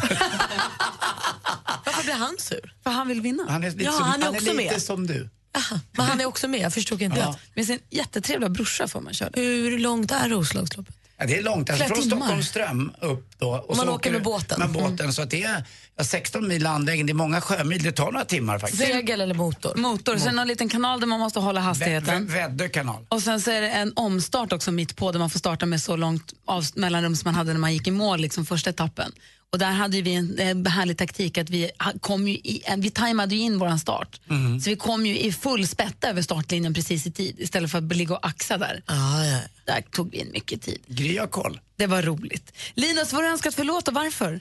[1.86, 2.74] Varför blir han sur?
[2.82, 3.44] För han vill vinna.
[3.48, 4.82] Han är lite, Ja, som, han är han är också lite med.
[4.82, 5.28] som du.
[5.56, 7.18] Aha, men han är också med, jag förstod inte.
[7.20, 7.36] Ja.
[7.54, 9.30] Med sin jättetrevliga brorsa får man köra.
[9.34, 10.94] Hur långt är Roslagsloppet?
[11.20, 12.16] Ja, det är långt, alltså från timmar.
[12.16, 13.48] Stockholms ström upp då.
[13.68, 14.58] Och Man så åker med båten.
[14.60, 15.64] Med båten, så att det är
[15.96, 18.82] ja, 16 mil landvägen, det är många sjömil, det tar några timmar faktiskt.
[18.82, 19.74] Segel eller motor?
[19.76, 22.28] Motor, sen någon liten kanal där man måste hålla hastigheten.
[22.28, 23.06] Vä- Väddö kanal.
[23.08, 25.82] Och sen så är det en omstart också mitt på där man får starta med
[25.82, 26.32] så långt
[26.74, 29.12] mellanrum som man hade när man gick i mål, liksom första etappen.
[29.52, 31.70] Och där hade vi en härlig taktik att vi,
[32.00, 34.20] kom ju i, vi tajmade ju in våran start.
[34.26, 34.60] Mhm.
[34.60, 37.96] Så vi kom ju i full spett över startlinjen precis i tid istället för att
[37.96, 38.82] ligga och axa där.
[38.86, 39.40] Ah, ja.
[39.64, 40.80] Där tog vi in mycket tid.
[40.86, 41.60] Gry har koll.
[41.76, 42.72] Det var roligt.
[42.74, 44.40] Linus, vad har du önskat för låt och varför?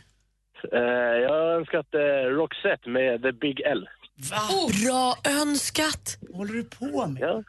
[0.74, 0.80] Eh,
[1.24, 2.00] jag har önskat eh,
[2.40, 3.88] Roxette med The Big L.
[4.84, 6.18] Bra önskat!
[6.22, 7.22] Vad håller du på med?
[7.22, 7.44] Ja.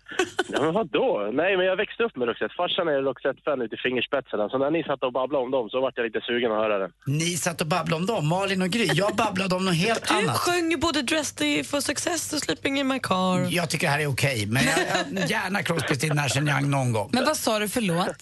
[0.48, 1.30] ja, men vadå?
[1.32, 2.54] Nej, men jag växte upp med Roxette.
[2.56, 4.48] Farsan är Roxette-fan ut i fingerspetsarna.
[4.48, 6.78] Så när ni satt och babblade om dem så vart jag lite sugen att höra
[6.78, 6.90] den.
[7.06, 8.88] Ni satt och babblade om dem, Malin och Gry.
[8.94, 10.36] Jag babblade om något helt Du annat.
[10.38, 13.46] sjöng ju både Dressed for Success och Sleeping in my car.
[13.50, 14.78] Jag tycker det här är okej, men jag,
[15.20, 17.10] jag, gärna Crosby, Still, Nash Young någon gång.
[17.12, 18.18] Men vad sa du för låt?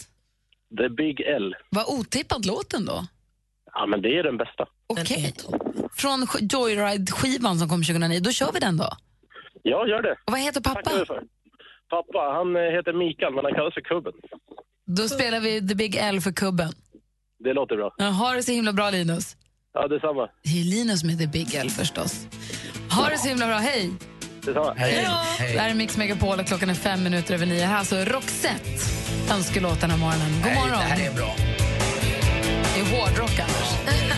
[0.78, 1.54] The Big L.
[1.70, 3.06] Vad otippad låten då?
[3.78, 4.64] Ja, men det är den bästa.
[4.86, 5.34] Okej.
[5.96, 8.88] Från sk- Joyride-skivan som kom 2009, då kör vi den då.
[9.62, 10.12] Ja, gör det.
[10.24, 10.90] Och vad heter pappa?
[11.90, 14.12] Pappa, han eh, heter Mikael, men han kallas för Kubben.
[14.86, 16.72] Då spelar vi The Big L för kubben.
[17.44, 17.94] Det låter bra.
[17.98, 19.36] Ja, ha det så himla bra Linus.
[19.72, 20.28] Ja, detsamma.
[20.44, 22.26] Det är Linus är The Big L förstås.
[22.90, 23.90] Ha det så himla bra, hej!
[24.42, 24.74] Detsamma.
[24.76, 25.44] Hej då!
[25.54, 27.64] Det här är Mix Megapol och klockan är fem minuter över nio.
[27.64, 28.70] Här är alltså Roxette,
[29.34, 30.32] önskelåt den här morgonen.
[30.32, 30.70] God Nej, morgon!
[30.78, 31.34] det här är bra.
[32.76, 33.72] Det är hårdrock, Anders.
[33.86, 34.16] Eh,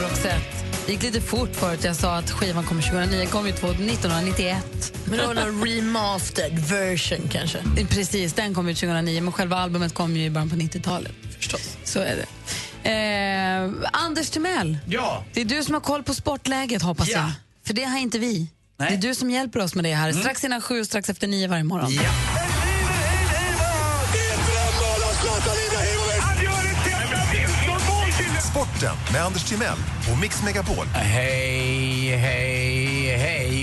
[0.00, 0.40] Roxette.
[0.86, 1.84] Det gick lite fort förut.
[1.84, 4.92] Jag sa att skivan kom 2009, kom ju två- 1991.
[5.04, 7.58] Men det var någon remastered version kanske?
[7.90, 11.12] Precis, den kom ju 2009, men själva albumet kom ju i början på 90-talet.
[11.92, 12.26] Så är det.
[12.90, 15.24] Eh, Anders Timell, Ja.
[15.34, 17.18] det är du som har koll på sportläget hoppas Ja.
[17.18, 17.30] jag.
[17.66, 18.38] För det har inte vi.
[18.78, 18.88] Nej.
[18.88, 19.00] Mm.
[19.00, 20.12] Det är du som hjälper oss med det här.
[20.12, 21.92] Strax innan sju och strax efter nio varje morgon.
[21.92, 22.02] Ja.
[28.50, 29.78] Sport Sporten med Anders Timell
[30.12, 30.86] och Mix Megapol.
[30.94, 32.71] Hej, hej.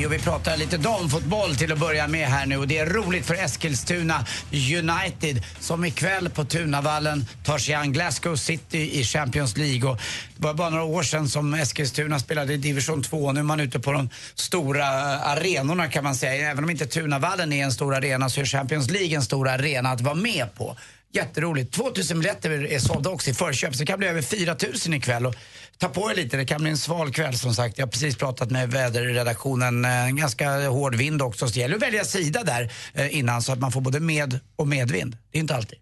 [0.09, 2.57] Och vi pratar lite damfotboll till att börja med här nu.
[2.57, 8.35] Och det är roligt för Eskilstuna United som ikväll på Tunavallen tar sig an Glasgow
[8.35, 9.89] City i Champions League.
[9.89, 9.97] Och
[10.37, 13.31] det var bara några år sedan som Eskilstuna spelade i division 2.
[13.31, 16.51] Nu är man ute på de stora eh, arenorna kan man säga.
[16.51, 19.89] Även om inte Tunavallen är en stor arena så är Champions League en stor arena
[19.89, 20.77] att vara med på.
[21.11, 21.73] Jätteroligt.
[21.73, 25.25] 2000 biljetter är sålda också i förköp så det kan bli över 4000 ikväll.
[25.25, 25.35] Och
[25.79, 27.77] ta på er lite, det kan bli en sval kväll som sagt.
[27.77, 29.85] Jag har precis pratat med väderredaktionen.
[29.85, 31.47] Eh, En ganska hård vind också.
[31.47, 34.39] Så det gäller att välja sida där eh, innan så att man får både med
[34.55, 35.17] och medvind.
[35.31, 35.79] Det är inte alltid.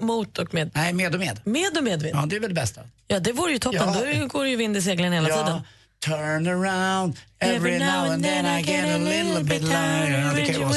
[0.00, 0.70] Mot och med?
[0.74, 1.40] Nej, med och med.
[1.44, 2.16] Med och medvind?
[2.16, 2.80] Ja, det är väl det bästa.
[3.06, 3.80] Ja, det vore ju toppen.
[3.94, 4.20] Ja.
[4.20, 5.44] Då går det ju vind i seglen hela Ja.
[5.46, 5.60] tiden.
[6.04, 10.34] Turn around every now and then I get a little bit lighter.
[10.34, 10.74] Det kan ju vara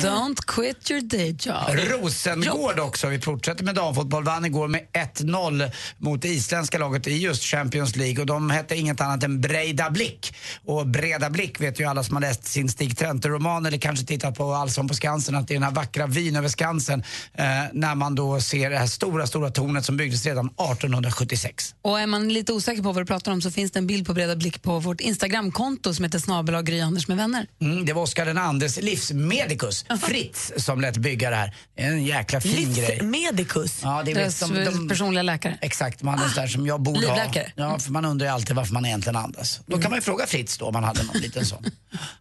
[0.00, 0.08] så.
[0.08, 1.54] Don't quit your day job.
[1.68, 3.06] Rosengård också.
[3.06, 4.24] Vi fortsätter med damfotboll.
[4.24, 4.80] Vann igår med
[5.16, 8.20] 1-0 mot det isländska laget i just Champions League.
[8.20, 10.34] Och de hette inget annat än Breida Blick.
[10.64, 14.34] Och Breda Blick vet ju alla som har läst sin Stig Trente-roman eller kanske tittat
[14.34, 17.02] på Allsång på Skansen att det är den här vackra vyn över Skansen
[17.34, 21.74] eh, när man då ser det här stora, stora tornet som byggdes redan 1876.
[21.82, 24.06] Och är man lite osäker på vad du pratar om så finns det en bild
[24.06, 27.46] på Breda Blick på vårt Instagramkonto som heter snabel Gry Anders med vänner.
[27.60, 31.54] Mm, det var Oscar den andres livsmedikus, Fritz, som lät bygga det här.
[31.76, 32.88] En jäkla fin grej.
[32.90, 33.80] Livsmedikus?
[33.82, 35.58] Ja, det är Deras personliga läkare.
[35.60, 37.52] Exakt, man är där som jag borde Livläkare.
[37.56, 37.64] ha.
[37.64, 39.60] Ja, för man undrar ju alltid varför man egentligen andas.
[39.66, 41.64] Då kan man ju fråga Fritz då om man hade någon liten sån.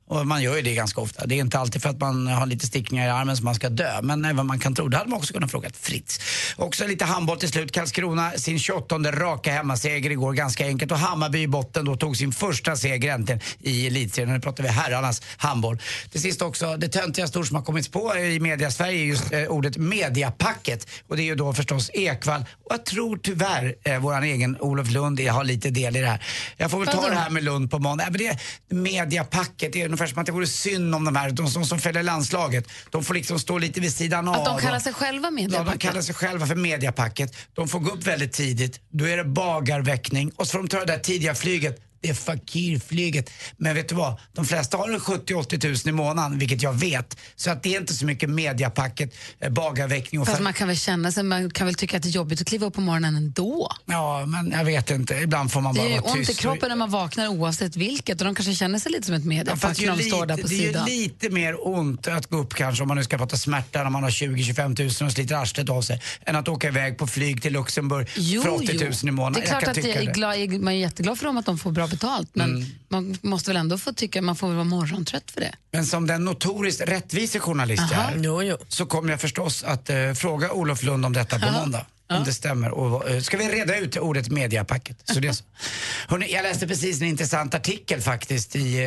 [0.08, 1.26] Och man gör ju det ganska ofta.
[1.26, 3.70] Det är inte alltid för att man har lite stickningar i armen som man ska
[3.70, 4.02] dö.
[4.02, 6.20] Men även man kan tro, det hade man också kunnat fråga Fritz.
[6.58, 7.72] Också lite handboll till slut.
[7.72, 10.92] Karlskrona sin 28 raka hemmaseger igår, ganska enkelt.
[10.92, 14.34] Och Hammarby i botten då tog sin första seger äntligen i elitserien.
[14.34, 15.80] Nu pratar vi herrarnas handboll.
[16.12, 19.44] Till sist också, det töntigaste ord som har kommit på i media-Sverige är just eh,
[19.44, 20.88] ordet mediapacket.
[21.08, 22.46] Och det är ju då förstås Ekvall.
[22.64, 26.24] Och jag tror tyvärr eh, våran egen Olof Lund har lite del i det här.
[26.58, 28.04] Jag får väl ta det här med Lund på måndag.
[28.10, 28.40] Men det är
[28.70, 31.80] mediapacket, det är ungefär som att det vore synd om de här, de som, som
[31.80, 32.68] följer landslaget.
[32.90, 34.36] De får liksom stå lite vid sidan av.
[34.36, 35.82] Att de kallar sig själva Ja, de mediapacket.
[35.82, 37.36] kallar sig själva för mediapacket.
[37.54, 38.80] De får gå upp väldigt tidigt.
[38.90, 41.80] Då är det bagarväckning och så får de ta det där tidiga flyget.
[42.04, 43.30] Det är fakirflyget.
[43.58, 44.20] Men vet du vad?
[44.34, 47.18] De flesta har en 70-80 tusen i månaden, vilket jag vet.
[47.36, 50.28] Så att det är inte så mycket mediapacket, eh, bagarväckning och...
[50.28, 52.42] Fast fa- man kan väl känna sig, man kan väl tycka att det är jobbigt
[52.42, 53.72] att kliva upp på morgonen ändå.
[53.86, 55.14] Ja, men jag vet inte.
[55.16, 56.40] Ibland får man Det bara är ju vara ont i tyst.
[56.40, 59.28] kroppen när man vaknar oavsett vilket och de kanske känner sig lite som ett Ja,
[59.30, 60.88] mediapack fast när de står där på det är sidan.
[60.88, 63.90] ju lite mer ont att gå upp kanske om man nu ska prata smärta när
[63.90, 67.42] man har 20-25 tusen och sliter arslet av sig än att åka iväg på flyg
[67.42, 69.34] till Luxemburg för 80 000 i månaden.
[69.46, 70.12] Det är klart att är, det.
[70.14, 72.66] glad, man är jätteglad för dem att de får bra betalt men Mm.
[72.90, 75.56] man måste väl ändå få tycka man får väl vara morgontrött för det.
[75.72, 78.44] Men som den notoriskt rättvise journalist jag Aha.
[78.44, 81.86] är så kommer jag förstås att eh, fråga Olof Lund om detta på måndag.
[82.10, 82.72] Om det stämmer.
[82.72, 84.98] Och, eh, ska vi reda ut ordet mediapacket?
[85.04, 85.44] Så det är så.
[86.08, 88.84] Hörrni, jag läste precis en intressant artikel faktiskt i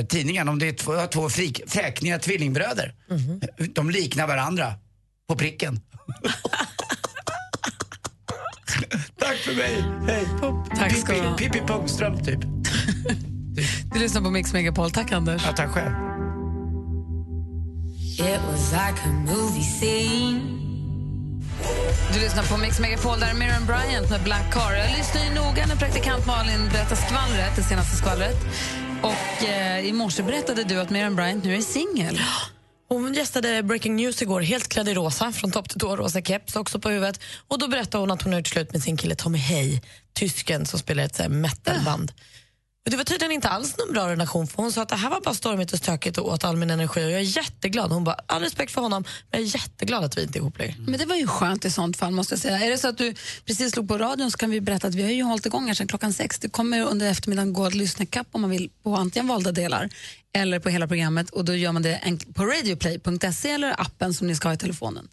[0.00, 2.94] eh, tidningen om det är två, två frik, fräkniga tvillingbröder.
[3.74, 4.74] De liknar varandra
[5.28, 5.80] på pricken.
[9.18, 9.84] Tack för mig.
[10.06, 10.26] Hej.
[10.76, 11.36] Tack ska du ha.
[11.36, 12.40] Pippi Pungström typ.
[13.92, 14.90] Du lyssnar på Mix Megapol.
[14.90, 15.42] Tack Anders.
[15.46, 15.92] Ja, tack själv.
[18.18, 20.40] It was like a movie scene.
[22.12, 24.72] Du lyssnar på Mix Megapol, där är Miriam Bryant med Black Car.
[24.72, 28.36] Jag lyssnar ju noga när praktikant Malin berättar skvallret, det senaste skvallret.
[29.02, 32.20] Och eh, i morse berättade du att Miriam Bryant nu är singel.
[32.92, 36.56] Hon gästade Breaking News igår, helt klädd i rosa, från topp till tå, rosa keps
[36.56, 37.20] också på huvudet.
[37.48, 39.80] Och då berättade hon att hon har gjort slut med sin kille Tommy Hay,
[40.12, 42.12] tysken som spelar ett metalband.
[42.84, 45.10] Och det var tydligen inte alls någon bra relation för hon sa att det här
[45.10, 47.92] var bara stormigt och stökigt och åt all min energi och jag är jätteglad.
[47.92, 50.58] Hon bara, all respekt för honom men jag är jätteglad att vi inte är ihop
[50.58, 50.74] längre.
[50.78, 52.58] Men det var ju skönt i sånt fall måste jag säga.
[52.58, 53.14] Är det så att du
[53.44, 55.74] precis slog på radion så kan vi berätta att vi har ju hållit igång här
[55.74, 56.38] sedan klockan sex.
[56.38, 59.88] Det kommer under eftermiddagen gå att lyssna kapp om man vill på antingen valda delar
[60.32, 64.34] eller på hela programmet och då gör man det på radioplay.se eller appen som ni
[64.34, 65.08] ska ha i telefonen.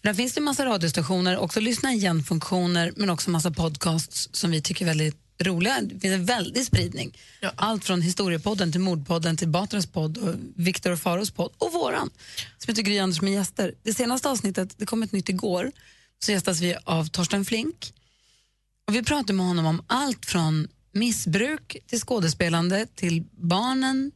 [0.00, 4.50] För där finns det en massa radiostationer, också lyssna igen-funktioner men också massa podcasts som
[4.50, 5.80] vi tycker är väldigt roliga.
[5.82, 7.18] Det finns en väldig spridning.
[7.56, 12.10] Allt från historiepodden till mordpodden till Batras podd och Viktor och Faros podd och våran
[12.58, 13.74] som heter Gry Anders med gäster.
[13.82, 15.72] Det senaste avsnittet, det kom ett nytt igår,
[16.24, 17.92] så gästas vi av Torsten Flink.
[18.86, 24.12] Och vi pratar med honom om allt från missbruk till skådespelande till barnen,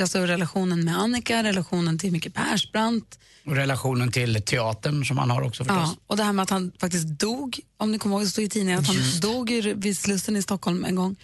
[0.00, 5.42] alltså relationen med Annika, relationen till Micke Persbrandt, Och relationen till teatern som han har
[5.42, 5.76] också förstås.
[5.76, 8.44] Ja, och det här med att han faktiskt dog, om ni kommer ihåg, det stod
[8.44, 9.22] i tidningen att han Just.
[9.22, 11.16] dog i- vid Slussen i Stockholm en gång.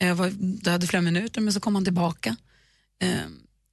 [0.00, 0.30] Eh, var,
[0.62, 2.36] det hade flera minuter, men så kom han tillbaka.
[3.02, 3.08] Eh,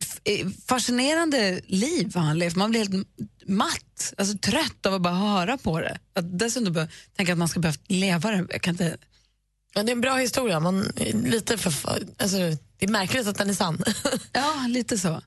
[0.04, 2.56] f- eh, fascinerande liv har han levt.
[2.56, 3.08] Man blir helt
[3.48, 6.00] matt, alltså trött av att bara höra på det.
[6.16, 6.88] Att dessutom bör,
[7.18, 8.48] tänka att man ska behöva leva det.
[8.50, 8.98] Jag kan inte,
[9.74, 10.60] Ja, det är en bra historia.
[10.60, 11.74] Man, är lite för,
[12.18, 12.38] alltså,
[12.82, 13.84] det är märkligt att den är sann.
[14.34, 15.22] Ja, lite så.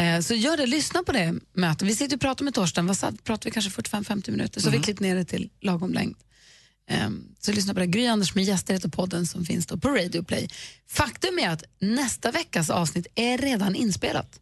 [0.00, 1.88] Eh, så gör det, lyssna på det mötet.
[1.88, 4.80] Vi sitter och pratar med Torsten, vad satt, pratar vi kanske 45-50 minuter, så Mm.
[4.80, 6.16] vi klippt ner det till lagom längd.
[6.90, 7.08] Eh,
[7.40, 7.86] så lyssna på det.
[7.86, 10.48] Gry Anders med gäster heter podden som finns då på Radio Play.
[10.90, 14.40] Faktum är att nästa veckas avsnitt är redan inspelat.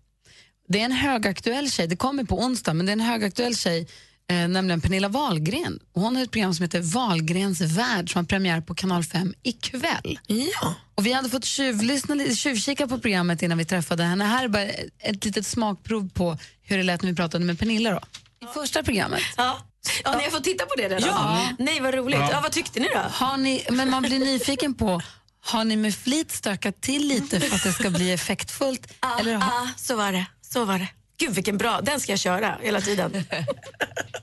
[0.69, 3.89] Det är en högaktuell tjej, det kommer på onsdag, men det är en högaktuell tjej,
[4.31, 5.79] eh, nämligen Pernilla Wahlgren.
[5.93, 9.35] Och Hon har ett program som heter Wahlgrens värld som har premiär på kanal 5
[9.43, 10.19] ikväll.
[10.27, 10.75] Ja.
[10.95, 14.25] Och vi hade fått tjuvlyssna, tjuvkika på programmet innan vi träffade henne.
[14.25, 14.63] Här är bara
[14.99, 17.91] ett litet smakprov på hur det lät när vi pratade med Pernilla.
[17.91, 18.01] Då.
[18.49, 19.23] I första programmet.
[19.37, 19.59] Ja.
[20.05, 21.03] Ja, ni har fått titta på det redan?
[21.09, 21.49] Ja.
[21.59, 22.19] Nej, vad roligt.
[22.19, 22.29] Ja.
[22.33, 22.41] Ja.
[22.43, 23.01] vad tyckte ni då?
[23.13, 25.03] Har ni, men man blir nyfiken på,
[25.45, 28.93] har ni med flit stökat till lite för att det ska bli effektfullt?
[29.01, 30.27] Ja, eller har, ja, så var det.
[30.53, 30.89] Så var det.
[31.23, 31.81] Gud, vilken bra.
[31.81, 33.13] Den ska jag köra hela tiden.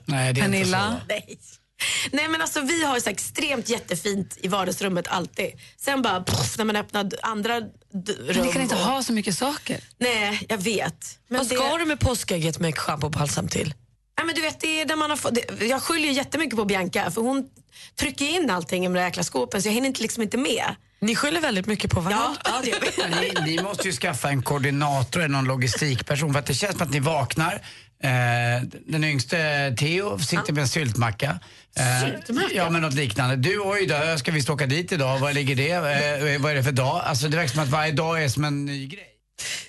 [0.04, 0.86] Nej, det är Pernilla?
[0.86, 1.06] inte så.
[1.08, 1.38] Nej.
[2.10, 5.50] Nej men alltså vi har så extremt jättefint i vardagsrummet alltid.
[5.76, 7.70] Sen bara pff, när man öppnar andra rum.
[8.26, 8.80] men ni kan inte och...
[8.80, 9.80] ha så mycket saker.
[9.98, 11.18] Nej, jag vet.
[11.28, 13.74] Men Vad ska du med påskägget med schampo och balsam till?
[14.20, 16.56] Ja, men du vet, det är där man har fått, det, jag skyller ju jättemycket
[16.56, 17.48] på Bianca för hon
[17.98, 20.64] trycker in allting i de där jäkla skåpen så jag hinner inte, liksom inte med.
[21.00, 22.36] Ni skyller väldigt mycket på varandra.
[22.44, 22.62] Ja,
[22.98, 26.72] ja Ni, ni måste ju skaffa en koordinator eller någon logistikperson för att det känns
[26.72, 27.54] som att ni vaknar.
[28.02, 31.40] Eh, den yngste Theo sitter med en syltmacka.
[31.76, 32.54] Eh, Syltmacka?
[32.54, 33.36] Ja, men något liknande.
[33.36, 35.18] Du, oj då, ska vi åka dit idag?
[35.18, 35.72] Var ligger det?
[35.72, 37.02] Eh, vad är det för dag?
[37.04, 39.09] Alltså det verkar som att varje dag är som en ny grej.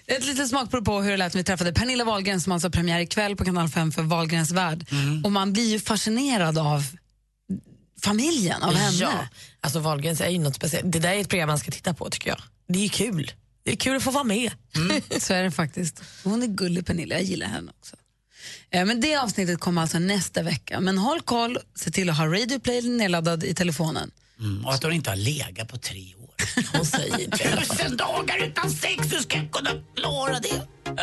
[0.06, 2.72] Ett litet smakprov på hur det lät när vi träffade Pernilla Wahlgren som alltså har
[2.72, 4.86] premiär ikväll på kanal 5 för Wahlgrens värld.
[5.24, 6.84] Och man blir ju fascinerad av
[8.02, 8.98] familjen, av henne.
[8.98, 9.28] Ja,
[9.62, 10.92] alltså Wahlgrens är ju något speciellt.
[10.92, 12.42] Det där är ett program man ska titta på tycker jag.
[12.68, 13.32] Det är kul.
[13.64, 14.52] Det är kul att få vara med.
[15.20, 16.02] Så är det faktiskt.
[16.24, 17.96] Hon är gullig Pernilla, jag gillar henne också.
[18.70, 20.80] Eh, Men det avsnittet kommer alltså nästa vecka.
[20.80, 24.12] Men håll koll, se till att ha Radio Play nedladdad i telefonen.
[24.40, 26.21] Mm, och att hon inte har legat på tre år.
[26.74, 27.38] Hon säger det.
[27.38, 30.68] Tusen dagar utan sex, hur ska jag kunna klara det?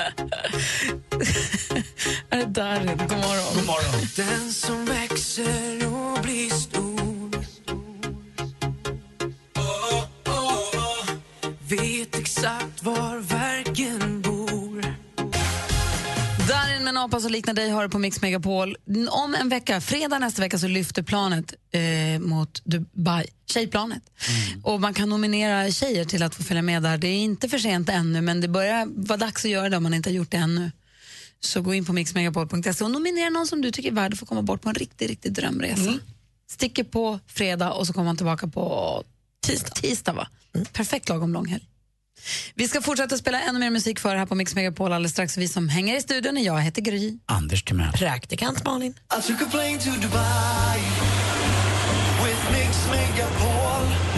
[2.31, 2.86] Är det Darin?
[2.86, 3.55] God morgon.
[3.55, 4.06] God morgon.
[4.16, 7.44] Den som växer och blir stor
[9.56, 11.10] oh, oh, oh,
[11.69, 14.28] Vet exakt var verken bor
[16.79, 18.77] Darin med en apa som liknar dig har du på Mix Megapol.
[19.11, 24.03] Om en vecka, fredag nästa vecka, så lyfter planet eh, mot Dubai, tjejplanet.
[24.63, 26.99] Och man kan nominera tjejer till att få följa med där.
[26.99, 29.83] Det är inte för sent ännu, men det börjar vara dags att göra det om
[29.83, 30.71] man inte har gjort det ännu.
[31.41, 34.27] Så gå in på mixmegapol.se och nominera någon som du tycker är värd att få
[34.27, 35.95] komma bort på en riktig, riktig drömresa.
[36.51, 39.05] Sticker på fredag och så kommer man tillbaka på
[39.47, 39.71] tisdag.
[39.71, 40.29] tisdag va?
[40.73, 41.69] Perfekt lagom lång helg.
[42.55, 45.37] Vi ska fortsätta spela ännu mer musik för här på Mix Megapol alldeles strax.
[45.39, 47.19] Vi som hänger i studion är jag, heter Gry.
[47.27, 47.93] Anders Timell.
[47.93, 48.95] Praktikant Malin.
[52.53, 53.69] Mix Megapol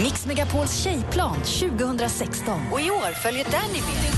[0.02, 2.60] Mix Megapols tjejplan 2016.
[2.72, 4.12] Och i år följer Danny med.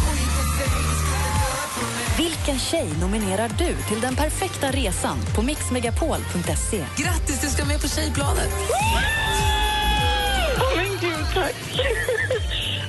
[2.19, 6.85] Vilken tjej nominerar du till den perfekta resan på mixmegapol.se?
[6.97, 8.51] Grattis, du ska med på tjejplanet!
[10.59, 11.55] Åh men gud, tack.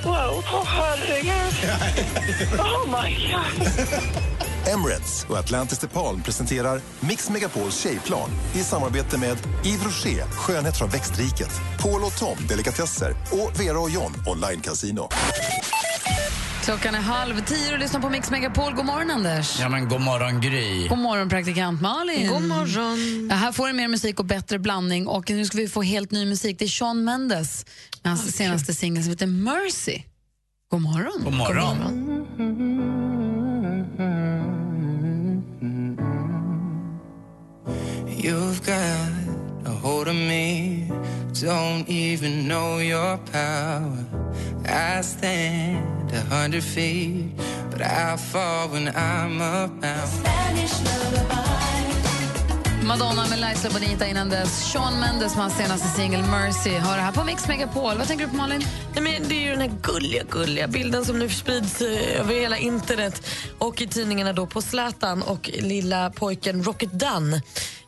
[0.04, 1.54] Wow, åh herregud.
[2.58, 3.68] Oh my god.
[4.68, 10.88] Emirates och Atlantis DePaul presenterar Mix Megapols tjejplan i samarbete med Yves Rocher, skönhet från
[10.88, 11.50] växtriket,
[11.82, 15.08] Paul och Tom, delikatesser och Vera och John, online casino.
[16.64, 18.74] Klockan är halv tio och lyssnar på Mix Megapol.
[18.74, 19.60] God morgon, Anders.
[19.60, 20.88] Ja men god morgon Gry.
[20.88, 22.28] God morgon, praktikant Malin.
[22.28, 23.28] God morgon.
[23.30, 25.06] Ja, här får du mer musik och bättre blandning.
[25.06, 26.58] Och Nu ska vi få helt ny musik.
[26.58, 27.66] Det är Sean Mendes
[28.02, 30.02] med hans senaste singel som heter Mercy.
[30.70, 31.24] God morgon.
[31.24, 32.00] God morgon.
[38.06, 40.90] You've got a hold of me
[41.34, 44.06] Don't even know your power
[44.66, 47.26] I stand a hundred feet
[47.70, 50.10] But I fall when I'm about
[52.86, 54.72] Madonna med Liza Bonita innan dess.
[54.72, 56.70] Sean Mendes med hans senaste singel Mercy.
[56.78, 57.98] Har det här på Mix Megapol.
[57.98, 58.62] Vad tänker du på, Malin?
[58.94, 62.34] Nej, men det är ju den här gulliga, gulliga bilden som nu sprids eh, över
[62.34, 63.22] hela internet
[63.58, 67.34] och i tidningarna då på Zlatan och lilla pojken Rocket Dunn.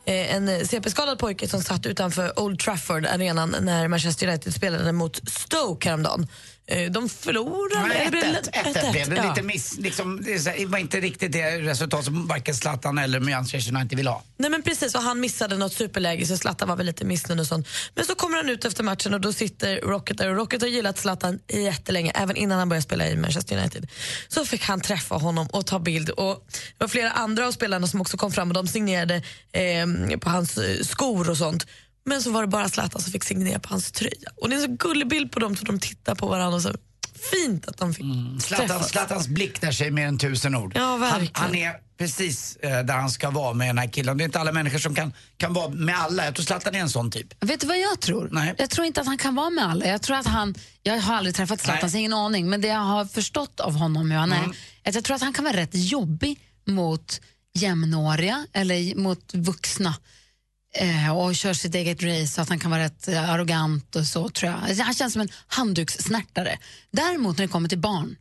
[0.04, 5.88] Eh, En CP-skadad pojke som satt utanför Old Trafford-arenan när Manchester United spelade mot Stoke
[5.88, 6.26] häromdagen.
[6.68, 7.94] Eh, De förlorade.
[7.94, 8.93] Eller blev det 1-1 1-1?
[8.93, 9.16] blev det.
[9.16, 9.28] Ja.
[9.28, 13.97] Lite miss, liksom, det var inte riktigt det resultat som varken Zlatan eller Manchester United
[13.98, 14.22] vill ha.
[14.36, 17.47] Nej men precis, och han missade något superläge så Zlatan var väl lite missnöjd och
[17.47, 17.68] sånt.
[17.94, 20.68] Men så kommer han ut efter matchen och då sitter Rocket där och Rocket har
[20.68, 23.88] gillat Zlatan jättelänge, även innan han började spela i Manchester United.
[24.28, 27.86] Så fick han träffa honom och ta bild och det var flera andra av spelarna
[27.86, 29.22] som också kom fram och de signerade
[29.52, 31.66] eh, på hans eh, skor och sånt.
[32.06, 34.30] Men så var det bara Zlatan som fick signera på hans tröja.
[34.36, 36.62] Och det är en så gullig bild på dem som de tittar på varandra och
[36.62, 36.74] så
[37.30, 38.04] fint att de fick
[38.42, 38.88] Zlatan, träffas.
[38.90, 40.72] Zlatans blick där säger mer än tusen ord.
[40.74, 41.30] Ja, han, verkligen.
[41.34, 44.16] han är precis eh, där han ska vara med den här killen.
[44.18, 46.24] Det är inte alla människor som kan, kan vara med alla.
[46.24, 47.44] Jag tror Zlatan är en sån typ.
[47.44, 48.28] Vet du vad jag tror?
[48.32, 48.54] Nej.
[48.58, 49.86] Jag tror inte att han kan vara med alla.
[49.86, 52.78] Jag tror att han, jag har aldrig träffat Zlatan, så ingen aning, men det jag
[52.78, 54.44] har förstått av honom hur han är,
[54.82, 57.20] är att jag tror att han kan vara rätt jobbig mot
[57.54, 59.94] jämnåriga eller mot vuxna
[61.12, 64.28] och kör sitt eget race så att han kan vara rätt eh, arrogant och så
[64.28, 64.76] tror jag.
[64.84, 66.58] Han känns som en handdukssnärtare.
[66.90, 68.16] Däremot när det kommer till barn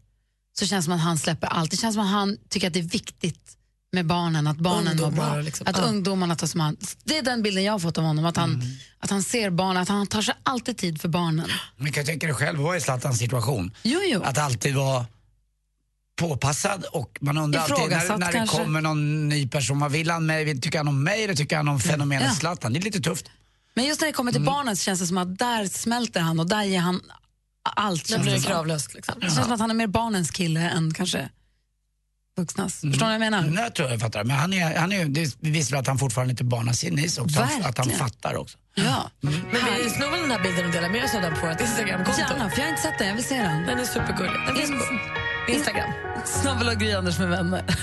[0.59, 1.71] så känns det som att han släpper allt.
[1.71, 3.51] Det känns som att han tycker att det är viktigt
[3.93, 5.35] med barnen, att barnen mår bra.
[5.35, 5.67] liksom.
[5.67, 5.83] Att Ja.
[5.83, 6.77] ungdomarna tas om hand.
[7.03, 8.61] Det är den bilden jag har fått av honom, att han,
[8.99, 11.47] att han ser barnen, att han tar sig alltid tid för barnen.
[11.77, 13.71] Man kan tänka dig själv, vad är Zlatans situation?
[13.83, 14.23] Jo, jo.
[14.23, 15.05] Att alltid vara
[16.15, 18.57] påpassad och man undrar alltid när, när det kanske.
[18.57, 20.61] kommer någon ny person, vad vill han mig?
[20.61, 22.35] Tycker han om mig eller tycker han om fenomenet Ja.
[22.35, 22.73] Zlatan?
[22.73, 23.25] Det är lite tufft.
[23.73, 26.39] Men just när det kommer till barnen så känns det som att där smälter han
[26.39, 27.01] och där ger han
[27.75, 28.05] allt.
[28.07, 28.51] Blir det som.
[28.51, 28.93] kravlöst.
[28.93, 29.15] Liksom.
[29.19, 31.29] Det känns som att han är mer barnens kille än kanske
[32.37, 32.73] vuxnas.
[32.81, 33.41] Förstår ni vad jag menar?
[33.41, 34.23] Nej, jag tror jag fattar.
[34.23, 37.17] Men han är, han är, det visar väl att han fortfarande inte barnar sin is
[37.17, 37.39] också.
[37.39, 37.99] Att han Verkligen.
[37.99, 38.57] fattar också.
[38.75, 39.11] Ja.
[39.21, 39.31] Men
[39.83, 42.19] vi snor väl den här bilden och delar med oss av den på vårt Instagramkonto.
[42.21, 43.07] Gärna, för jag har inte sett den.
[43.07, 43.63] Jag vill se den.
[43.65, 44.39] Den är supergullig.
[44.47, 45.89] Den finns på Instagram.
[46.25, 47.63] Snabbel och Gry Anders med vänner.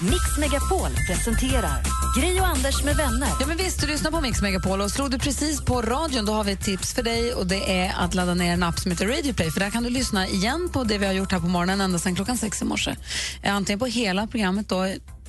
[0.00, 1.82] Mix Megapol presenterar
[2.20, 3.28] Gri och Anders med vänner.
[3.40, 6.32] Ja, men visst, du lyssnar på Mix Megapol och slog du precis på radion då
[6.32, 8.90] har vi ett tips för dig och det är att ladda ner en app som
[8.90, 11.40] heter Radio Play för där kan du lyssna igen på det vi har gjort här
[11.40, 12.96] på morgonen ända sedan klockan sex i morse.
[13.42, 14.76] Eh, Antingen på hela programmet då,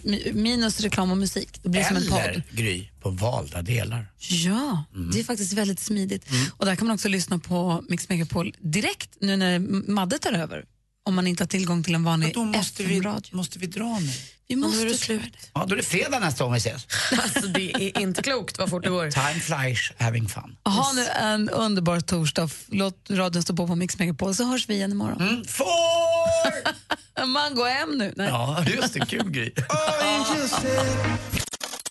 [0.04, 1.60] mi- minus reklam och musik.
[1.64, 2.20] Det blir som en podd.
[2.20, 4.08] Eller, Gry, på valda delar.
[4.18, 6.26] Ja, det är faktiskt väldigt smidigt.
[6.58, 9.60] Och där kan man också lyssna på Mix Megapol direkt nu när
[9.92, 10.66] Madde tar över.
[11.08, 13.36] Om man inte har tillgång till en vanlig Då måste vi, FM-radio.
[13.36, 14.10] måste vi dra nu.
[14.48, 15.50] Vi måste är det slut.
[15.54, 16.88] Ja, då är det fredag nästa gång vi ses.
[17.12, 19.12] Alltså, det är inte klokt vad fort det går.
[19.12, 20.58] Time flies, having fun.
[20.66, 22.50] Ha nu en underbar torsdag.
[22.68, 25.22] Låt radion stå på på Mix Megapol så hörs vi igen imorgon.
[25.22, 25.46] Mm.
[25.46, 27.26] Får!
[27.28, 28.14] Man går hem nu.
[28.16, 28.28] Nej.
[28.28, 29.06] Ja, just det.
[29.06, 29.52] Kul Gry.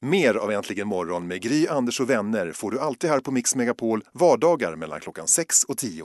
[0.01, 3.55] Mer av Äntligen morgon med Gry, Anders och vänner får du alltid här på Mix
[3.55, 6.05] Megapol vardagar mellan klockan 6 och 10.